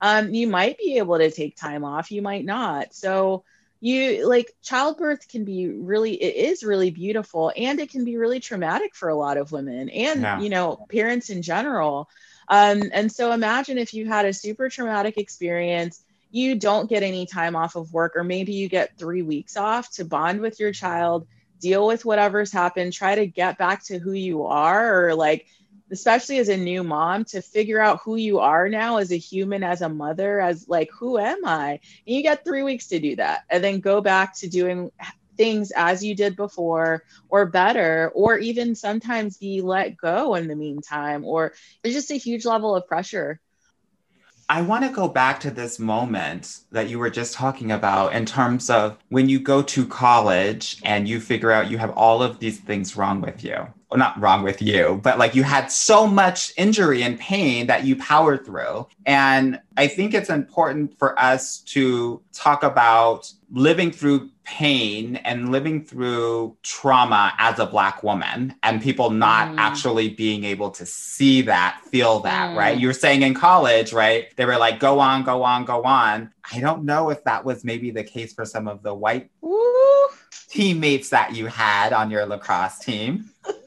Um, 0.00 0.32
you 0.32 0.46
might 0.46 0.78
be 0.78 0.98
able 0.98 1.18
to 1.18 1.32
take 1.32 1.56
time 1.56 1.84
off, 1.84 2.12
you 2.12 2.22
might 2.22 2.44
not. 2.44 2.94
So, 2.94 3.44
you 3.80 4.26
like 4.28 4.52
childbirth 4.62 5.26
can 5.28 5.44
be 5.44 5.68
really 5.68 6.12
it 6.14 6.36
is 6.50 6.62
really 6.62 6.90
beautiful 6.90 7.52
and 7.56 7.80
it 7.80 7.90
can 7.90 8.04
be 8.04 8.16
really 8.16 8.40
traumatic 8.40 8.94
for 8.94 9.08
a 9.08 9.14
lot 9.14 9.36
of 9.36 9.52
women 9.52 9.88
and 9.90 10.22
Yeah. 10.22 10.40
you 10.40 10.48
know 10.48 10.80
parents 10.90 11.30
in 11.30 11.42
general 11.42 12.08
um, 12.48 12.82
and 12.92 13.10
so 13.10 13.32
imagine 13.32 13.78
if 13.78 13.94
you 13.94 14.06
had 14.06 14.26
a 14.26 14.32
super 14.32 14.68
traumatic 14.68 15.18
experience 15.18 16.02
you 16.30 16.54
don't 16.56 16.88
get 16.88 17.02
any 17.02 17.26
time 17.26 17.56
off 17.56 17.76
of 17.76 17.92
work 17.92 18.16
or 18.16 18.24
maybe 18.24 18.52
you 18.52 18.68
get 18.68 18.96
three 18.98 19.22
weeks 19.22 19.56
off 19.56 19.90
to 19.92 20.04
bond 20.04 20.40
with 20.40 20.60
your 20.60 20.72
child 20.72 21.26
deal 21.60 21.86
with 21.86 22.04
whatever's 22.04 22.52
happened 22.52 22.92
try 22.92 23.14
to 23.14 23.26
get 23.26 23.58
back 23.58 23.84
to 23.84 23.98
who 23.98 24.12
you 24.12 24.44
are 24.44 25.06
or 25.06 25.14
like 25.14 25.46
especially 25.90 26.38
as 26.38 26.48
a 26.48 26.56
new 26.56 26.82
mom 26.82 27.24
to 27.24 27.42
figure 27.42 27.80
out 27.80 28.00
who 28.04 28.16
you 28.16 28.38
are 28.38 28.68
now 28.68 28.96
as 28.96 29.12
a 29.12 29.16
human 29.16 29.62
as 29.62 29.82
a 29.82 29.88
mother 29.88 30.40
as 30.40 30.68
like 30.68 30.90
who 30.90 31.18
am 31.18 31.44
i 31.44 31.70
and 31.70 32.16
you 32.16 32.22
get 32.22 32.44
three 32.44 32.62
weeks 32.62 32.88
to 32.88 32.98
do 32.98 33.16
that 33.16 33.44
and 33.50 33.62
then 33.62 33.80
go 33.80 34.00
back 34.00 34.34
to 34.34 34.48
doing 34.48 34.90
things 35.36 35.72
as 35.74 36.04
you 36.04 36.14
did 36.14 36.36
before 36.36 37.02
or 37.28 37.46
better 37.46 38.10
or 38.14 38.38
even 38.38 38.74
sometimes 38.74 39.38
be 39.38 39.60
let 39.62 39.96
go 39.96 40.34
in 40.34 40.48
the 40.48 40.56
meantime 40.56 41.24
or 41.24 41.54
there's 41.82 41.94
just 41.94 42.10
a 42.10 42.16
huge 42.16 42.44
level 42.44 42.76
of 42.76 42.86
pressure 42.86 43.40
I 44.50 44.62
want 44.62 44.82
to 44.84 44.90
go 44.90 45.06
back 45.06 45.38
to 45.40 45.50
this 45.52 45.78
moment 45.78 46.58
that 46.72 46.88
you 46.88 46.98
were 46.98 47.08
just 47.08 47.34
talking 47.34 47.70
about 47.70 48.14
in 48.16 48.26
terms 48.26 48.68
of 48.68 48.98
when 49.08 49.28
you 49.28 49.38
go 49.38 49.62
to 49.62 49.86
college 49.86 50.80
and 50.82 51.08
you 51.08 51.20
figure 51.20 51.52
out 51.52 51.70
you 51.70 51.78
have 51.78 51.90
all 51.90 52.20
of 52.20 52.40
these 52.40 52.58
things 52.58 52.96
wrong 52.96 53.20
with 53.20 53.44
you. 53.44 53.68
Well, 53.90 53.98
not 53.98 54.20
wrong 54.20 54.44
with 54.44 54.62
you, 54.62 55.00
but 55.02 55.18
like 55.18 55.34
you 55.34 55.42
had 55.42 55.66
so 55.72 56.06
much 56.06 56.52
injury 56.56 57.02
and 57.02 57.18
pain 57.18 57.66
that 57.66 57.84
you 57.84 57.96
powered 57.96 58.46
through. 58.46 58.86
And 59.04 59.60
I 59.76 59.88
think 59.88 60.14
it's 60.14 60.30
important 60.30 60.96
for 60.96 61.18
us 61.18 61.58
to 61.74 62.22
talk 62.32 62.62
about 62.62 63.32
living 63.50 63.90
through 63.90 64.30
pain 64.44 65.16
and 65.16 65.50
living 65.50 65.84
through 65.84 66.56
trauma 66.62 67.32
as 67.38 67.58
a 67.58 67.66
Black 67.66 68.04
woman 68.04 68.54
and 68.62 68.80
people 68.80 69.10
not 69.10 69.48
Mm. 69.48 69.58
actually 69.58 70.08
being 70.10 70.44
able 70.44 70.70
to 70.70 70.86
see 70.86 71.42
that, 71.42 71.80
feel 71.90 72.20
that, 72.20 72.50
Mm. 72.50 72.56
right? 72.56 72.78
You 72.78 72.86
were 72.86 72.92
saying 72.92 73.22
in 73.22 73.34
college, 73.34 73.92
right? 73.92 74.28
They 74.36 74.44
were 74.44 74.56
like, 74.56 74.78
go 74.78 75.00
on, 75.00 75.24
go 75.24 75.42
on, 75.42 75.64
go 75.64 75.82
on. 75.82 76.30
I 76.52 76.60
don't 76.60 76.84
know 76.84 77.10
if 77.10 77.24
that 77.24 77.44
was 77.44 77.64
maybe 77.64 77.90
the 77.90 78.04
case 78.04 78.32
for 78.34 78.44
some 78.44 78.68
of 78.68 78.84
the 78.84 78.94
white 78.94 79.30
Woo! 79.40 79.58
teammates 80.48 81.10
that 81.10 81.34
you 81.34 81.46
had 81.46 81.92
on 81.92 82.08
your 82.10 82.24
lacrosse 82.26 82.78
team. 82.78 83.30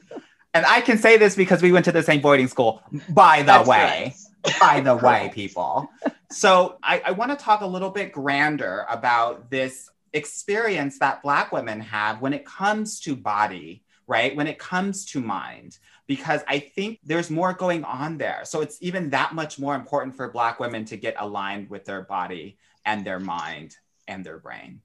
and 0.54 0.64
I 0.64 0.80
can 0.80 0.98
say 0.98 1.16
this 1.18 1.36
because 1.36 1.62
we 1.62 1.72
went 1.72 1.84
to 1.84 1.92
the 1.92 2.02
same 2.02 2.20
boarding 2.20 2.48
school, 2.48 2.82
by 3.10 3.40
the 3.40 3.46
That's 3.46 3.68
way 3.68 3.76
right. 3.76 4.14
by 4.60 4.80
the 4.80 4.94
way, 4.96 5.30
people. 5.34 5.88
So 6.30 6.78
I, 6.82 7.02
I 7.06 7.10
want 7.12 7.30
to 7.30 7.36
talk 7.36 7.62
a 7.62 7.66
little 7.66 7.90
bit 7.90 8.12
grander 8.12 8.84
about 8.88 9.50
this 9.50 9.90
experience 10.12 10.98
that 10.98 11.22
Black 11.22 11.52
women 11.52 11.80
have 11.80 12.20
when 12.20 12.32
it 12.32 12.44
comes 12.44 13.00
to 13.00 13.16
body, 13.16 13.82
right? 14.06 14.34
When 14.36 14.46
it 14.46 14.58
comes 14.58 15.06
to 15.06 15.20
mind, 15.20 15.78
because 16.06 16.42
I 16.46 16.58
think 16.58 17.00
there's 17.04 17.30
more 17.30 17.52
going 17.54 17.84
on 17.84 18.18
there. 18.18 18.42
So 18.44 18.60
it's 18.60 18.76
even 18.80 19.10
that 19.10 19.34
much 19.34 19.58
more 19.58 19.74
important 19.74 20.14
for 20.16 20.28
Black 20.30 20.60
women 20.60 20.84
to 20.86 20.96
get 20.96 21.14
aligned 21.18 21.70
with 21.70 21.84
their 21.84 22.02
body 22.02 22.58
and 22.84 23.04
their 23.04 23.20
mind 23.20 23.76
and 24.06 24.24
their 24.24 24.38
brain. 24.38 24.80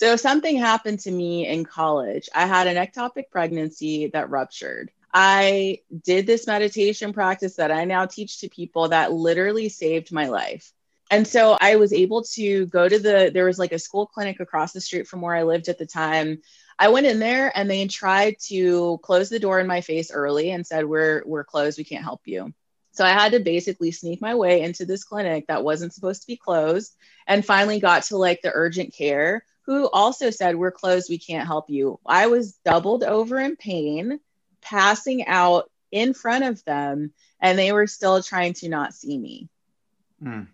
So 0.00 0.16
something 0.16 0.56
happened 0.56 1.00
to 1.00 1.10
me 1.10 1.46
in 1.46 1.62
college. 1.62 2.30
I 2.34 2.46
had 2.46 2.66
an 2.66 2.76
ectopic 2.76 3.24
pregnancy 3.30 4.06
that 4.14 4.30
ruptured. 4.30 4.90
I 5.12 5.80
did 6.04 6.26
this 6.26 6.46
meditation 6.46 7.12
practice 7.12 7.56
that 7.56 7.70
I 7.70 7.84
now 7.84 8.06
teach 8.06 8.40
to 8.40 8.48
people 8.48 8.88
that 8.88 9.12
literally 9.12 9.68
saved 9.68 10.10
my 10.10 10.28
life. 10.28 10.72
And 11.10 11.28
so 11.28 11.58
I 11.60 11.76
was 11.76 11.92
able 11.92 12.22
to 12.36 12.64
go 12.68 12.88
to 12.88 12.98
the, 12.98 13.30
there 13.34 13.44
was 13.44 13.58
like 13.58 13.72
a 13.72 13.78
school 13.78 14.06
clinic 14.06 14.40
across 14.40 14.72
the 14.72 14.80
street 14.80 15.06
from 15.06 15.20
where 15.20 15.34
I 15.34 15.42
lived 15.42 15.68
at 15.68 15.76
the 15.76 15.84
time. 15.84 16.40
I 16.78 16.88
went 16.88 17.04
in 17.04 17.18
there 17.18 17.52
and 17.54 17.68
they 17.68 17.86
tried 17.86 18.36
to 18.46 18.98
close 19.02 19.28
the 19.28 19.38
door 19.38 19.60
in 19.60 19.66
my 19.66 19.82
face 19.82 20.10
early 20.10 20.50
and 20.52 20.66
said, 20.66 20.86
We're, 20.86 21.22
we're 21.26 21.44
closed. 21.44 21.76
We 21.76 21.84
can't 21.84 22.04
help 22.04 22.22
you. 22.24 22.54
So 22.92 23.04
I 23.04 23.10
had 23.10 23.32
to 23.32 23.40
basically 23.40 23.90
sneak 23.90 24.22
my 24.22 24.34
way 24.34 24.62
into 24.62 24.86
this 24.86 25.04
clinic 25.04 25.48
that 25.48 25.62
wasn't 25.62 25.92
supposed 25.92 26.22
to 26.22 26.26
be 26.26 26.38
closed 26.38 26.96
and 27.26 27.44
finally 27.44 27.80
got 27.80 28.04
to 28.04 28.16
like 28.16 28.40
the 28.40 28.50
urgent 28.54 28.94
care 28.94 29.44
who 29.66 29.88
also 29.88 30.30
said, 30.30 30.56
We're 30.56 30.70
closed, 30.70 31.10
we 31.10 31.18
can't 31.18 31.46
help 31.46 31.70
you. 31.70 32.00
I 32.04 32.26
was 32.26 32.52
doubled 32.64 33.04
over 33.04 33.38
in 33.38 33.56
pain, 33.56 34.20
passing 34.60 35.26
out 35.26 35.70
in 35.90 36.14
front 36.14 36.44
of 36.44 36.64
them, 36.64 37.12
and 37.40 37.58
they 37.58 37.72
were 37.72 37.86
still 37.86 38.22
trying 38.22 38.54
to 38.54 38.68
not 38.68 38.94
see 38.94 39.16
me. 39.16 39.48
Mm. 40.22 40.48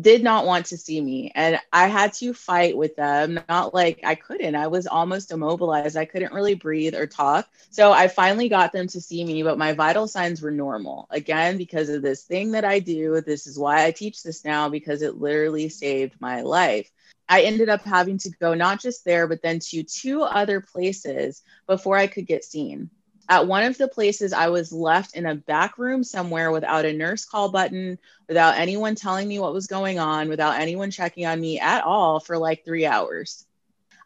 Did 0.00 0.22
not 0.22 0.46
want 0.46 0.66
to 0.66 0.76
see 0.76 1.00
me. 1.00 1.32
And 1.34 1.60
I 1.72 1.88
had 1.88 2.12
to 2.14 2.32
fight 2.32 2.76
with 2.76 2.94
them. 2.94 3.40
Not 3.48 3.74
like 3.74 4.00
I 4.04 4.14
couldn't. 4.14 4.54
I 4.54 4.68
was 4.68 4.86
almost 4.86 5.32
immobilized. 5.32 5.96
I 5.96 6.04
couldn't 6.04 6.32
really 6.32 6.54
breathe 6.54 6.94
or 6.94 7.08
talk. 7.08 7.48
So 7.70 7.90
I 7.90 8.06
finally 8.06 8.48
got 8.48 8.72
them 8.72 8.86
to 8.86 9.00
see 9.00 9.24
me, 9.24 9.42
but 9.42 9.58
my 9.58 9.72
vital 9.72 10.06
signs 10.06 10.40
were 10.40 10.52
normal. 10.52 11.08
Again, 11.10 11.58
because 11.58 11.88
of 11.88 12.02
this 12.02 12.22
thing 12.22 12.52
that 12.52 12.64
I 12.64 12.78
do. 12.78 13.20
This 13.20 13.48
is 13.48 13.58
why 13.58 13.84
I 13.84 13.90
teach 13.90 14.22
this 14.22 14.44
now, 14.44 14.68
because 14.68 15.02
it 15.02 15.20
literally 15.20 15.68
saved 15.68 16.14
my 16.20 16.42
life. 16.42 16.90
I 17.30 17.42
ended 17.42 17.68
up 17.68 17.84
having 17.84 18.18
to 18.18 18.30
go 18.30 18.54
not 18.54 18.80
just 18.80 19.04
there, 19.04 19.28
but 19.28 19.40
then 19.40 19.60
to 19.60 19.84
two 19.84 20.22
other 20.22 20.60
places 20.60 21.42
before 21.68 21.96
I 21.96 22.08
could 22.08 22.26
get 22.26 22.44
seen. 22.44 22.90
At 23.28 23.46
one 23.46 23.62
of 23.62 23.78
the 23.78 23.86
places, 23.86 24.32
I 24.32 24.48
was 24.48 24.72
left 24.72 25.14
in 25.14 25.24
a 25.24 25.36
back 25.36 25.78
room 25.78 26.02
somewhere 26.02 26.50
without 26.50 26.84
a 26.84 26.92
nurse 26.92 27.24
call 27.24 27.48
button, 27.48 28.00
without 28.26 28.58
anyone 28.58 28.96
telling 28.96 29.28
me 29.28 29.38
what 29.38 29.52
was 29.52 29.68
going 29.68 30.00
on, 30.00 30.28
without 30.28 30.58
anyone 30.58 30.90
checking 30.90 31.24
on 31.24 31.40
me 31.40 31.60
at 31.60 31.84
all 31.84 32.18
for 32.18 32.36
like 32.36 32.64
three 32.64 32.84
hours. 32.84 33.46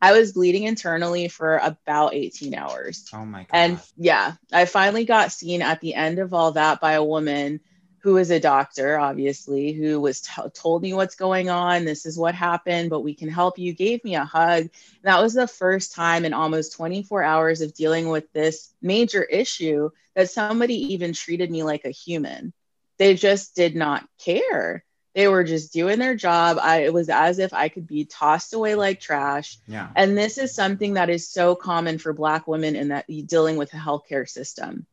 I 0.03 0.13
was 0.13 0.33
bleeding 0.33 0.65
internally 0.65 1.29
for 1.29 1.57
about 1.57 2.13
18 2.13 2.55
hours. 2.55 3.09
Oh 3.15 3.25
my 3.25 3.45
god. 3.45 3.49
And 3.53 3.81
yeah, 3.97 4.35
I 4.53 4.67
finally 4.67 5.07
got 5.07 5.33
seen 5.33 5.63
at 5.63 5.81
the 5.81 5.95
end 5.95 6.19
of 6.19 6.35
all 6.35 6.53
that 6.53 6.83
by 6.83 6.93
a 6.93 7.03
woman 7.03 7.61
who 8.05 8.19
is 8.19 8.31
a 8.31 8.39
doctor, 8.39 8.99
obviously, 9.01 9.73
who 9.73 9.99
was 9.99 10.21
t- 10.21 10.43
told 10.53 10.83
me 10.83 10.93
what's 10.93 11.15
going 11.15 11.49
on. 11.49 11.87
This 11.87 12.05
is 12.05 12.19
what 12.19 12.35
happened, 12.35 12.91
but 12.91 13.01
we 13.01 13.15
can 13.15 13.31
help 13.31 13.59
you. 13.59 13.73
Gave 13.73 14.05
me 14.05 14.15
a 14.15 14.27
hug. 14.27 14.61
And 14.61 14.71
that 15.05 15.23
was 15.23 15.33
the 15.33 15.49
first 15.49 15.95
time 15.95 16.27
in 16.27 16.35
almost 16.35 16.75
24 16.75 17.23
hours 17.23 17.63
of 17.63 17.73
dealing 17.73 18.11
with 18.11 18.31
this 18.35 18.75
major 18.83 19.23
issue 19.23 19.89
that 20.15 20.29
somebody 20.29 20.93
even 20.93 21.15
treated 21.15 21.51
me 21.51 21.63
like 21.63 21.87
a 21.87 21.91
human. 21.91 22.53
They 22.99 23.15
just 23.15 23.57
did 23.57 23.75
not 23.75 24.07
care. 24.23 24.85
They 25.15 25.27
were 25.27 25.43
just 25.43 25.73
doing 25.73 25.99
their 25.99 26.15
job. 26.15 26.59
I, 26.61 26.83
it 26.83 26.93
was 26.93 27.09
as 27.09 27.39
if 27.39 27.55
I 27.55 27.71
could 27.71 27.87
be 27.87 28.05
tossed 28.05 28.53
away 28.53 28.75
like 28.75 29.01
trash. 29.01 29.57
yeah. 29.67 29.89
And 29.97 30.15
this 30.15 30.37
is 30.37 30.55
something 30.55 30.95
that 30.95 31.09
is 31.09 31.27
so 31.27 31.55
common 31.55 31.97
for 31.97 32.13
Black 32.13 32.47
women 32.47 32.77
in 32.77 32.89
that 32.89 33.07
dealing 33.07 33.57
with 33.57 33.71
the 33.71 33.79
healthcare 33.79 34.29
system. 34.29 34.85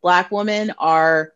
Black 0.00 0.30
women 0.30 0.72
are 0.78 1.33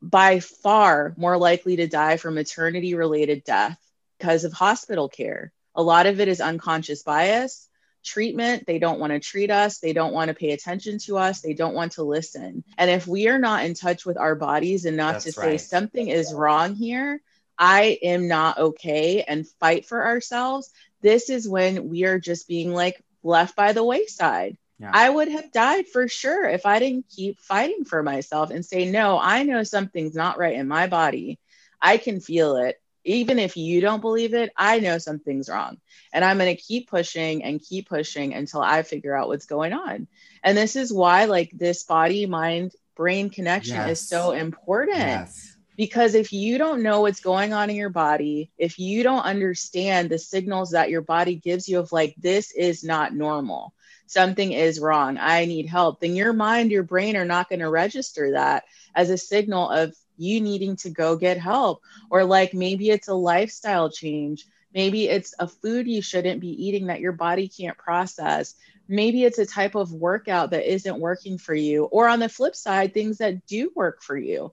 by 0.00 0.40
far 0.40 1.14
more 1.16 1.36
likely 1.36 1.76
to 1.76 1.88
die 1.88 2.16
from 2.16 2.34
maternity 2.34 2.94
related 2.94 3.44
death 3.44 3.78
because 4.18 4.44
of 4.44 4.52
hospital 4.52 5.08
care. 5.08 5.52
A 5.74 5.82
lot 5.82 6.06
of 6.06 6.20
it 6.20 6.28
is 6.28 6.40
unconscious 6.40 7.02
bias, 7.02 7.68
treatment. 8.04 8.66
They 8.66 8.78
don't 8.78 9.00
want 9.00 9.12
to 9.12 9.20
treat 9.20 9.50
us. 9.50 9.78
They 9.78 9.92
don't 9.92 10.12
want 10.12 10.28
to 10.28 10.34
pay 10.34 10.52
attention 10.52 10.98
to 11.00 11.18
us. 11.18 11.40
They 11.40 11.54
don't 11.54 11.74
want 11.74 11.92
to 11.92 12.02
listen. 12.02 12.64
And 12.76 12.90
if 12.90 13.06
we 13.06 13.28
are 13.28 13.38
not 13.38 13.64
in 13.64 13.74
touch 13.74 14.04
with 14.06 14.16
our 14.16 14.34
bodies 14.34 14.84
enough 14.84 15.14
That's 15.14 15.24
to 15.26 15.32
say 15.32 15.50
right. 15.50 15.60
something 15.60 16.08
is 16.08 16.32
wrong 16.32 16.74
here, 16.74 17.20
I 17.58 17.98
am 18.02 18.28
not 18.28 18.58
okay, 18.58 19.22
and 19.26 19.48
fight 19.60 19.86
for 19.86 20.04
ourselves, 20.04 20.70
this 21.00 21.28
is 21.28 21.48
when 21.48 21.88
we 21.88 22.04
are 22.04 22.18
just 22.18 22.48
being 22.48 22.72
like 22.72 23.02
left 23.22 23.56
by 23.56 23.72
the 23.72 23.84
wayside. 23.84 24.56
Yeah. 24.78 24.90
I 24.92 25.10
would 25.10 25.28
have 25.28 25.52
died 25.52 25.88
for 25.88 26.06
sure 26.08 26.48
if 26.48 26.64
I 26.64 26.78
didn't 26.78 27.06
keep 27.08 27.40
fighting 27.40 27.84
for 27.84 28.02
myself 28.02 28.50
and 28.50 28.64
say, 28.64 28.90
no, 28.90 29.18
I 29.18 29.42
know 29.42 29.64
something's 29.64 30.14
not 30.14 30.38
right 30.38 30.54
in 30.54 30.68
my 30.68 30.86
body. 30.86 31.38
I 31.80 31.96
can 31.96 32.20
feel 32.20 32.56
it. 32.56 32.80
Even 33.04 33.38
if 33.38 33.56
you 33.56 33.80
don't 33.80 34.00
believe 34.00 34.34
it, 34.34 34.52
I 34.56 34.80
know 34.80 34.98
something's 34.98 35.48
wrong. 35.48 35.78
And 36.12 36.24
I'm 36.24 36.38
going 36.38 36.54
to 36.54 36.62
keep 36.62 36.90
pushing 36.90 37.42
and 37.42 37.60
keep 37.62 37.88
pushing 37.88 38.34
until 38.34 38.60
I 38.60 38.82
figure 38.82 39.16
out 39.16 39.28
what's 39.28 39.46
going 39.46 39.72
on. 39.72 40.06
And 40.42 40.56
this 40.56 40.76
is 40.76 40.92
why, 40.92 41.24
like, 41.24 41.50
this 41.52 41.84
body 41.84 42.26
mind 42.26 42.72
brain 42.96 43.30
connection 43.30 43.76
Yes. 43.76 44.00
is 44.02 44.08
so 44.08 44.32
important 44.32 44.98
yes. 44.98 45.56
because 45.76 46.14
if 46.14 46.32
you 46.32 46.58
don't 46.58 46.82
know 46.82 47.00
what's 47.02 47.20
going 47.20 47.52
on 47.52 47.70
in 47.70 47.76
your 47.76 47.90
body, 47.90 48.50
if 48.58 48.78
you 48.78 49.02
don't 49.04 49.22
understand 49.22 50.10
the 50.10 50.18
signals 50.18 50.72
that 50.72 50.90
your 50.90 51.02
body 51.02 51.36
gives 51.36 51.68
you 51.68 51.78
of 51.78 51.92
like, 51.92 52.14
this 52.18 52.50
is 52.50 52.84
not 52.84 53.14
normal, 53.14 53.72
something 54.10 54.52
is 54.52 54.80
wrong, 54.80 55.18
I 55.18 55.44
need 55.44 55.66
help, 55.66 56.00
then 56.00 56.16
your 56.16 56.32
mind, 56.32 56.70
your 56.70 56.82
brain 56.82 57.16
are 57.16 57.24
not 57.24 57.48
going 57.48 57.60
to 57.60 57.70
register 57.70 58.32
that 58.32 58.64
as 58.94 59.10
a 59.10 59.18
signal 59.18 59.70
of 59.70 59.94
you 60.16 60.40
needing 60.40 60.76
to 60.76 60.90
go 60.90 61.16
get 61.16 61.38
help. 61.38 61.82
Or 62.10 62.24
like 62.24 62.54
maybe 62.54 62.90
it's 62.90 63.08
a 63.08 63.14
lifestyle 63.14 63.90
change. 63.90 64.46
Maybe 64.74 65.08
it's 65.08 65.34
a 65.38 65.48
food 65.48 65.86
you 65.86 66.02
shouldn't 66.02 66.40
be 66.40 66.66
eating 66.66 66.86
that 66.86 67.00
your 67.00 67.12
body 67.12 67.48
can't 67.48 67.78
process. 67.78 68.54
Maybe 68.88 69.24
it's 69.24 69.38
a 69.38 69.46
type 69.46 69.74
of 69.74 69.92
workout 69.92 70.50
that 70.50 70.70
isn't 70.70 70.98
working 70.98 71.38
for 71.38 71.54
you. 71.54 71.84
Or 71.84 72.08
on 72.08 72.18
the 72.20 72.28
flip 72.28 72.54
side, 72.54 72.92
things 72.92 73.18
that 73.18 73.46
do 73.46 73.70
work 73.74 74.02
for 74.02 74.16
you 74.16 74.52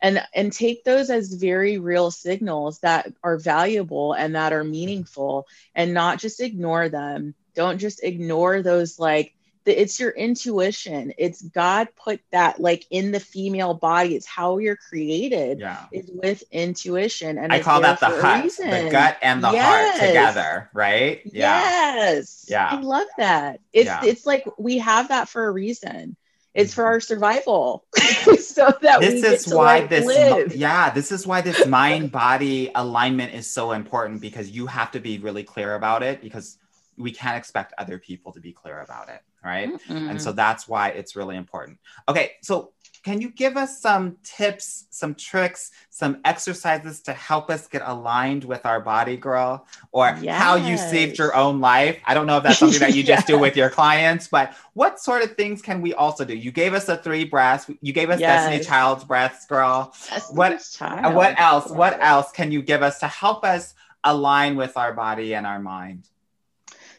and 0.00 0.22
and 0.34 0.52
take 0.52 0.84
those 0.84 1.10
as 1.10 1.32
very 1.32 1.78
real 1.78 2.10
signals 2.10 2.78
that 2.80 3.12
are 3.22 3.38
valuable 3.38 4.12
and 4.12 4.34
that 4.34 4.52
are 4.52 4.64
meaningful 4.64 5.46
and 5.74 5.94
not 5.94 6.18
just 6.18 6.40
ignore 6.40 6.88
them 6.88 7.34
don't 7.56 7.78
just 7.78 8.04
ignore 8.04 8.62
those 8.62 8.98
like 9.00 9.32
the, 9.64 9.80
it's 9.80 9.98
your 9.98 10.10
intuition 10.10 11.12
it's 11.18 11.42
god 11.42 11.88
put 11.96 12.20
that 12.30 12.60
like 12.60 12.84
in 12.90 13.10
the 13.10 13.18
female 13.18 13.74
body 13.74 14.14
it's 14.14 14.26
how 14.26 14.58
you're 14.58 14.76
created 14.76 15.58
Yeah. 15.58 15.86
is 15.90 16.08
with 16.12 16.44
intuition 16.52 17.36
and 17.38 17.52
I 17.52 17.58
call 17.60 17.80
that 17.80 17.98
the 17.98 18.06
hut, 18.06 18.44
the 18.58 18.88
gut 18.92 19.16
and 19.22 19.42
the 19.42 19.50
Yes. 19.50 19.66
heart 19.66 20.06
together, 20.08 20.70
right? 20.72 21.22
Yeah. 21.24 21.60
yes. 21.62 22.46
Yeah. 22.48 22.68
I 22.70 22.80
love 22.80 23.08
that. 23.18 23.60
It's 23.72 23.86
Yeah. 23.86 24.04
it's 24.04 24.24
like 24.26 24.44
we 24.58 24.78
have 24.78 25.08
that 25.08 25.28
for 25.28 25.46
a 25.46 25.50
reason. 25.50 26.16
It's 26.54 26.72
for 26.72 26.84
Mhm. 26.84 26.86
our 26.92 27.00
survival. 27.00 27.84
so 28.38 28.72
that 28.82 29.00
we 29.00 29.06
This 29.06 29.24
is 29.24 29.44
to, 29.46 29.56
why 29.56 29.80
like, 29.80 29.88
this 29.90 30.06
live. 30.06 30.54
yeah, 30.54 30.90
this 30.90 31.10
is 31.12 31.26
why 31.26 31.40
this 31.42 31.66
mind 31.66 32.12
body 32.12 32.70
alignment 32.74 33.34
is 33.34 33.50
so 33.50 33.72
important 33.72 34.20
because 34.20 34.48
you 34.50 34.66
have 34.66 34.90
to 34.92 35.00
be 35.00 35.18
really 35.18 35.42
clear 35.42 35.74
about 35.74 36.02
it 36.02 36.22
because 36.22 36.56
we 36.96 37.10
can't 37.12 37.36
expect 37.36 37.74
other 37.78 37.98
people 37.98 38.32
to 38.32 38.40
be 38.40 38.52
clear 38.52 38.80
about 38.80 39.08
it, 39.08 39.22
right? 39.44 39.68
Mm-mm. 39.72 40.10
And 40.10 40.20
so 40.20 40.32
that's 40.32 40.66
why 40.68 40.88
it's 40.90 41.14
really 41.16 41.36
important. 41.36 41.78
Okay, 42.08 42.32
so 42.42 42.72
can 43.06 43.20
you 43.20 43.30
give 43.30 43.56
us 43.56 43.80
some 43.80 44.16
tips, 44.24 44.86
some 44.90 45.14
tricks, 45.14 45.70
some 45.90 46.20
exercises 46.24 47.00
to 47.02 47.12
help 47.12 47.50
us 47.50 47.68
get 47.68 47.82
aligned 47.84 48.42
with 48.42 48.66
our 48.66 48.80
body, 48.80 49.16
girl? 49.16 49.64
Or 49.92 50.08
how 50.08 50.56
you 50.56 50.76
saved 50.76 51.16
your 51.16 51.36
own 51.36 51.60
life? 51.60 52.00
I 52.04 52.14
don't 52.14 52.26
know 52.26 52.38
if 52.38 52.42
that's 52.42 52.58
something 52.58 52.80
that 52.80 52.96
you 52.96 53.04
just 53.04 53.28
do 53.28 53.38
with 53.46 53.56
your 53.56 53.70
clients, 53.70 54.26
but 54.26 54.54
what 54.72 54.98
sort 54.98 55.22
of 55.22 55.36
things 55.36 55.62
can 55.62 55.82
we 55.82 55.94
also 55.94 56.24
do? 56.24 56.34
You 56.34 56.50
gave 56.50 56.74
us 56.74 56.86
the 56.86 56.96
three 56.96 57.24
breaths. 57.24 57.70
You 57.80 57.92
gave 57.92 58.10
us 58.10 58.18
Destiny 58.18 58.64
Child's 58.64 59.04
breaths, 59.04 59.46
girl. 59.46 59.94
Destiny's 60.08 60.36
what- 60.36 60.68
Child. 60.76 61.14
What 61.14 61.38
else? 61.38 61.70
What 61.70 61.98
else 62.02 62.32
can 62.32 62.50
you 62.50 62.60
give 62.60 62.82
us 62.82 62.98
to 62.98 63.06
help 63.06 63.44
us 63.44 63.74
align 64.02 64.56
with 64.56 64.76
our 64.76 64.92
body 64.92 65.32
and 65.34 65.46
our 65.46 65.60
mind? 65.60 66.08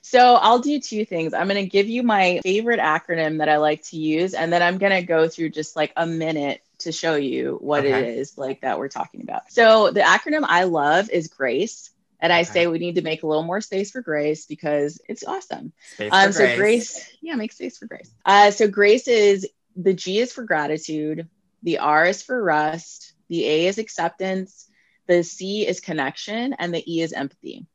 So 0.09 0.35
I'll 0.35 0.59
do 0.59 0.79
two 0.79 1.03
things. 1.03 1.33
I'm 1.33 1.49
going 1.49 1.61
to 1.61 1.69
give 1.69 1.89
you 1.89 2.01
my 2.01 2.39
favorite 2.41 2.79
acronym 2.79 3.39
that 3.39 3.49
I 3.49 3.57
like 3.57 3.83
to 3.87 3.97
use, 3.97 4.33
and 4.33 4.53
then 4.53 4.63
I'm 4.63 4.77
going 4.77 4.93
to 4.93 5.01
go 5.01 5.27
through 5.27 5.49
just 5.49 5.75
like 5.75 5.91
a 5.97 6.07
minute 6.07 6.61
to 6.79 6.93
show 6.93 7.15
you 7.15 7.57
what 7.59 7.83
it 7.83 7.89
Okay. 7.93 8.15
is 8.17 8.37
like 8.37 8.61
that 8.61 8.79
we're 8.79 8.87
talking 8.87 9.21
about. 9.21 9.51
So 9.51 9.91
the 9.91 9.99
acronym 9.99 10.45
I 10.47 10.63
love 10.63 11.09
is 11.09 11.27
GRACE. 11.27 11.91
And 12.19 12.31
I 12.33 12.41
Okay. 12.41 12.45
say 12.45 12.67
we 12.67 12.79
need 12.79 12.95
to 12.95 13.01
make 13.01 13.23
a 13.23 13.27
little 13.27 13.43
more 13.43 13.61
space 13.61 13.91
for 13.91 14.01
grace 14.01 14.45
because 14.45 14.99
it's 15.09 15.23
awesome. 15.23 15.73
Um, 15.99 16.31
so 16.31 16.47
grace, 16.55 16.97
yeah, 17.21 17.35
make 17.35 17.51
space 17.51 17.77
for 17.77 17.85
grace. 17.85 18.09
Uh, 18.25 18.49
so 18.51 18.67
grace 18.67 19.07
is 19.07 19.47
the 19.75 19.93
G 19.93 20.19
is 20.19 20.31
for 20.33 20.43
gratitude, 20.43 21.27
the 21.63 21.79
R 21.79 22.05
is 22.07 22.23
for 22.23 22.41
rest, 22.41 23.13
the 23.29 23.45
A 23.45 23.67
is 23.67 23.77
acceptance, 23.77 24.67
the 25.07 25.23
C 25.23 25.67
is 25.67 25.79
connection, 25.79 26.53
and 26.53 26.73
the 26.73 26.83
E 26.91 27.01
is 27.01 27.13
empathy. 27.13 27.67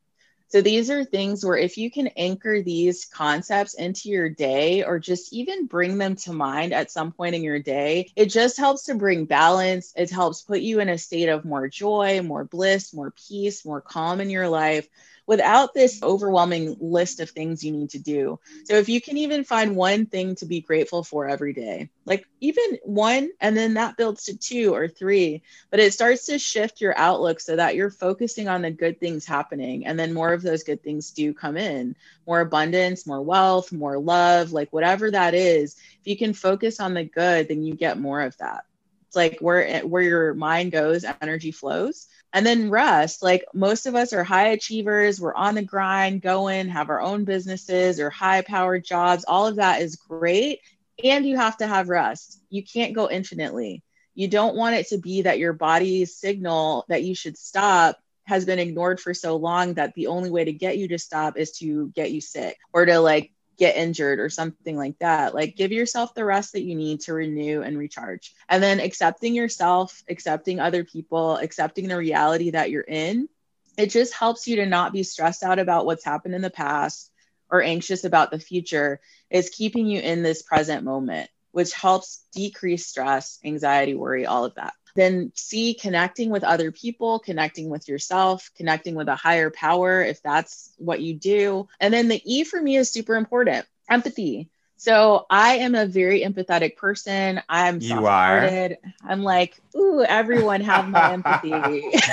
So 0.53 0.61
these 0.61 0.91
are 0.91 1.03
things 1.03 1.43
where 1.43 1.57
if 1.57 1.79
you 1.79 1.89
can 1.89 2.09
anchor 2.09 2.61
these 2.61 3.05
concepts 3.05 3.73
into 3.73 4.09
your 4.09 4.29
day 4.29 4.83
or 4.83 4.99
just 4.99 5.33
even 5.33 5.65
bring 5.65 5.97
them 5.97 6.15
to 6.17 6.31
mind 6.31 6.73
at 6.73 6.91
some 6.91 7.11
point 7.11 7.33
in 7.33 7.41
your 7.41 7.57
day, 7.57 8.11
it 8.15 8.27
just 8.27 8.57
helps 8.57 8.83
to 8.83 8.93
bring 8.93 9.25
balance. 9.25 9.93
It 9.95 10.11
helps 10.11 10.43
put 10.43 10.59
you 10.59 10.79
in 10.79 10.89
a 10.89 10.97
state 10.99 11.29
of 11.29 11.43
more 11.43 11.67
joy, 11.67 12.21
more 12.21 12.43
bliss, 12.43 12.93
more 12.93 13.11
peace, 13.27 13.65
more 13.65 13.81
calm 13.81 14.21
in 14.21 14.29
your 14.29 14.47
life 14.47 14.87
without 15.25 15.73
this 15.73 16.01
overwhelming 16.03 16.75
list 16.79 17.19
of 17.19 17.29
things 17.29 17.63
you 17.63 17.71
need 17.71 17.91
to 17.91 17.99
do. 17.99 18.39
So 18.65 18.75
if 18.75 18.89
you 18.89 18.99
can 18.99 19.17
even 19.17 19.43
find 19.43 19.75
one 19.75 20.05
thing 20.05 20.35
to 20.35 20.45
be 20.45 20.61
grateful 20.61 21.03
for 21.03 21.27
every 21.27 21.53
day, 21.53 21.89
like 22.05 22.25
even 22.41 22.79
one, 22.83 23.29
and 23.39 23.55
then 23.55 23.75
that 23.75 23.97
builds 23.97 24.25
to 24.25 24.37
two 24.37 24.73
or 24.73 24.87
three, 24.87 25.43
but 25.71 25.79
it 25.79 25.93
starts 25.93 26.25
to 26.25 26.39
shift 26.39 26.81
your 26.81 26.97
outlook 26.97 27.39
so 27.39 27.55
that 27.55 27.75
you're 27.75 27.89
focusing 27.89 28.47
on 28.47 28.61
the 28.61 28.71
good 28.71 28.99
things 28.99 29.25
happening. 29.25 29.85
And 29.85 29.97
then 29.97 30.13
more 30.13 30.33
of 30.33 30.41
those 30.41 30.63
good 30.63 30.83
things 30.83 31.11
do 31.11 31.33
come 31.33 31.57
in 31.57 31.95
more 32.25 32.41
abundance, 32.41 33.05
more 33.05 33.21
wealth, 33.21 33.71
more 33.71 33.99
love, 33.99 34.51
like 34.51 34.71
whatever 34.71 35.11
that 35.11 35.33
is. 35.33 35.75
If 36.01 36.07
you 36.07 36.17
can 36.17 36.33
focus 36.33 36.79
on 36.79 36.93
the 36.93 37.03
good, 37.03 37.47
then 37.47 37.63
you 37.63 37.75
get 37.75 37.99
more 37.99 38.21
of 38.21 38.37
that. 38.37 38.65
It's 39.07 39.15
like 39.15 39.39
where 39.39 39.81
where 39.81 40.01
your 40.01 40.33
mind 40.33 40.71
goes, 40.71 41.05
energy 41.21 41.51
flows. 41.51 42.07
And 42.33 42.45
then 42.45 42.71
rest. 42.71 43.21
Like 43.21 43.45
most 43.53 43.85
of 43.85 43.95
us 43.95 44.11
are 44.11 44.23
high 44.23 44.47
achievers. 44.47 45.21
We're 45.21 45.35
on 45.35 45.55
the 45.55 45.61
grind, 45.61 46.21
going, 46.21 46.67
have 46.69 46.89
our 46.89 46.99
own 47.01 47.25
businesses 47.25 47.99
or 47.99 48.09
high 48.09 48.41
powered 48.41 48.83
jobs. 48.83 49.23
All 49.27 49.45
of 49.45 49.57
that 49.57 49.81
is 49.81 49.95
great. 49.95 50.59
And 51.03 51.25
you 51.25 51.37
have 51.37 51.57
to 51.57 51.67
have 51.67 51.89
rest. 51.89 52.41
You 52.49 52.63
can't 52.63 52.95
go 52.95 53.09
infinitely. 53.09 53.83
You 54.15 54.27
don't 54.27 54.55
want 54.55 54.75
it 54.75 54.87
to 54.89 54.97
be 54.97 55.23
that 55.23 55.39
your 55.39 55.53
body's 55.53 56.15
signal 56.15 56.85
that 56.89 57.03
you 57.03 57.15
should 57.15 57.37
stop 57.37 57.97
has 58.25 58.45
been 58.45 58.59
ignored 58.59 58.99
for 58.99 59.13
so 59.13 59.35
long 59.35 59.73
that 59.73 59.93
the 59.95 60.07
only 60.07 60.29
way 60.29 60.45
to 60.45 60.53
get 60.53 60.77
you 60.77 60.87
to 60.89 60.97
stop 60.97 61.37
is 61.37 61.51
to 61.57 61.89
get 61.89 62.11
you 62.11 62.21
sick 62.21 62.57
or 62.71 62.85
to 62.85 62.99
like 62.99 63.31
get 63.57 63.75
injured 63.75 64.19
or 64.19 64.29
something 64.29 64.75
like 64.75 64.97
that. 64.99 65.33
Like 65.35 65.55
give 65.55 65.71
yourself 65.71 66.13
the 66.13 66.25
rest 66.25 66.53
that 66.53 66.63
you 66.63 66.75
need 66.75 67.01
to 67.01 67.13
renew 67.13 67.61
and 67.61 67.77
recharge. 67.77 68.33
And 68.49 68.61
then 68.61 68.79
accepting 68.79 69.35
yourself, 69.35 70.03
accepting 70.09 70.59
other 70.59 70.83
people, 70.83 71.37
accepting 71.37 71.87
the 71.87 71.97
reality 71.97 72.51
that 72.51 72.71
you're 72.71 72.81
in. 72.81 73.29
It 73.77 73.87
just 73.87 74.13
helps 74.13 74.47
you 74.47 74.57
to 74.57 74.65
not 74.65 74.93
be 74.93 75.03
stressed 75.03 75.43
out 75.43 75.59
about 75.59 75.85
what's 75.85 76.05
happened 76.05 76.35
in 76.35 76.41
the 76.41 76.49
past 76.49 77.11
or 77.49 77.61
anxious 77.61 78.03
about 78.03 78.31
the 78.31 78.39
future 78.39 78.99
is 79.29 79.49
keeping 79.49 79.87
you 79.87 79.99
in 79.99 80.23
this 80.23 80.41
present 80.41 80.83
moment, 80.83 81.29
which 81.51 81.73
helps 81.73 82.23
decrease 82.33 82.87
stress, 82.87 83.39
anxiety, 83.43 83.93
worry, 83.93 84.25
all 84.25 84.45
of 84.45 84.55
that. 84.55 84.73
Then 84.95 85.31
C, 85.35 85.73
connecting 85.73 86.29
with 86.29 86.43
other 86.43 86.71
people, 86.71 87.19
connecting 87.19 87.69
with 87.69 87.87
yourself, 87.87 88.51
connecting 88.55 88.95
with 88.95 89.07
a 89.07 89.15
higher 89.15 89.49
power, 89.49 90.01
if 90.01 90.21
that's 90.21 90.71
what 90.77 91.01
you 91.01 91.13
do. 91.13 91.67
And 91.79 91.93
then 91.93 92.07
the 92.07 92.21
E 92.25 92.43
for 92.43 92.61
me 92.61 92.77
is 92.77 92.89
super 92.91 93.15
important 93.15 93.65
empathy. 93.89 94.49
So 94.77 95.25
I 95.29 95.57
am 95.57 95.75
a 95.75 95.85
very 95.85 96.21
empathetic 96.23 96.75
person. 96.75 97.41
I'm 97.47 97.79
You 97.79 98.05
are. 98.05 98.75
I'm 99.07 99.23
like, 99.23 99.55
ooh, 99.75 100.03
everyone 100.03 100.61
have 100.61 100.89
my 100.89 101.11
empathy. 101.11 101.81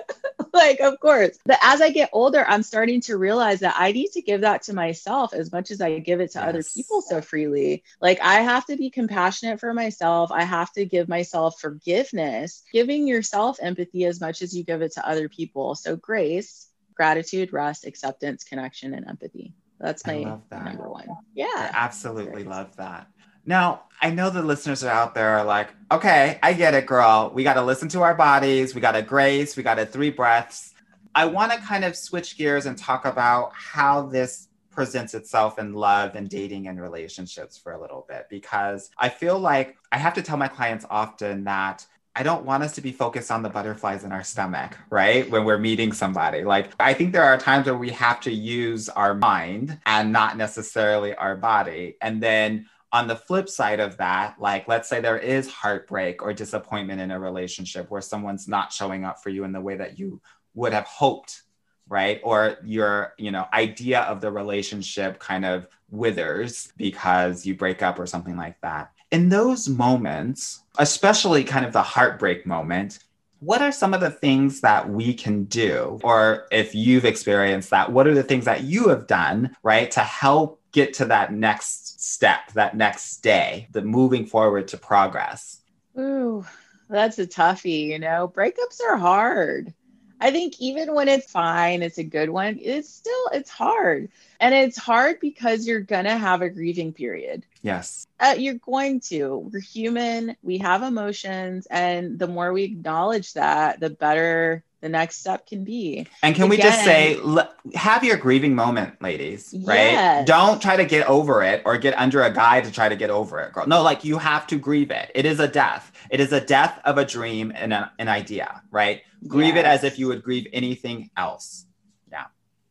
like, 0.55 0.81
of 0.81 1.01
course. 1.01 1.39
But 1.47 1.59
as 1.63 1.81
I 1.81 1.91
get 1.91 2.11
older, 2.13 2.45
I'm 2.47 2.63
starting 2.63 3.01
to 3.03 3.17
realize 3.17 3.61
that 3.61 3.75
I 3.79 3.93
need 3.93 4.13
to 4.13 4.23
give 4.23 4.43
that 4.43 4.63
to 4.63 4.75
myself 4.75 5.33
as 5.33 5.51
much 5.53 5.71
as 5.71 5.81
I 5.81 5.99
give 5.99 6.21
it 6.21 6.33
to 6.33 6.45
other 6.45 6.63
people 6.63 7.01
so 7.03 7.21
freely. 7.21 7.83
Like, 8.01 8.21
I 8.21 8.41
have 8.41 8.67
to 8.67 8.77
be 8.77 8.91
compassionate 8.91 9.61
for 9.61 9.73
myself. 9.73 10.31
I 10.31 10.45
have 10.45 10.73
to 10.73 10.85
give 10.85 11.09
myself 11.09 11.61
forgiveness, 11.61 12.63
giving 12.73 13.07
yourself 13.07 13.59
empathy 13.63 14.05
as 14.05 14.21
much 14.21 14.43
as 14.43 14.57
you 14.57 14.65
give 14.65 14.83
it 14.83 14.93
to 14.93 15.09
other 15.09 15.29
people. 15.29 15.75
So, 15.75 15.97
grace, 15.97 16.69
gratitude, 16.95 17.53
rest, 17.53 17.87
acceptance, 17.87 18.45
connection, 18.45 18.95
and 18.95 19.09
empathy. 19.09 19.55
That's 19.81 20.07
my 20.07 20.39
that. 20.51 20.65
number 20.65 20.89
one. 20.89 21.09
Yeah. 21.35 21.47
I 21.49 21.71
absolutely 21.73 22.45
Great. 22.45 22.47
love 22.47 22.77
that. 22.77 23.09
Now, 23.45 23.85
I 24.01 24.11
know 24.11 24.31
the 24.31 24.43
listeners 24.43 24.83
are 24.83 24.91
out 24.91 25.15
there 25.15 25.39
are 25.39 25.45
like, 25.45 25.69
okay, 25.91 26.39
I 26.43 26.53
get 26.55 26.75
it, 26.75 26.87
girl. 26.87 27.31
We 27.33 27.45
got 27.45 27.55
to 27.55 27.63
listen 27.63 27.89
to 27.91 28.03
our 28.03 28.15
bodies. 28.15 28.75
We 28.75 28.81
got 28.81 28.93
to 28.93 29.03
grace. 29.03 29.57
We 29.57 29.63
got 29.63 29.77
to 29.77 29.87
three 29.87 30.11
breaths. 30.11 30.75
I 31.15 31.27
want 31.27 31.53
to 31.53 31.59
kind 31.59 31.85
of 31.85 31.95
switch 31.95 32.37
gears 32.37 32.67
and 32.67 32.77
talk 32.77 33.05
about 33.05 33.53
how 33.55 34.03
this 34.03 34.49
presents 34.71 35.15
itself 35.15 35.59
in 35.59 35.75
love 35.75 36.17
and 36.17 36.29
dating 36.29 36.67
and 36.67 36.81
relationships 36.81 37.59
for 37.59 37.73
a 37.73 37.81
little 37.81 38.07
bit 38.09 38.27
because 38.31 38.91
I 38.97 39.11
feel 39.11 39.39
like 39.39 39.77
I 39.93 39.99
have 39.99 40.15
to 40.15 40.23
tell 40.23 40.39
my 40.39 40.49
clients 40.49 40.87
often 40.89 41.45
that 41.45 41.87
I 42.15 42.23
don't 42.23 42.45
want 42.45 42.63
us 42.63 42.75
to 42.75 42.83
be 42.83 42.93
focused 42.93 43.31
on 43.31 43.43
the 43.43 43.49
butterflies 43.49 44.05
in 44.05 44.13
our 44.13 44.23
stomach, 44.23 44.77
right? 44.91 45.29
When 45.31 45.45
we're 45.45 45.59
meeting 45.59 45.93
somebody. 45.93 46.45
Like, 46.45 46.71
I 46.79 46.93
think 46.93 47.13
there 47.13 47.25
are 47.25 47.39
times 47.39 47.67
where 47.67 47.77
we 47.77 47.91
have 47.91 48.21
to 48.23 48.31
use 48.31 48.91
our 48.91 49.15
mind 49.15 49.79
and 49.87 50.13
not 50.13 50.37
necessarily 50.37 51.15
our 51.15 51.37
body. 51.37 51.97
And 52.03 52.23
then 52.23 52.67
on 52.93 53.09
the 53.09 53.17
flip 53.17 53.49
side 53.49 53.81
of 53.81 53.97
that, 53.97 54.37
like, 54.39 54.69
let's 54.69 54.89
say 54.89 55.01
there 55.01 55.19
is 55.19 55.51
heartbreak 55.51 56.23
or 56.23 56.33
disappointment 56.33 57.01
in 57.01 57.11
a 57.11 57.19
relationship 57.19 57.91
where 57.91 58.03
someone's 58.03 58.47
not 58.47 58.73
showing 58.73 59.05
up 59.05 59.23
for 59.23 59.31
you 59.31 59.45
in 59.45 59.53
the 59.53 59.61
way 59.61 59.77
that 59.77 59.99
you 59.99 60.21
would 60.55 60.75
have 60.75 60.85
hoped, 60.85 61.43
right? 61.89 62.21
Or 62.23 62.59
your, 62.65 63.15
you 63.17 63.31
know, 63.31 63.47
idea 63.53 64.01
of 64.03 64.21
the 64.21 64.31
relationship 64.31 65.19
kind 65.19 65.47
of 65.47 65.67
withers 65.91 66.73
because 66.77 67.47
you 67.47 67.55
break 67.55 67.83
up 67.83 67.99
or 67.99 68.07
something 68.07 68.37
like 68.37 68.61
that. 68.61 68.93
In 69.11 69.29
those 69.29 69.69
moments, 69.69 70.63
especially 70.79 71.45
kind 71.45 71.67
of 71.67 71.73
the 71.73 71.83
heartbreak 71.83 72.47
moment, 72.47 72.99
what 73.41 73.61
are 73.61 73.73
some 73.73 73.93
of 73.93 74.01
the 74.01 74.11
things 74.11 74.61
that 74.61 74.89
we 74.89 75.13
can 75.13 75.45
do? 75.45 75.99
Or 76.05 76.47
if 76.53 76.75
you've 76.75 77.05
experienced 77.05 77.71
that, 77.71 77.91
what 77.91 78.07
are 78.07 78.15
the 78.15 78.23
things 78.23 78.45
that 78.45 78.63
you 78.63 78.89
have 78.89 79.07
done, 79.07 79.57
right, 79.63 79.91
to 79.91 80.01
help 80.01 80.62
get 80.73 80.95
to 80.95 81.05
that 81.07 81.33
next 81.33 82.01
step, 82.01 82.53
that 82.55 82.77
next 82.77 83.19
day, 83.19 83.69
the 83.71 83.83
moving 83.83 84.27
forward 84.27 84.69
to 84.69 84.77
progress? 84.77 85.61
Ooh, 85.99 86.45
that's 86.89 87.19
a 87.19 87.27
toughie, 87.27 87.87
you 87.87 87.99
know. 87.99 88.27
Breakups 88.35 88.81
are 88.87 88.97
hard. 88.97 89.73
I 90.21 90.31
think 90.31 90.55
even 90.61 90.95
when 90.95 91.09
it's 91.09 91.31
fine, 91.31 91.83
it's 91.83 91.99
a 91.99 92.05
good 92.05 92.31
one, 92.31 92.57
it's 92.63 92.89
still 92.89 93.29
it's 93.33 93.51
hard. 93.51 94.09
And 94.39 94.55
it's 94.55 94.79
hard 94.79 95.19
because 95.21 95.67
you're 95.67 95.81
going 95.81 96.05
to 96.05 96.17
have 96.17 96.43
a 96.43 96.49
grieving 96.49 96.93
period. 96.93 97.45
Yes. 97.63 98.07
Uh, 98.21 98.37
you're 98.39 98.55
going 98.55 99.01
to. 99.01 99.51
We're 99.53 99.61
human, 99.61 100.37
we 100.43 100.59
have 100.59 100.83
emotions, 100.83 101.67
and 101.71 102.21
the 102.21 102.29
more 102.29 102.53
we 102.53 102.63
acknowledge 102.63 103.33
that, 103.33 103.81
the 103.81 103.91
better 103.91 104.63
the 104.83 104.89
next 104.89 105.19
step 105.21 105.47
can 105.47 105.65
be. 105.65 106.07
And 106.23 106.35
can 106.35 106.49
we 106.49 106.59
just 106.59 106.85
say, 106.85 107.17
l- 107.17 107.51
have 107.75 108.05
your 108.05 108.17
grieving 108.19 108.55
moment, 108.55 109.01
ladies, 109.01 109.55
right? 109.65 109.93
Yes. 109.93 110.27
Don't 110.27 110.61
try 110.61 110.77
to 110.77 110.85
get 110.85 111.07
over 111.07 111.43
it 111.43 111.63
or 111.65 111.79
get 111.79 111.97
under 111.97 112.21
a 112.23 112.31
guy 112.31 112.61
to 112.61 112.71
try 112.71 112.89
to 112.89 112.97
get 112.97 113.09
over 113.09 113.41
it, 113.41 113.53
girl. 113.53 113.67
No, 113.67 113.83
like 113.83 114.05
you 114.05 114.19
have 114.19 114.47
to 114.49 114.59
grieve 114.59 114.91
it. 114.91 115.11
It 115.15 115.25
is 115.25 115.39
a 115.41 115.47
death. 115.49 115.93
It 116.11 116.21
is 116.21 116.33
a 116.33 116.41
death 116.41 116.79
of 116.85 116.99
a 116.99 117.05
dream 117.05 117.53
and 117.55 117.73
a- 117.73 117.93
an 117.99 118.09
idea, 118.09 118.61
right? 118.71 119.03
Grieve 119.27 119.57
it 119.57 119.65
as 119.65 119.85
if 119.85 120.01
you 120.01 120.09
would 120.09 120.23
grieve 120.25 120.49
anything 120.53 121.11
else. 121.17 121.65
Yeah. 122.11 122.25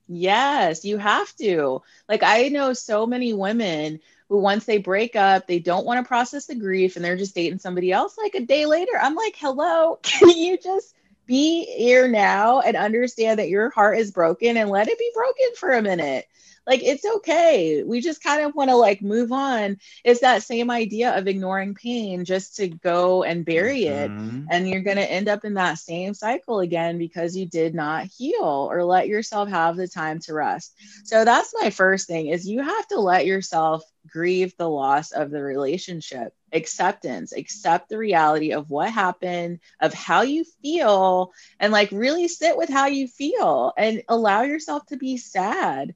Yes, 0.10 0.84
you 0.84 0.97
have 0.97 1.34
to. 1.38 1.82
Like, 2.10 2.24
I 2.24 2.50
know 2.50 2.74
so 2.74 3.08
many 3.08 3.32
women 3.32 4.02
who, 4.28 4.38
once 4.38 4.65
they 4.65 4.80
break 4.80 5.15
up, 5.15 5.47
they 5.47 5.60
don't 5.60 5.86
want 5.86 6.04
to 6.04 6.08
process 6.08 6.45
the 6.47 6.56
grief 6.56 6.97
and 6.97 7.06
they're 7.06 7.15
just 7.15 7.36
dating 7.36 7.60
somebody 7.60 7.93
else 7.93 8.17
like 8.17 8.36
a 8.36 8.41
day 8.45 8.65
later. 8.65 8.91
I'm 9.02 9.15
like, 9.15 9.36
hello, 9.38 9.97
can 10.04 10.30
you 10.30 10.58
just 10.58 10.93
be 11.32 11.65
here 11.65 12.10
now 12.10 12.62
and 12.62 12.78
understand 12.78 13.39
that 13.39 13.50
your 13.50 13.72
heart 13.72 14.00
is 14.00 14.12
broken 14.12 14.58
and 14.58 14.70
let 14.72 14.89
it 14.89 15.00
be 15.00 15.12
broken 15.15 15.56
for 15.58 15.72
a 15.74 15.84
minute? 15.84 16.28
Like, 16.67 16.84
it's 16.84 17.06
okay. 17.17 17.84
We 17.84 18.02
just 18.02 18.24
kind 18.24 18.44
of 18.44 18.56
want 18.56 18.70
to 18.70 18.76
like 18.78 19.02
move 19.02 19.32
on. 19.32 19.78
It's 20.06 20.22
that 20.22 20.44
same 20.44 20.72
idea 20.72 21.17
of 21.17 21.28
ignoring 21.28 21.76
pain 21.76 22.26
just 22.26 22.58
to 22.58 22.67
go 22.70 23.24
and 23.24 23.46
bury 23.46 23.86
it 23.86 24.13
Mhm. 24.20 24.46
and 24.50 24.70
you're 24.70 24.82
going 24.82 24.98
to 24.98 25.12
end 25.12 25.30
up 25.30 25.46
in 25.46 25.56
that 25.56 25.80
same 25.80 26.13
cycle 26.13 26.60
again 26.60 26.98
because 27.00 27.36
you 27.38 27.46
did 27.48 27.76
not 27.76 28.06
heal 28.06 28.70
or 28.72 28.84
let 28.84 29.08
yourself 29.08 29.50
have 29.50 29.78
the 29.78 29.88
time 29.88 30.20
to 30.20 30.34
rest 30.34 30.74
so 31.06 31.26
that's 31.26 31.54
my 31.62 31.70
first 31.70 32.08
thing 32.08 32.28
is 32.28 32.48
you 32.48 32.62
have 32.62 32.88
to 32.88 33.00
let 33.00 33.26
yourself 33.26 33.84
grieve 34.08 34.56
the 34.58 34.70
loss 34.70 35.12
of 35.12 35.32
the 35.32 35.41
relationship 35.41 36.34
acceptance 36.54 37.32
accept 37.34 37.90
the 37.90 37.98
reality 37.98 38.52
of 38.52 38.70
what 38.70 38.90
happened 38.92 39.60
of 39.80 39.94
how 39.94 40.22
you 40.22 40.44
feel 40.62 41.32
and 41.60 41.72
like 41.72 41.92
really 41.92 42.28
sit 42.28 42.58
with 42.58 42.70
how 42.70 42.88
you 42.88 43.08
feel 43.08 43.74
and 43.78 44.02
allow 44.08 44.42
yourself 44.42 44.86
to 44.86 44.98
be 44.98 45.18
sad 45.18 45.94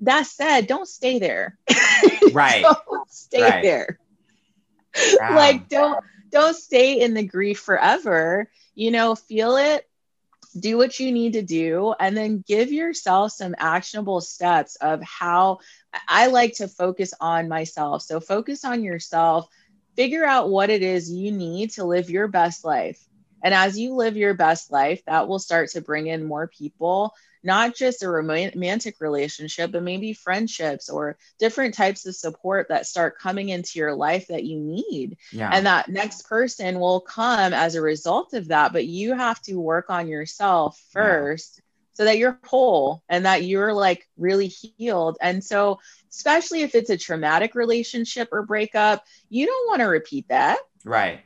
that 0.00 0.26
said 0.26 0.66
don't 0.66 0.88
stay 0.88 1.18
there 1.18 1.58
Right. 2.32 2.68
don't 2.88 3.08
stay 3.10 3.52
Right. 3.52 3.62
there 3.62 3.98
Wow. 5.18 5.28
like 5.28 5.68
don't 5.68 5.98
don't 6.30 6.56
stay 6.56 7.00
in 7.00 7.14
the 7.14 7.22
grief 7.26 7.58
forever 7.60 8.48
you 8.74 8.90
know 8.90 9.14
feel 9.14 9.56
it 9.56 9.84
do 10.58 10.76
what 10.78 10.98
you 10.98 11.12
need 11.12 11.34
to 11.34 11.42
do 11.42 11.94
and 12.00 12.16
then 12.16 12.42
give 12.46 12.72
yourself 12.72 13.32
some 13.32 13.54
actionable 13.58 14.20
steps 14.20 14.76
of 14.76 15.02
how 15.02 15.58
i 16.08 16.26
like 16.26 16.54
to 16.54 16.68
focus 16.68 17.12
on 17.20 17.48
myself 17.48 18.02
so 18.02 18.20
focus 18.20 18.64
on 18.64 18.82
yourself 18.82 19.48
figure 19.96 20.24
out 20.24 20.50
what 20.50 20.70
it 20.70 20.82
is 20.82 21.10
you 21.10 21.32
need 21.32 21.70
to 21.70 21.84
live 21.84 22.10
your 22.10 22.28
best 22.28 22.64
life 22.64 23.02
and 23.42 23.54
as 23.54 23.78
you 23.78 23.94
live 23.94 24.16
your 24.16 24.34
best 24.34 24.70
life 24.70 25.02
that 25.06 25.28
will 25.28 25.38
start 25.38 25.70
to 25.70 25.80
bring 25.80 26.06
in 26.06 26.24
more 26.24 26.46
people 26.46 27.14
not 27.44 27.76
just 27.76 28.02
a 28.02 28.10
romantic 28.10 28.96
relationship 29.00 29.70
but 29.70 29.82
maybe 29.82 30.12
friendships 30.12 30.88
or 30.88 31.16
different 31.38 31.74
types 31.74 32.06
of 32.06 32.14
support 32.14 32.68
that 32.68 32.86
start 32.86 33.18
coming 33.18 33.48
into 33.50 33.78
your 33.78 33.94
life 33.94 34.26
that 34.28 34.44
you 34.44 34.58
need 34.58 35.16
yeah. 35.32 35.50
and 35.52 35.66
that 35.66 35.88
next 35.88 36.28
person 36.28 36.80
will 36.80 37.00
come 37.00 37.52
as 37.52 37.74
a 37.74 37.80
result 37.80 38.34
of 38.34 38.48
that 38.48 38.72
but 38.72 38.86
you 38.86 39.14
have 39.14 39.40
to 39.42 39.54
work 39.56 39.90
on 39.90 40.08
yourself 40.08 40.80
Yeah. 41.50 41.65
So 41.96 42.04
that 42.04 42.18
you're 42.18 42.38
whole 42.44 43.02
and 43.08 43.24
that 43.24 43.44
you're 43.44 43.72
like 43.72 44.06
really 44.18 44.48
healed 44.48 45.16
and 45.22 45.42
so 45.42 45.78
especially 46.10 46.60
if 46.60 46.74
it's 46.74 46.90
a 46.90 46.96
traumatic 46.98 47.54
relationship 47.54 48.28
or 48.32 48.42
breakup 48.42 49.02
you 49.30 49.46
don't 49.46 49.66
want 49.66 49.80
to 49.80 49.86
repeat 49.86 50.28
that 50.28 50.58
right. 50.84 51.20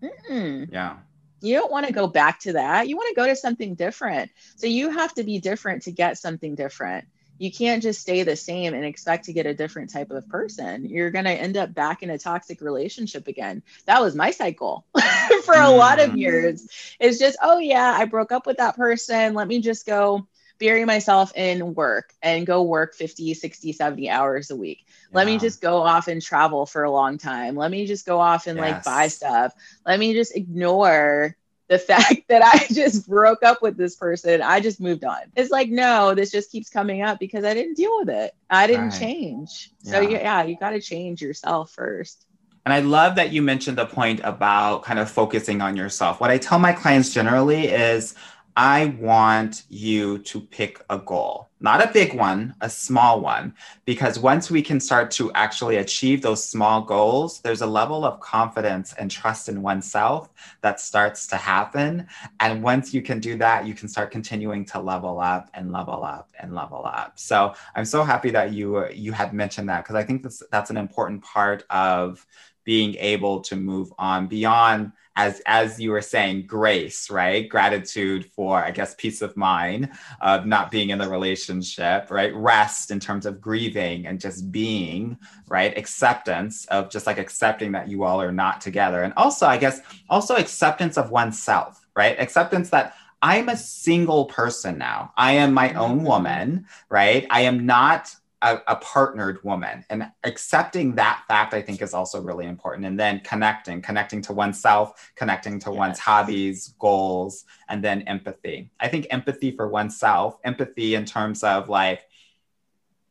Mm-mm. 0.00 0.72
Yeah. 0.72 0.98
you 1.40 1.56
don't 1.56 1.72
want 1.72 1.86
to 1.88 1.92
go 1.92 2.06
back 2.06 2.38
to 2.40 2.52
that 2.52 2.86
you 2.86 2.96
want 2.96 3.08
to 3.08 3.20
go 3.20 3.26
to 3.26 3.34
something 3.34 3.74
different 3.74 4.30
so 4.54 4.68
you 4.68 4.90
have 4.90 5.12
to 5.14 5.24
be 5.24 5.40
different 5.40 5.82
to 5.82 5.90
get 5.90 6.16
something 6.16 6.54
different 6.54 7.04
you 7.38 7.50
can't 7.52 7.82
just 7.82 8.00
stay 8.00 8.22
the 8.22 8.36
same 8.36 8.74
and 8.74 8.84
expect 8.84 9.26
to 9.26 9.32
get 9.32 9.46
a 9.46 9.54
different 9.54 9.90
type 9.90 10.10
of 10.10 10.28
person. 10.28 10.84
You're 10.86 11.10
going 11.10 11.24
to 11.24 11.30
end 11.32 11.56
up 11.56 11.74
back 11.74 12.02
in 12.02 12.10
a 12.10 12.18
toxic 12.18 12.60
relationship 12.60 13.28
again. 13.28 13.62
That 13.86 14.02
was 14.02 14.14
my 14.14 14.30
cycle 14.32 14.86
for 15.44 15.54
a 15.56 15.70
lot 15.70 16.00
of 16.02 16.10
Mm. 16.10 16.16
years. 16.16 16.66
It's 17.00 17.18
just, 17.18 17.38
oh, 17.42 17.58
yeah, 17.58 17.94
I 17.98 18.06
broke 18.06 18.32
up 18.32 18.46
with 18.46 18.58
that 18.58 18.76
person. 18.76 19.34
Let 19.34 19.48
me 19.48 19.60
just 19.60 19.86
go 19.86 20.26
bury 20.58 20.84
myself 20.84 21.32
in 21.36 21.74
work 21.74 22.12
and 22.22 22.46
go 22.46 22.62
work 22.64 22.94
50, 22.94 23.34
60, 23.34 23.72
70 23.72 24.10
hours 24.10 24.50
a 24.50 24.56
week. 24.56 24.84
Let 25.12 25.26
me 25.26 25.38
just 25.38 25.60
go 25.62 25.82
off 25.82 26.08
and 26.08 26.22
travel 26.22 26.66
for 26.66 26.84
a 26.84 26.90
long 26.92 27.18
time. 27.18 27.56
Let 27.56 27.70
me 27.70 27.86
just 27.86 28.06
go 28.06 28.20
off 28.20 28.46
and 28.46 28.58
like 28.58 28.82
buy 28.84 29.08
stuff. 29.08 29.54
Let 29.86 30.00
me 30.00 30.14
just 30.14 30.36
ignore 30.36 31.36
the 31.68 31.78
fact 31.78 32.22
that 32.28 32.42
I 32.42 32.66
just 32.72 33.08
broke 33.08 33.42
up 33.42 33.62
with 33.62 33.76
this 33.76 33.96
person. 33.96 34.42
I 34.42 34.60
just 34.60 34.80
moved 34.80 35.04
on. 35.04 35.18
It's 35.36 35.50
like, 35.50 35.68
no, 35.68 36.14
this 36.14 36.30
just 36.30 36.50
keeps 36.50 36.70
coming 36.70 37.02
up 37.02 37.18
because 37.18 37.44
I 37.44 37.54
didn't 37.54 37.74
deal 37.74 37.96
with 38.00 38.10
it. 38.10 38.32
I 38.50 38.66
didn't 38.66 38.90
Right. 38.90 39.00
change. 39.00 39.70
So, 39.82 40.00
Yeah. 40.00 40.08
yeah, 40.10 40.22
yeah 40.22 40.42
you 40.44 40.56
got 40.58 40.70
to 40.70 40.80
change 40.80 41.22
yourself 41.22 41.70
first. 41.70 42.24
And 42.64 42.72
I 42.74 42.80
love 42.80 43.16
that 43.16 43.32
you 43.32 43.40
mentioned 43.40 43.78
the 43.78 43.86
point 43.86 44.20
about 44.24 44.82
kind 44.82 44.98
of 44.98 45.10
focusing 45.10 45.62
on 45.62 45.76
yourself. 45.76 46.20
What 46.20 46.30
I 46.30 46.38
tell 46.38 46.58
my 46.58 46.72
clients 46.72 47.14
generally 47.14 47.68
is 47.68 48.14
I 48.60 48.86
want 48.98 49.62
you 49.68 50.18
to 50.18 50.40
pick 50.40 50.84
a 50.90 50.98
goal, 50.98 51.48
not 51.60 51.80
a 51.80 51.92
big 51.92 52.12
one, 52.12 52.56
a 52.60 52.68
small 52.68 53.20
one, 53.20 53.54
because 53.84 54.18
once 54.18 54.50
we 54.50 54.62
can 54.62 54.80
start 54.80 55.12
to 55.12 55.30
actually 55.34 55.76
achieve 55.76 56.22
those 56.22 56.42
small 56.42 56.82
goals, 56.82 57.40
there's 57.42 57.60
a 57.60 57.68
level 57.68 58.04
of 58.04 58.18
confidence 58.18 58.94
and 58.94 59.12
trust 59.12 59.48
in 59.48 59.62
oneself 59.62 60.30
that 60.62 60.80
starts 60.80 61.28
to 61.28 61.36
happen. 61.36 62.08
And 62.40 62.60
once 62.60 62.92
you 62.92 63.00
can 63.00 63.20
do 63.20 63.38
that, 63.38 63.64
you 63.64 63.74
can 63.74 63.86
start 63.86 64.10
continuing 64.10 64.64
to 64.64 64.80
level 64.80 65.20
up 65.20 65.50
and 65.54 65.70
level 65.70 66.02
up 66.02 66.28
and 66.40 66.52
level 66.52 66.84
up. 66.84 67.16
So 67.16 67.54
I'm 67.76 67.84
so 67.84 68.02
happy 68.02 68.30
that 68.30 68.52
you 68.52 68.88
you 68.88 69.12
had 69.12 69.32
mentioned 69.32 69.68
that 69.68 69.84
because 69.84 69.94
I 69.94 70.02
think 70.02 70.24
that's 70.24 70.42
that's 70.50 70.70
an 70.70 70.78
important 70.78 71.22
part 71.22 71.62
of 71.70 72.26
being 72.64 72.96
able 72.96 73.40
to 73.40 73.54
move 73.54 73.92
on 73.98 74.26
beyond 74.26 74.92
as 75.18 75.42
as 75.46 75.78
you 75.80 75.90
were 75.90 76.00
saying 76.14 76.46
grace 76.46 77.10
right? 77.10 77.48
Gratitude 77.48 78.22
for 78.36 78.54
i 78.68 78.70
guess 78.70 78.94
peace 78.94 79.20
of 79.26 79.36
mind 79.36 79.90
of 80.20 80.46
not 80.46 80.70
being 80.70 80.90
in 80.90 80.98
the 80.98 81.08
relationship 81.16 82.10
right? 82.10 82.32
Rest 82.34 82.90
in 82.94 83.00
terms 83.00 83.26
of 83.26 83.40
grieving 83.48 84.06
and 84.06 84.20
just 84.26 84.40
being 84.52 85.18
right? 85.48 85.76
Acceptance 85.76 86.54
of 86.66 86.88
just 86.94 87.06
like 87.08 87.18
accepting 87.18 87.72
that 87.72 87.88
you 87.88 88.04
all 88.04 88.20
are 88.22 88.32
not 88.44 88.60
together. 88.60 89.02
And 89.02 89.12
also 89.16 89.44
i 89.46 89.58
guess 89.64 89.80
also 90.08 90.34
acceptance 90.36 90.96
of 90.96 91.10
oneself 91.10 91.84
right? 92.00 92.16
Acceptance 92.26 92.70
that 92.70 92.94
i'm 93.20 93.48
a 93.48 93.56
single 93.56 94.24
person 94.26 94.78
now. 94.78 95.12
I 95.16 95.32
am 95.42 95.50
my 95.52 95.68
own 95.84 96.00
Mhm. 96.00 96.04
woman 96.12 96.66
right? 96.88 97.26
I 97.30 97.40
am 97.50 97.66
not 97.66 98.14
a, 98.42 98.60
a 98.68 98.76
partnered 98.76 99.42
woman. 99.42 99.84
And 99.90 100.10
accepting 100.24 100.94
that 100.94 101.24
fact 101.28 101.54
i 101.54 101.62
think 101.62 101.82
is 101.82 101.94
also 101.94 102.20
really 102.20 102.46
important. 102.46 102.86
And 102.86 102.98
then 102.98 103.20
connecting 103.20 103.82
connecting 103.82 104.22
to 104.22 104.32
oneself 104.32 105.12
connecting 105.16 105.58
to 105.60 105.70
one's 105.70 105.98
hobbies 105.98 106.74
goals 106.78 107.44
and 107.68 107.82
then 107.82 108.02
empathy. 108.02 108.70
I 108.80 108.88
think 108.88 109.06
empathy 109.10 109.50
for 109.50 109.68
oneself 109.68 110.38
empathy 110.44 110.94
in 110.94 111.04
terms 111.04 111.42
of 111.42 111.68
like 111.68 112.02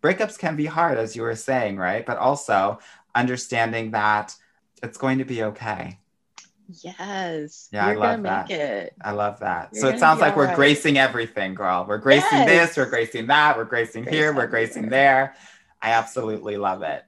breakups 0.02 0.38
can 0.38 0.56
be 0.56 0.66
hard 0.66 0.98
as 0.98 1.16
you 1.16 1.22
were 1.22 1.36
saying 1.36 1.78
right? 1.78 2.06
But 2.06 2.18
also 2.18 2.80
understanding 3.16 3.92
that 3.92 4.36
it's 4.84 4.98
going 4.98 5.18
to 5.18 5.26
be 5.26 5.44
okay 5.44 6.00
Yes. 6.68 7.70
Yeah, 7.72 7.86
I 7.86 7.94
love 7.94 8.22
going 8.22 8.24
to 8.24 8.38
make 8.40 8.50
it. 8.50 8.94
I 9.02 9.12
love 9.12 9.40
that. 9.40 9.70
You're 9.74 9.82
so 9.82 9.90
it 9.90 10.00
sounds 10.00 10.22
like 10.22 10.36
we're 10.36 10.46
right. 10.48 10.56
gracing 10.56 10.98
everything, 10.98 11.54
girl. 11.54 11.86
We're 11.88 11.98
gracing 11.98 12.40
Yes. 12.40 12.70
this, 12.70 12.78
we're 12.78 12.90
gracing 12.90 13.28
that, 13.28 13.58
we're 13.58 13.66
gracing 13.66 14.04
Grace 14.04 14.16
here, 14.16 14.34
we're 14.34 14.48
gracing 14.48 14.86
everywhere. 14.86 15.34
there. 15.34 15.36
I 15.82 15.92
absolutely 15.92 16.58
love 16.58 16.82
it. 16.84 17.04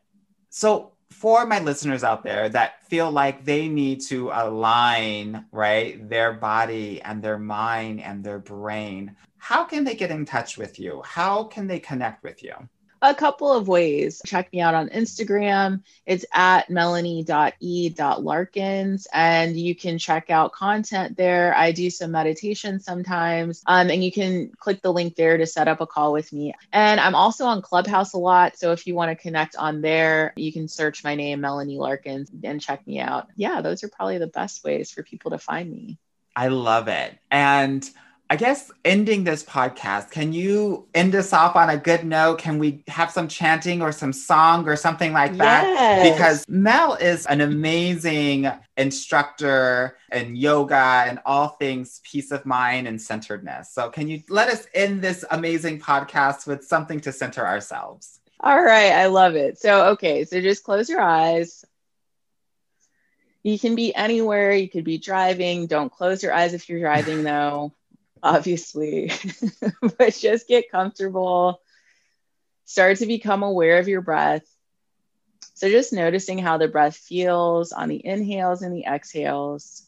So 0.49 0.93
for 1.11 1.45
my 1.45 1.59
listeners 1.59 2.03
out 2.03 2.23
there 2.23 2.49
that 2.49 2.83
feel 2.87 3.11
like 3.11 3.43
they 3.43 3.67
need 3.67 4.01
to 4.01 4.29
align, 4.33 5.45
right, 5.51 6.07
their 6.07 6.33
body 6.33 7.01
and 7.01 7.21
their 7.21 7.37
mind 7.37 8.01
and 8.01 8.23
their 8.23 8.39
brain, 8.39 9.15
how 9.37 9.63
can 9.63 9.83
they 9.83 9.95
get 9.95 10.11
in 10.11 10.25
touch 10.25 10.57
with 10.57 10.79
you? 10.79 11.01
How 11.05 11.43
can 11.43 11.67
they 11.67 11.79
connect 11.79 12.23
with 12.23 12.43
you? 12.43 12.53
A 13.01 13.15
couple 13.15 13.49
of 13.51 13.67
ways. 13.69 14.21
Check 14.25 14.51
me 14.51 14.59
out 14.59 14.75
on 14.75 14.89
Instagram. 14.89 15.83
It's 16.05 16.25
at 16.33 16.69
melanie.e.larkins, 16.69 19.07
and 19.13 19.57
you 19.57 19.73
can 19.73 19.97
check 19.97 20.29
out 20.29 20.51
content 20.51 21.15
there. 21.15 21.55
I 21.55 21.71
do 21.71 21.89
some 21.89 22.11
meditation 22.11 22.81
sometimes, 22.81 23.63
um, 23.65 23.89
and 23.89 24.03
you 24.03 24.11
can 24.11 24.51
click 24.59 24.81
the 24.81 24.91
link 24.91 25.15
there 25.15 25.37
to 25.37 25.45
set 25.45 25.69
up 25.69 25.79
a 25.79 25.87
call 25.87 26.11
with 26.11 26.33
me. 26.33 26.53
And 26.73 26.99
I'm 26.99 27.15
also 27.15 27.45
on 27.45 27.61
Clubhouse 27.61 28.11
a 28.13 28.17
lot. 28.17 28.57
So 28.57 28.73
if 28.73 28.85
you 28.85 28.95
want 28.95 29.11
to 29.11 29.15
connect 29.15 29.55
on 29.55 29.79
there, 29.79 30.33
you 30.35 30.51
can 30.51 30.67
search 30.67 31.01
my 31.03 31.15
name, 31.15 31.39
Melanie 31.39 31.77
Larkins, 31.77 32.29
and 32.43 32.59
check 32.59 32.85
me 32.85 32.99
out. 32.99 33.29
Yeah, 33.37 33.61
those 33.61 33.81
are 33.85 33.89
probably 33.89 34.17
the 34.17 34.27
best 34.27 34.65
ways 34.65 34.91
for 34.91 35.03
people 35.03 35.31
to 35.31 35.37
find 35.37 35.71
me. 35.71 35.97
I 36.35 36.49
love 36.49 36.89
it. 36.89 37.17
And 37.31 37.89
I 38.31 38.35
guess 38.35 38.71
ending 38.85 39.23
this 39.23 39.43
podcast, 39.43 40.11
can 40.11 40.33
you 40.33 40.85
end 40.93 41.15
us 41.15 41.33
off 41.33 41.55
on 41.55 41.71
a 41.71 41.77
good 41.77 42.03
note? 42.03 42.37
Can 42.37 42.59
we 42.59 42.83
have 42.87 43.09
some 43.09 43.27
chanting 43.27 43.81
or 43.81 43.91
some 43.91 44.13
song 44.13 44.69
or 44.69 44.75
something 44.75 45.13
like 45.13 45.35
that? 45.37 45.63
Yes. 45.63 46.13
Because 46.13 46.45
Mel 46.47 46.93
is 46.93 47.25
an 47.25 47.41
amazing 47.41 48.47
instructor 48.77 49.97
in 50.11 50.35
yoga 50.35 51.05
and 51.07 51.19
all 51.25 51.47
things 51.47 52.01
peace 52.03 52.29
of 52.29 52.45
mind 52.45 52.87
and 52.87 53.01
centeredness. 53.01 53.71
So, 53.71 53.89
can 53.89 54.07
you 54.07 54.21
let 54.29 54.49
us 54.49 54.67
end 54.75 55.01
this 55.01 55.25
amazing 55.31 55.79
podcast 55.79 56.45
with 56.45 56.63
something 56.63 56.99
to 57.01 57.11
center 57.11 57.43
ourselves? 57.43 58.19
All 58.41 58.61
right, 58.61 58.91
I 58.91 59.07
love 59.07 59.35
it. 59.35 59.57
So, 59.57 59.89
okay, 59.93 60.23
so 60.23 60.39
just 60.39 60.63
close 60.63 60.87
your 60.87 61.01
eyes. 61.01 61.65
You 63.41 63.57
can 63.57 63.73
be 63.73 63.95
anywhere. 63.95 64.51
You 64.53 64.69
could 64.69 64.83
be 64.83 64.99
driving. 64.99 65.65
Don't 65.65 65.91
close 65.91 66.21
your 66.21 66.33
eyes 66.33 66.53
if 66.53 66.69
you're 66.69 66.79
driving, 66.79 67.23
though, 67.23 67.73
obviously. 68.23 69.11
but 69.97 70.13
just 70.13 70.47
get 70.47 70.71
comfortable. 70.71 71.61
Start 72.65 72.97
to 72.97 73.05
become 73.05 73.43
aware 73.43 73.79
of 73.79 73.87
your 73.87 74.01
breath. 74.01 74.45
So, 75.55 75.69
just 75.69 75.91
noticing 75.91 76.37
how 76.37 76.57
the 76.57 76.67
breath 76.67 76.95
feels 76.95 77.71
on 77.71 77.89
the 77.89 78.05
inhales 78.05 78.61
and 78.61 78.73
the 78.73 78.85
exhales. 78.85 79.85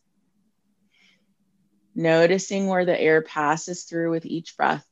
Noticing 1.96 2.68
where 2.68 2.86
the 2.86 3.00
air 3.00 3.22
passes 3.22 3.84
through 3.84 4.12
with 4.12 4.26
each 4.26 4.58
breath 4.58 4.86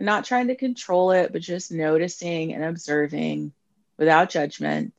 and 0.00 0.06
not 0.06 0.24
trying 0.24 0.48
to 0.48 0.56
control 0.56 1.10
it, 1.12 1.30
but 1.30 1.42
just 1.42 1.70
noticing 1.70 2.54
and 2.54 2.64
observing 2.64 3.52
without 3.98 4.30
judgment. 4.30 4.94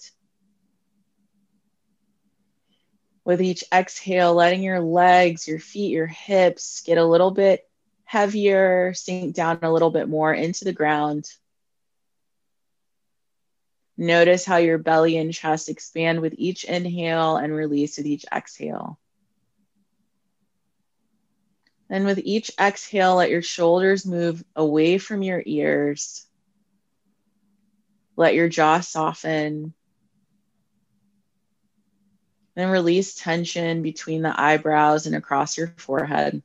With 3.32 3.42
each 3.42 3.64
exhale, 3.74 4.34
letting 4.34 4.62
your 4.62 4.82
legs, 4.82 5.48
your 5.48 5.58
feet, 5.58 5.92
your 5.92 6.06
hips 6.06 6.82
get 6.86 6.98
a 6.98 7.06
little 7.06 7.32
bit 7.32 7.66
heavier, 8.04 8.94
sink 8.94 9.34
down 9.36 9.60
a 9.62 9.72
little 9.72 9.90
bit 9.90 10.10
more 10.10 10.34
into 10.34 10.66
the 10.66 10.74
ground. 10.74 11.32
Notice 13.96 14.44
how 14.44 14.58
your 14.58 14.80
belly 14.80 15.16
and 15.16 15.34
chest 15.34 15.70
expand 15.70 16.20
with 16.20 16.34
each 16.38 16.66
inhale 16.66 17.38
and 17.38 17.56
release 17.56 17.96
with 17.96 18.06
each 18.06 18.26
exhale. 18.34 19.00
Then, 21.88 22.04
with 22.04 22.20
each 22.22 22.52
exhale, 22.60 23.16
let 23.16 23.30
your 23.30 23.42
shoulders 23.42 24.06
move 24.06 24.44
away 24.58 24.98
from 24.98 25.24
your 25.24 25.42
ears. 25.46 26.26
Let 28.18 28.36
your 28.36 28.50
jaw 28.50 28.82
soften. 28.82 29.74
Then 32.56 32.70
release 32.70 33.16
tension 33.16 33.82
between 33.82 34.22
the 34.22 34.40
eyebrows 34.40 35.08
and 35.08 35.16
across 35.16 35.58
your 35.58 35.74
forehead. 35.78 36.42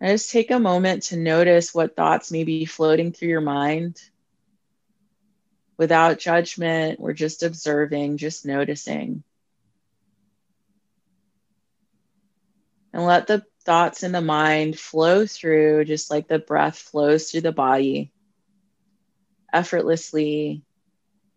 And 0.00 0.10
just 0.12 0.30
take 0.30 0.50
a 0.50 0.58
moment 0.58 1.04
to 1.04 1.16
notice 1.16 1.74
what 1.74 1.96
thoughts 1.96 2.30
may 2.30 2.44
be 2.44 2.64
floating 2.64 3.12
through 3.12 3.28
your 3.28 3.40
mind. 3.40 4.00
Without 5.76 6.18
judgment, 6.18 7.00
we're 7.00 7.12
just 7.12 7.42
observing, 7.42 8.16
just 8.16 8.46
noticing. 8.46 9.24
and 12.92 13.04
let 13.04 13.26
the 13.26 13.44
thoughts 13.64 14.02
in 14.02 14.12
the 14.12 14.20
mind 14.20 14.78
flow 14.78 15.26
through 15.26 15.84
just 15.84 16.10
like 16.10 16.28
the 16.28 16.38
breath 16.38 16.76
flows 16.78 17.30
through 17.30 17.42
the 17.42 17.52
body 17.52 18.12
effortlessly, 19.52 20.62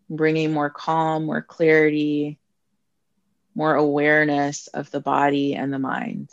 bringing 0.08 0.52
more 0.52 0.70
calm, 0.70 1.24
more 1.24 1.42
clarity, 1.42 2.38
more 3.54 3.74
awareness 3.74 4.66
of 4.68 4.90
the 4.90 5.00
body 5.00 5.54
and 5.54 5.72
the 5.72 5.78
mind. 5.78 6.30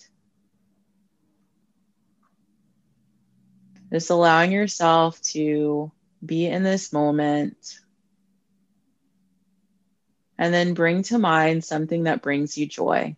Just 3.91 4.09
allowing 4.09 4.51
yourself 4.51 5.22
to 5.22 5.91
be 6.26 6.47
in 6.47 6.63
this 6.63 6.93
moment 6.93 7.57
and 10.38 10.53
then 10.53 10.74
bring 10.74 11.03
to 11.03 11.19
mind 11.19 11.63
something 11.63 12.03
that 12.03 12.22
brings 12.22 12.57
you 12.57 12.65
joy. 12.65 13.15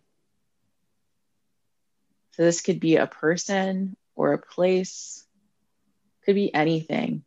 So 2.32 2.42
this 2.42 2.60
could 2.60 2.80
be 2.80 2.96
a 2.96 3.06
person 3.06 3.96
or 4.16 4.32
a 4.32 4.38
place, 4.38 5.24
could 6.24 6.34
be 6.34 6.52
anything, 6.52 7.24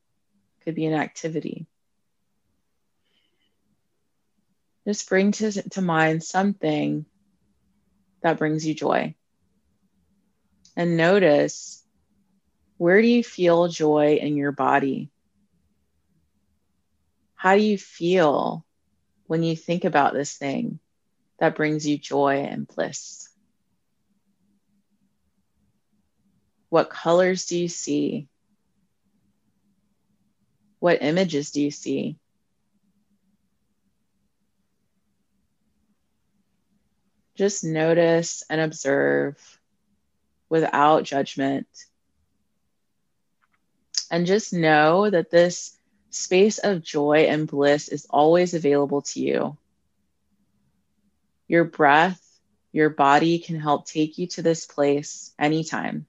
could 0.63 0.75
be 0.75 0.85
an 0.85 0.93
activity. 0.93 1.65
Just 4.87 5.09
bring 5.09 5.33
to, 5.33 5.69
to 5.71 5.81
mind 5.81 6.23
something 6.23 7.05
that 8.21 8.37
brings 8.37 8.65
you 8.65 8.73
joy. 8.73 9.15
And 10.77 10.95
notice 10.95 11.83
where 12.77 13.01
do 13.01 13.07
you 13.07 13.21
feel 13.21 13.67
joy 13.67 14.15
in 14.21 14.37
your 14.37 14.53
body? 14.53 15.09
How 17.35 17.55
do 17.55 17.61
you 17.61 17.77
feel 17.77 18.65
when 19.25 19.43
you 19.43 19.57
think 19.57 19.83
about 19.83 20.13
this 20.13 20.37
thing 20.37 20.79
that 21.37 21.55
brings 21.55 21.85
you 21.85 21.97
joy 21.97 22.45
and 22.49 22.65
bliss? 22.65 23.27
What 26.69 26.89
colors 26.89 27.47
do 27.47 27.57
you 27.57 27.67
see? 27.67 28.29
What 30.79 31.01
images 31.01 31.51
do 31.51 31.61
you 31.61 31.71
see? 31.71 32.17
Just 37.37 37.63
notice 37.63 38.43
and 38.49 38.59
observe 38.59 39.37
without 40.49 41.03
judgment. 41.03 41.67
And 44.09 44.25
just 44.25 44.53
know 44.53 45.07
that 45.07 45.29
this 45.29 45.77
space 46.09 46.57
of 46.57 46.81
joy 46.81 47.27
and 47.29 47.47
bliss 47.47 47.89
is 47.89 48.07
always 48.09 48.55
available 48.55 49.03
to 49.03 49.19
you. 49.19 49.57
Your 51.47 51.63
breath, 51.63 52.19
your 52.71 52.89
body 52.89 53.37
can 53.37 53.59
help 53.59 53.85
take 53.85 54.17
you 54.17 54.27
to 54.27 54.41
this 54.41 54.65
place 54.65 55.31
anytime. 55.37 56.07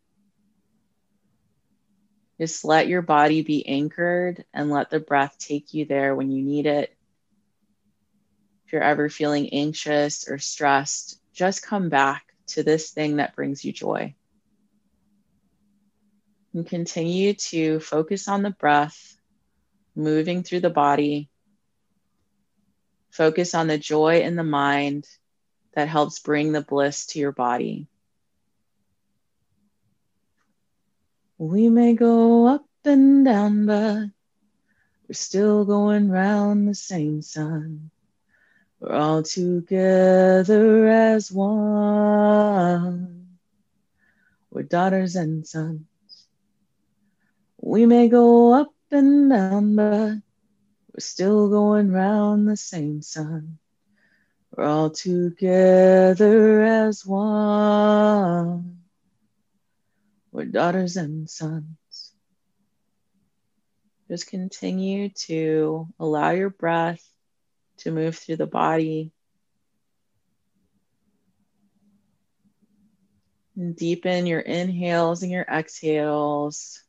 Just 2.41 2.65
let 2.65 2.89
your 2.89 3.03
body 3.03 3.43
be 3.43 3.67
anchored 3.69 4.45
and 4.55 4.71
let 4.71 4.89
the 4.89 5.01
breath 5.01 5.37
take 5.39 5.75
you 5.75 5.85
there 5.85 6.15
when 6.15 6.31
you 6.31 6.43
need 6.43 6.65
it. 6.65 6.98
If 8.69 8.75
you're 8.75 8.83
ever 8.83 9.09
feeling 9.09 9.49
anxious 9.55 10.29
or 10.29 10.37
stressed, 10.37 11.19
just 11.33 11.63
come 11.63 11.89
back 11.89 12.35
to 12.49 12.63
this 12.63 12.91
thing 12.91 13.17
that 13.17 13.35
brings 13.35 13.65
you 13.65 13.73
joy. 13.73 14.15
And 16.53 16.67
continue 16.67 17.33
to 17.33 17.81
focus 17.81 18.29
on 18.29 18.43
the 18.43 18.51
breath, 18.51 19.17
moving 19.97 20.43
through 20.43 20.61
the 20.61 20.69
body. 20.69 21.31
Focus 23.09 23.55
on 23.55 23.69
the 23.69 23.79
joy 23.79 24.21
in 24.21 24.37
the 24.37 24.45
mind 24.45 25.09
that 25.73 25.89
helps 25.89 26.19
bring 26.19 26.53
the 26.53 26.61
bliss 26.61 27.07
to 27.07 27.19
your 27.19 27.33
body. 27.33 27.87
We 31.39 31.71
may 31.71 31.95
go 31.95 32.49
up 32.49 32.67
and 32.85 33.25
down, 33.25 33.65
but 33.65 34.11
we're 35.09 35.15
still 35.15 35.65
going 35.65 36.11
round 36.11 36.69
the 36.69 36.75
same 36.75 37.23
sun. 37.23 37.91
We're 38.81 38.95
all 38.95 39.25
together 39.25 40.87
as 40.87 41.33
one. 41.33 43.27
We're 44.51 44.63
daughters 44.63 45.17
and 45.17 45.45
sons. 45.45 45.83
We 47.61 47.87
may 47.87 48.09
go 48.09 48.55
up 48.55 48.73
and 48.93 49.31
down, 49.31 49.75
but 49.75 49.83
we're 49.83 51.01
still 51.01 51.49
going 51.49 51.91
round 51.91 52.47
the 52.47 52.57
same 52.57 53.03
sun. 53.03 53.59
We're 54.57 54.65
all 54.65 54.91
together 54.91 56.63
as 56.63 57.05
one. 57.05 58.79
We're 60.31 60.45
daughters 60.45 60.97
and 60.97 61.29
sons. 61.29 62.13
Just 64.07 64.29
continue 64.29 65.09
to 65.27 65.89
allow 65.99 66.31
your 66.31 66.51
breath 66.51 67.05
to 67.79 67.91
move 67.91 68.17
through 68.17 68.37
the 68.37 68.47
body. 68.47 69.13
And 73.57 73.75
deepen 73.75 74.27
your 74.27 74.41
inhales 74.41 75.23
and 75.23 75.33
your 75.33 75.45
exhales. 75.51 76.83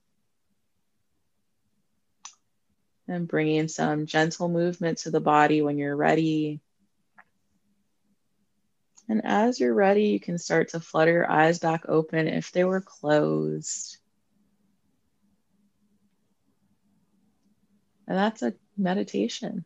And 3.08 3.28
bringing 3.28 3.68
some 3.68 4.06
gentle 4.06 4.50
movement 4.50 5.00
to 5.00 5.12
the 5.12 5.20
body 5.20 5.62
when 5.62 5.78
you're 5.78 5.96
ready. 5.96 6.62
And 9.08 9.26
as 9.26 9.60
you're 9.60 9.74
ready, 9.74 10.10
you 10.10 10.20
can 10.20 10.38
start 10.38 10.70
to 10.70 10.80
flutter 10.80 11.12
your 11.12 11.32
eyes 11.32 11.58
back 11.58 11.86
open 11.88 12.28
if 12.28 12.52
they 12.52 12.64
were 12.64 12.82
closed. 12.82 13.98
And 18.08 18.18
that's 18.18 18.44
a 18.44 18.54
meditation. 18.78 19.66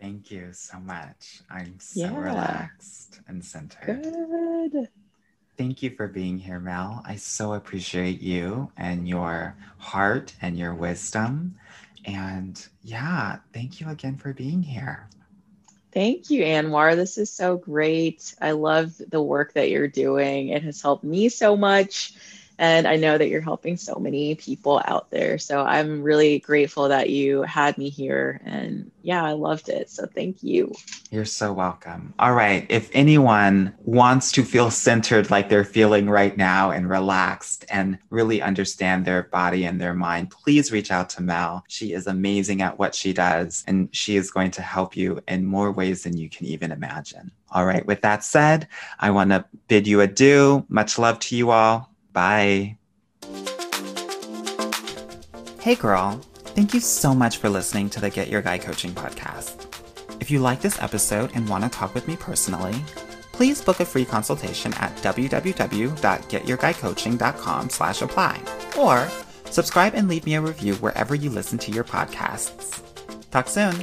Thank 0.00 0.30
you 0.30 0.52
so 0.52 0.78
much. 0.78 1.40
I'm 1.50 1.78
so 1.78 2.08
Yeah. 2.08 2.20
relaxed 2.20 3.20
and 3.26 3.44
centered. 3.44 4.02
Good. 4.02 4.88
Thank 5.56 5.82
you 5.82 5.90
for 5.90 6.06
being 6.06 6.38
here, 6.38 6.60
Mel. 6.60 7.02
I 7.06 7.16
so 7.16 7.54
appreciate 7.54 8.20
you 8.20 8.70
and 8.76 9.08
your 9.08 9.56
heart 9.78 10.34
and 10.42 10.58
your 10.58 10.74
wisdom. 10.74 11.56
And 12.04 12.64
yeah, 12.82 13.38
thank 13.54 13.80
you 13.80 13.88
again 13.88 14.16
for 14.18 14.34
being 14.34 14.62
here. 14.62 15.08
Thank 15.92 16.28
you, 16.28 16.44
Anwar. 16.44 16.94
This 16.94 17.16
is 17.16 17.30
so 17.32 17.56
great. 17.56 18.34
I 18.38 18.50
love 18.50 19.00
the 19.08 19.22
work 19.22 19.54
that 19.54 19.70
you're 19.70 19.88
doing. 19.88 20.50
It 20.50 20.62
has 20.62 20.82
helped 20.82 21.04
me 21.04 21.30
so 21.30 21.56
much. 21.56 22.12
And 22.58 22.86
I 22.86 22.96
know 22.96 23.18
that 23.18 23.28
you're 23.28 23.40
helping 23.40 23.76
so 23.76 23.96
many 23.96 24.34
people 24.34 24.80
out 24.86 25.10
there. 25.10 25.38
So 25.38 25.62
I'm 25.62 26.02
really 26.02 26.38
grateful 26.38 26.88
that 26.88 27.10
you 27.10 27.42
had 27.42 27.76
me 27.76 27.90
here. 27.90 28.40
And 28.44 28.90
yeah, 29.02 29.22
I 29.24 29.32
loved 29.32 29.68
it. 29.68 29.90
So 29.90 30.06
thank 30.06 30.42
you. 30.42 30.72
You're 31.10 31.24
so 31.24 31.52
welcome. 31.52 32.14
All 32.18 32.32
right. 32.34 32.66
If 32.68 32.90
anyone 32.92 33.74
wants 33.84 34.32
to 34.32 34.42
feel 34.42 34.70
centered 34.70 35.30
like 35.30 35.48
they're 35.48 35.64
feeling 35.64 36.08
right 36.08 36.36
now 36.36 36.70
and 36.70 36.88
relaxed 36.88 37.64
and 37.70 37.98
really 38.10 38.40
understand 38.40 39.04
their 39.04 39.24
body 39.24 39.64
and 39.64 39.80
their 39.80 39.94
mind, 39.94 40.30
please 40.30 40.72
reach 40.72 40.90
out 40.90 41.10
to 41.10 41.22
Mel. 41.22 41.64
She 41.68 41.92
is 41.92 42.06
amazing 42.06 42.62
at 42.62 42.78
what 42.78 42.94
she 42.94 43.12
does, 43.12 43.64
and 43.66 43.88
she 43.94 44.16
is 44.16 44.30
going 44.30 44.50
to 44.52 44.62
help 44.62 44.96
you 44.96 45.20
in 45.28 45.44
more 45.44 45.70
ways 45.72 46.02
than 46.02 46.16
you 46.16 46.28
can 46.28 46.46
even 46.46 46.72
imagine. 46.72 47.30
All 47.52 47.64
right. 47.64 47.86
With 47.86 48.02
that 48.02 48.24
said, 48.24 48.66
I 48.98 49.10
want 49.10 49.30
to 49.30 49.44
bid 49.68 49.86
you 49.86 50.00
adieu. 50.00 50.64
Much 50.68 50.98
love 50.98 51.18
to 51.20 51.36
you 51.36 51.50
all. 51.50 51.92
Bye. 52.16 52.78
Hey, 55.60 55.74
girl. 55.74 56.18
Thank 56.56 56.72
you 56.72 56.80
so 56.80 57.14
much 57.14 57.36
for 57.36 57.50
listening 57.50 57.90
to 57.90 58.00
the 58.00 58.08
Get 58.08 58.28
Your 58.28 58.40
Guy 58.40 58.56
Coaching 58.56 58.92
podcast. 58.92 59.66
If 60.18 60.30
you 60.30 60.38
like 60.38 60.62
this 60.62 60.80
episode 60.80 61.30
and 61.34 61.46
want 61.46 61.64
to 61.64 61.70
talk 61.70 61.94
with 61.94 62.08
me 62.08 62.16
personally, 62.16 62.72
please 63.32 63.60
book 63.60 63.80
a 63.80 63.84
free 63.84 64.06
consultation 64.06 64.72
at 64.74 64.96
www.getyourguycoaching.com 65.02 67.68
slash 67.68 68.00
apply 68.00 68.40
or 68.78 69.06
subscribe 69.50 69.92
and 69.94 70.08
leave 70.08 70.24
me 70.24 70.36
a 70.36 70.40
review 70.40 70.74
wherever 70.76 71.14
you 71.14 71.28
listen 71.28 71.58
to 71.58 71.70
your 71.70 71.84
podcasts. 71.84 72.82
Talk 73.30 73.46
soon. 73.46 73.74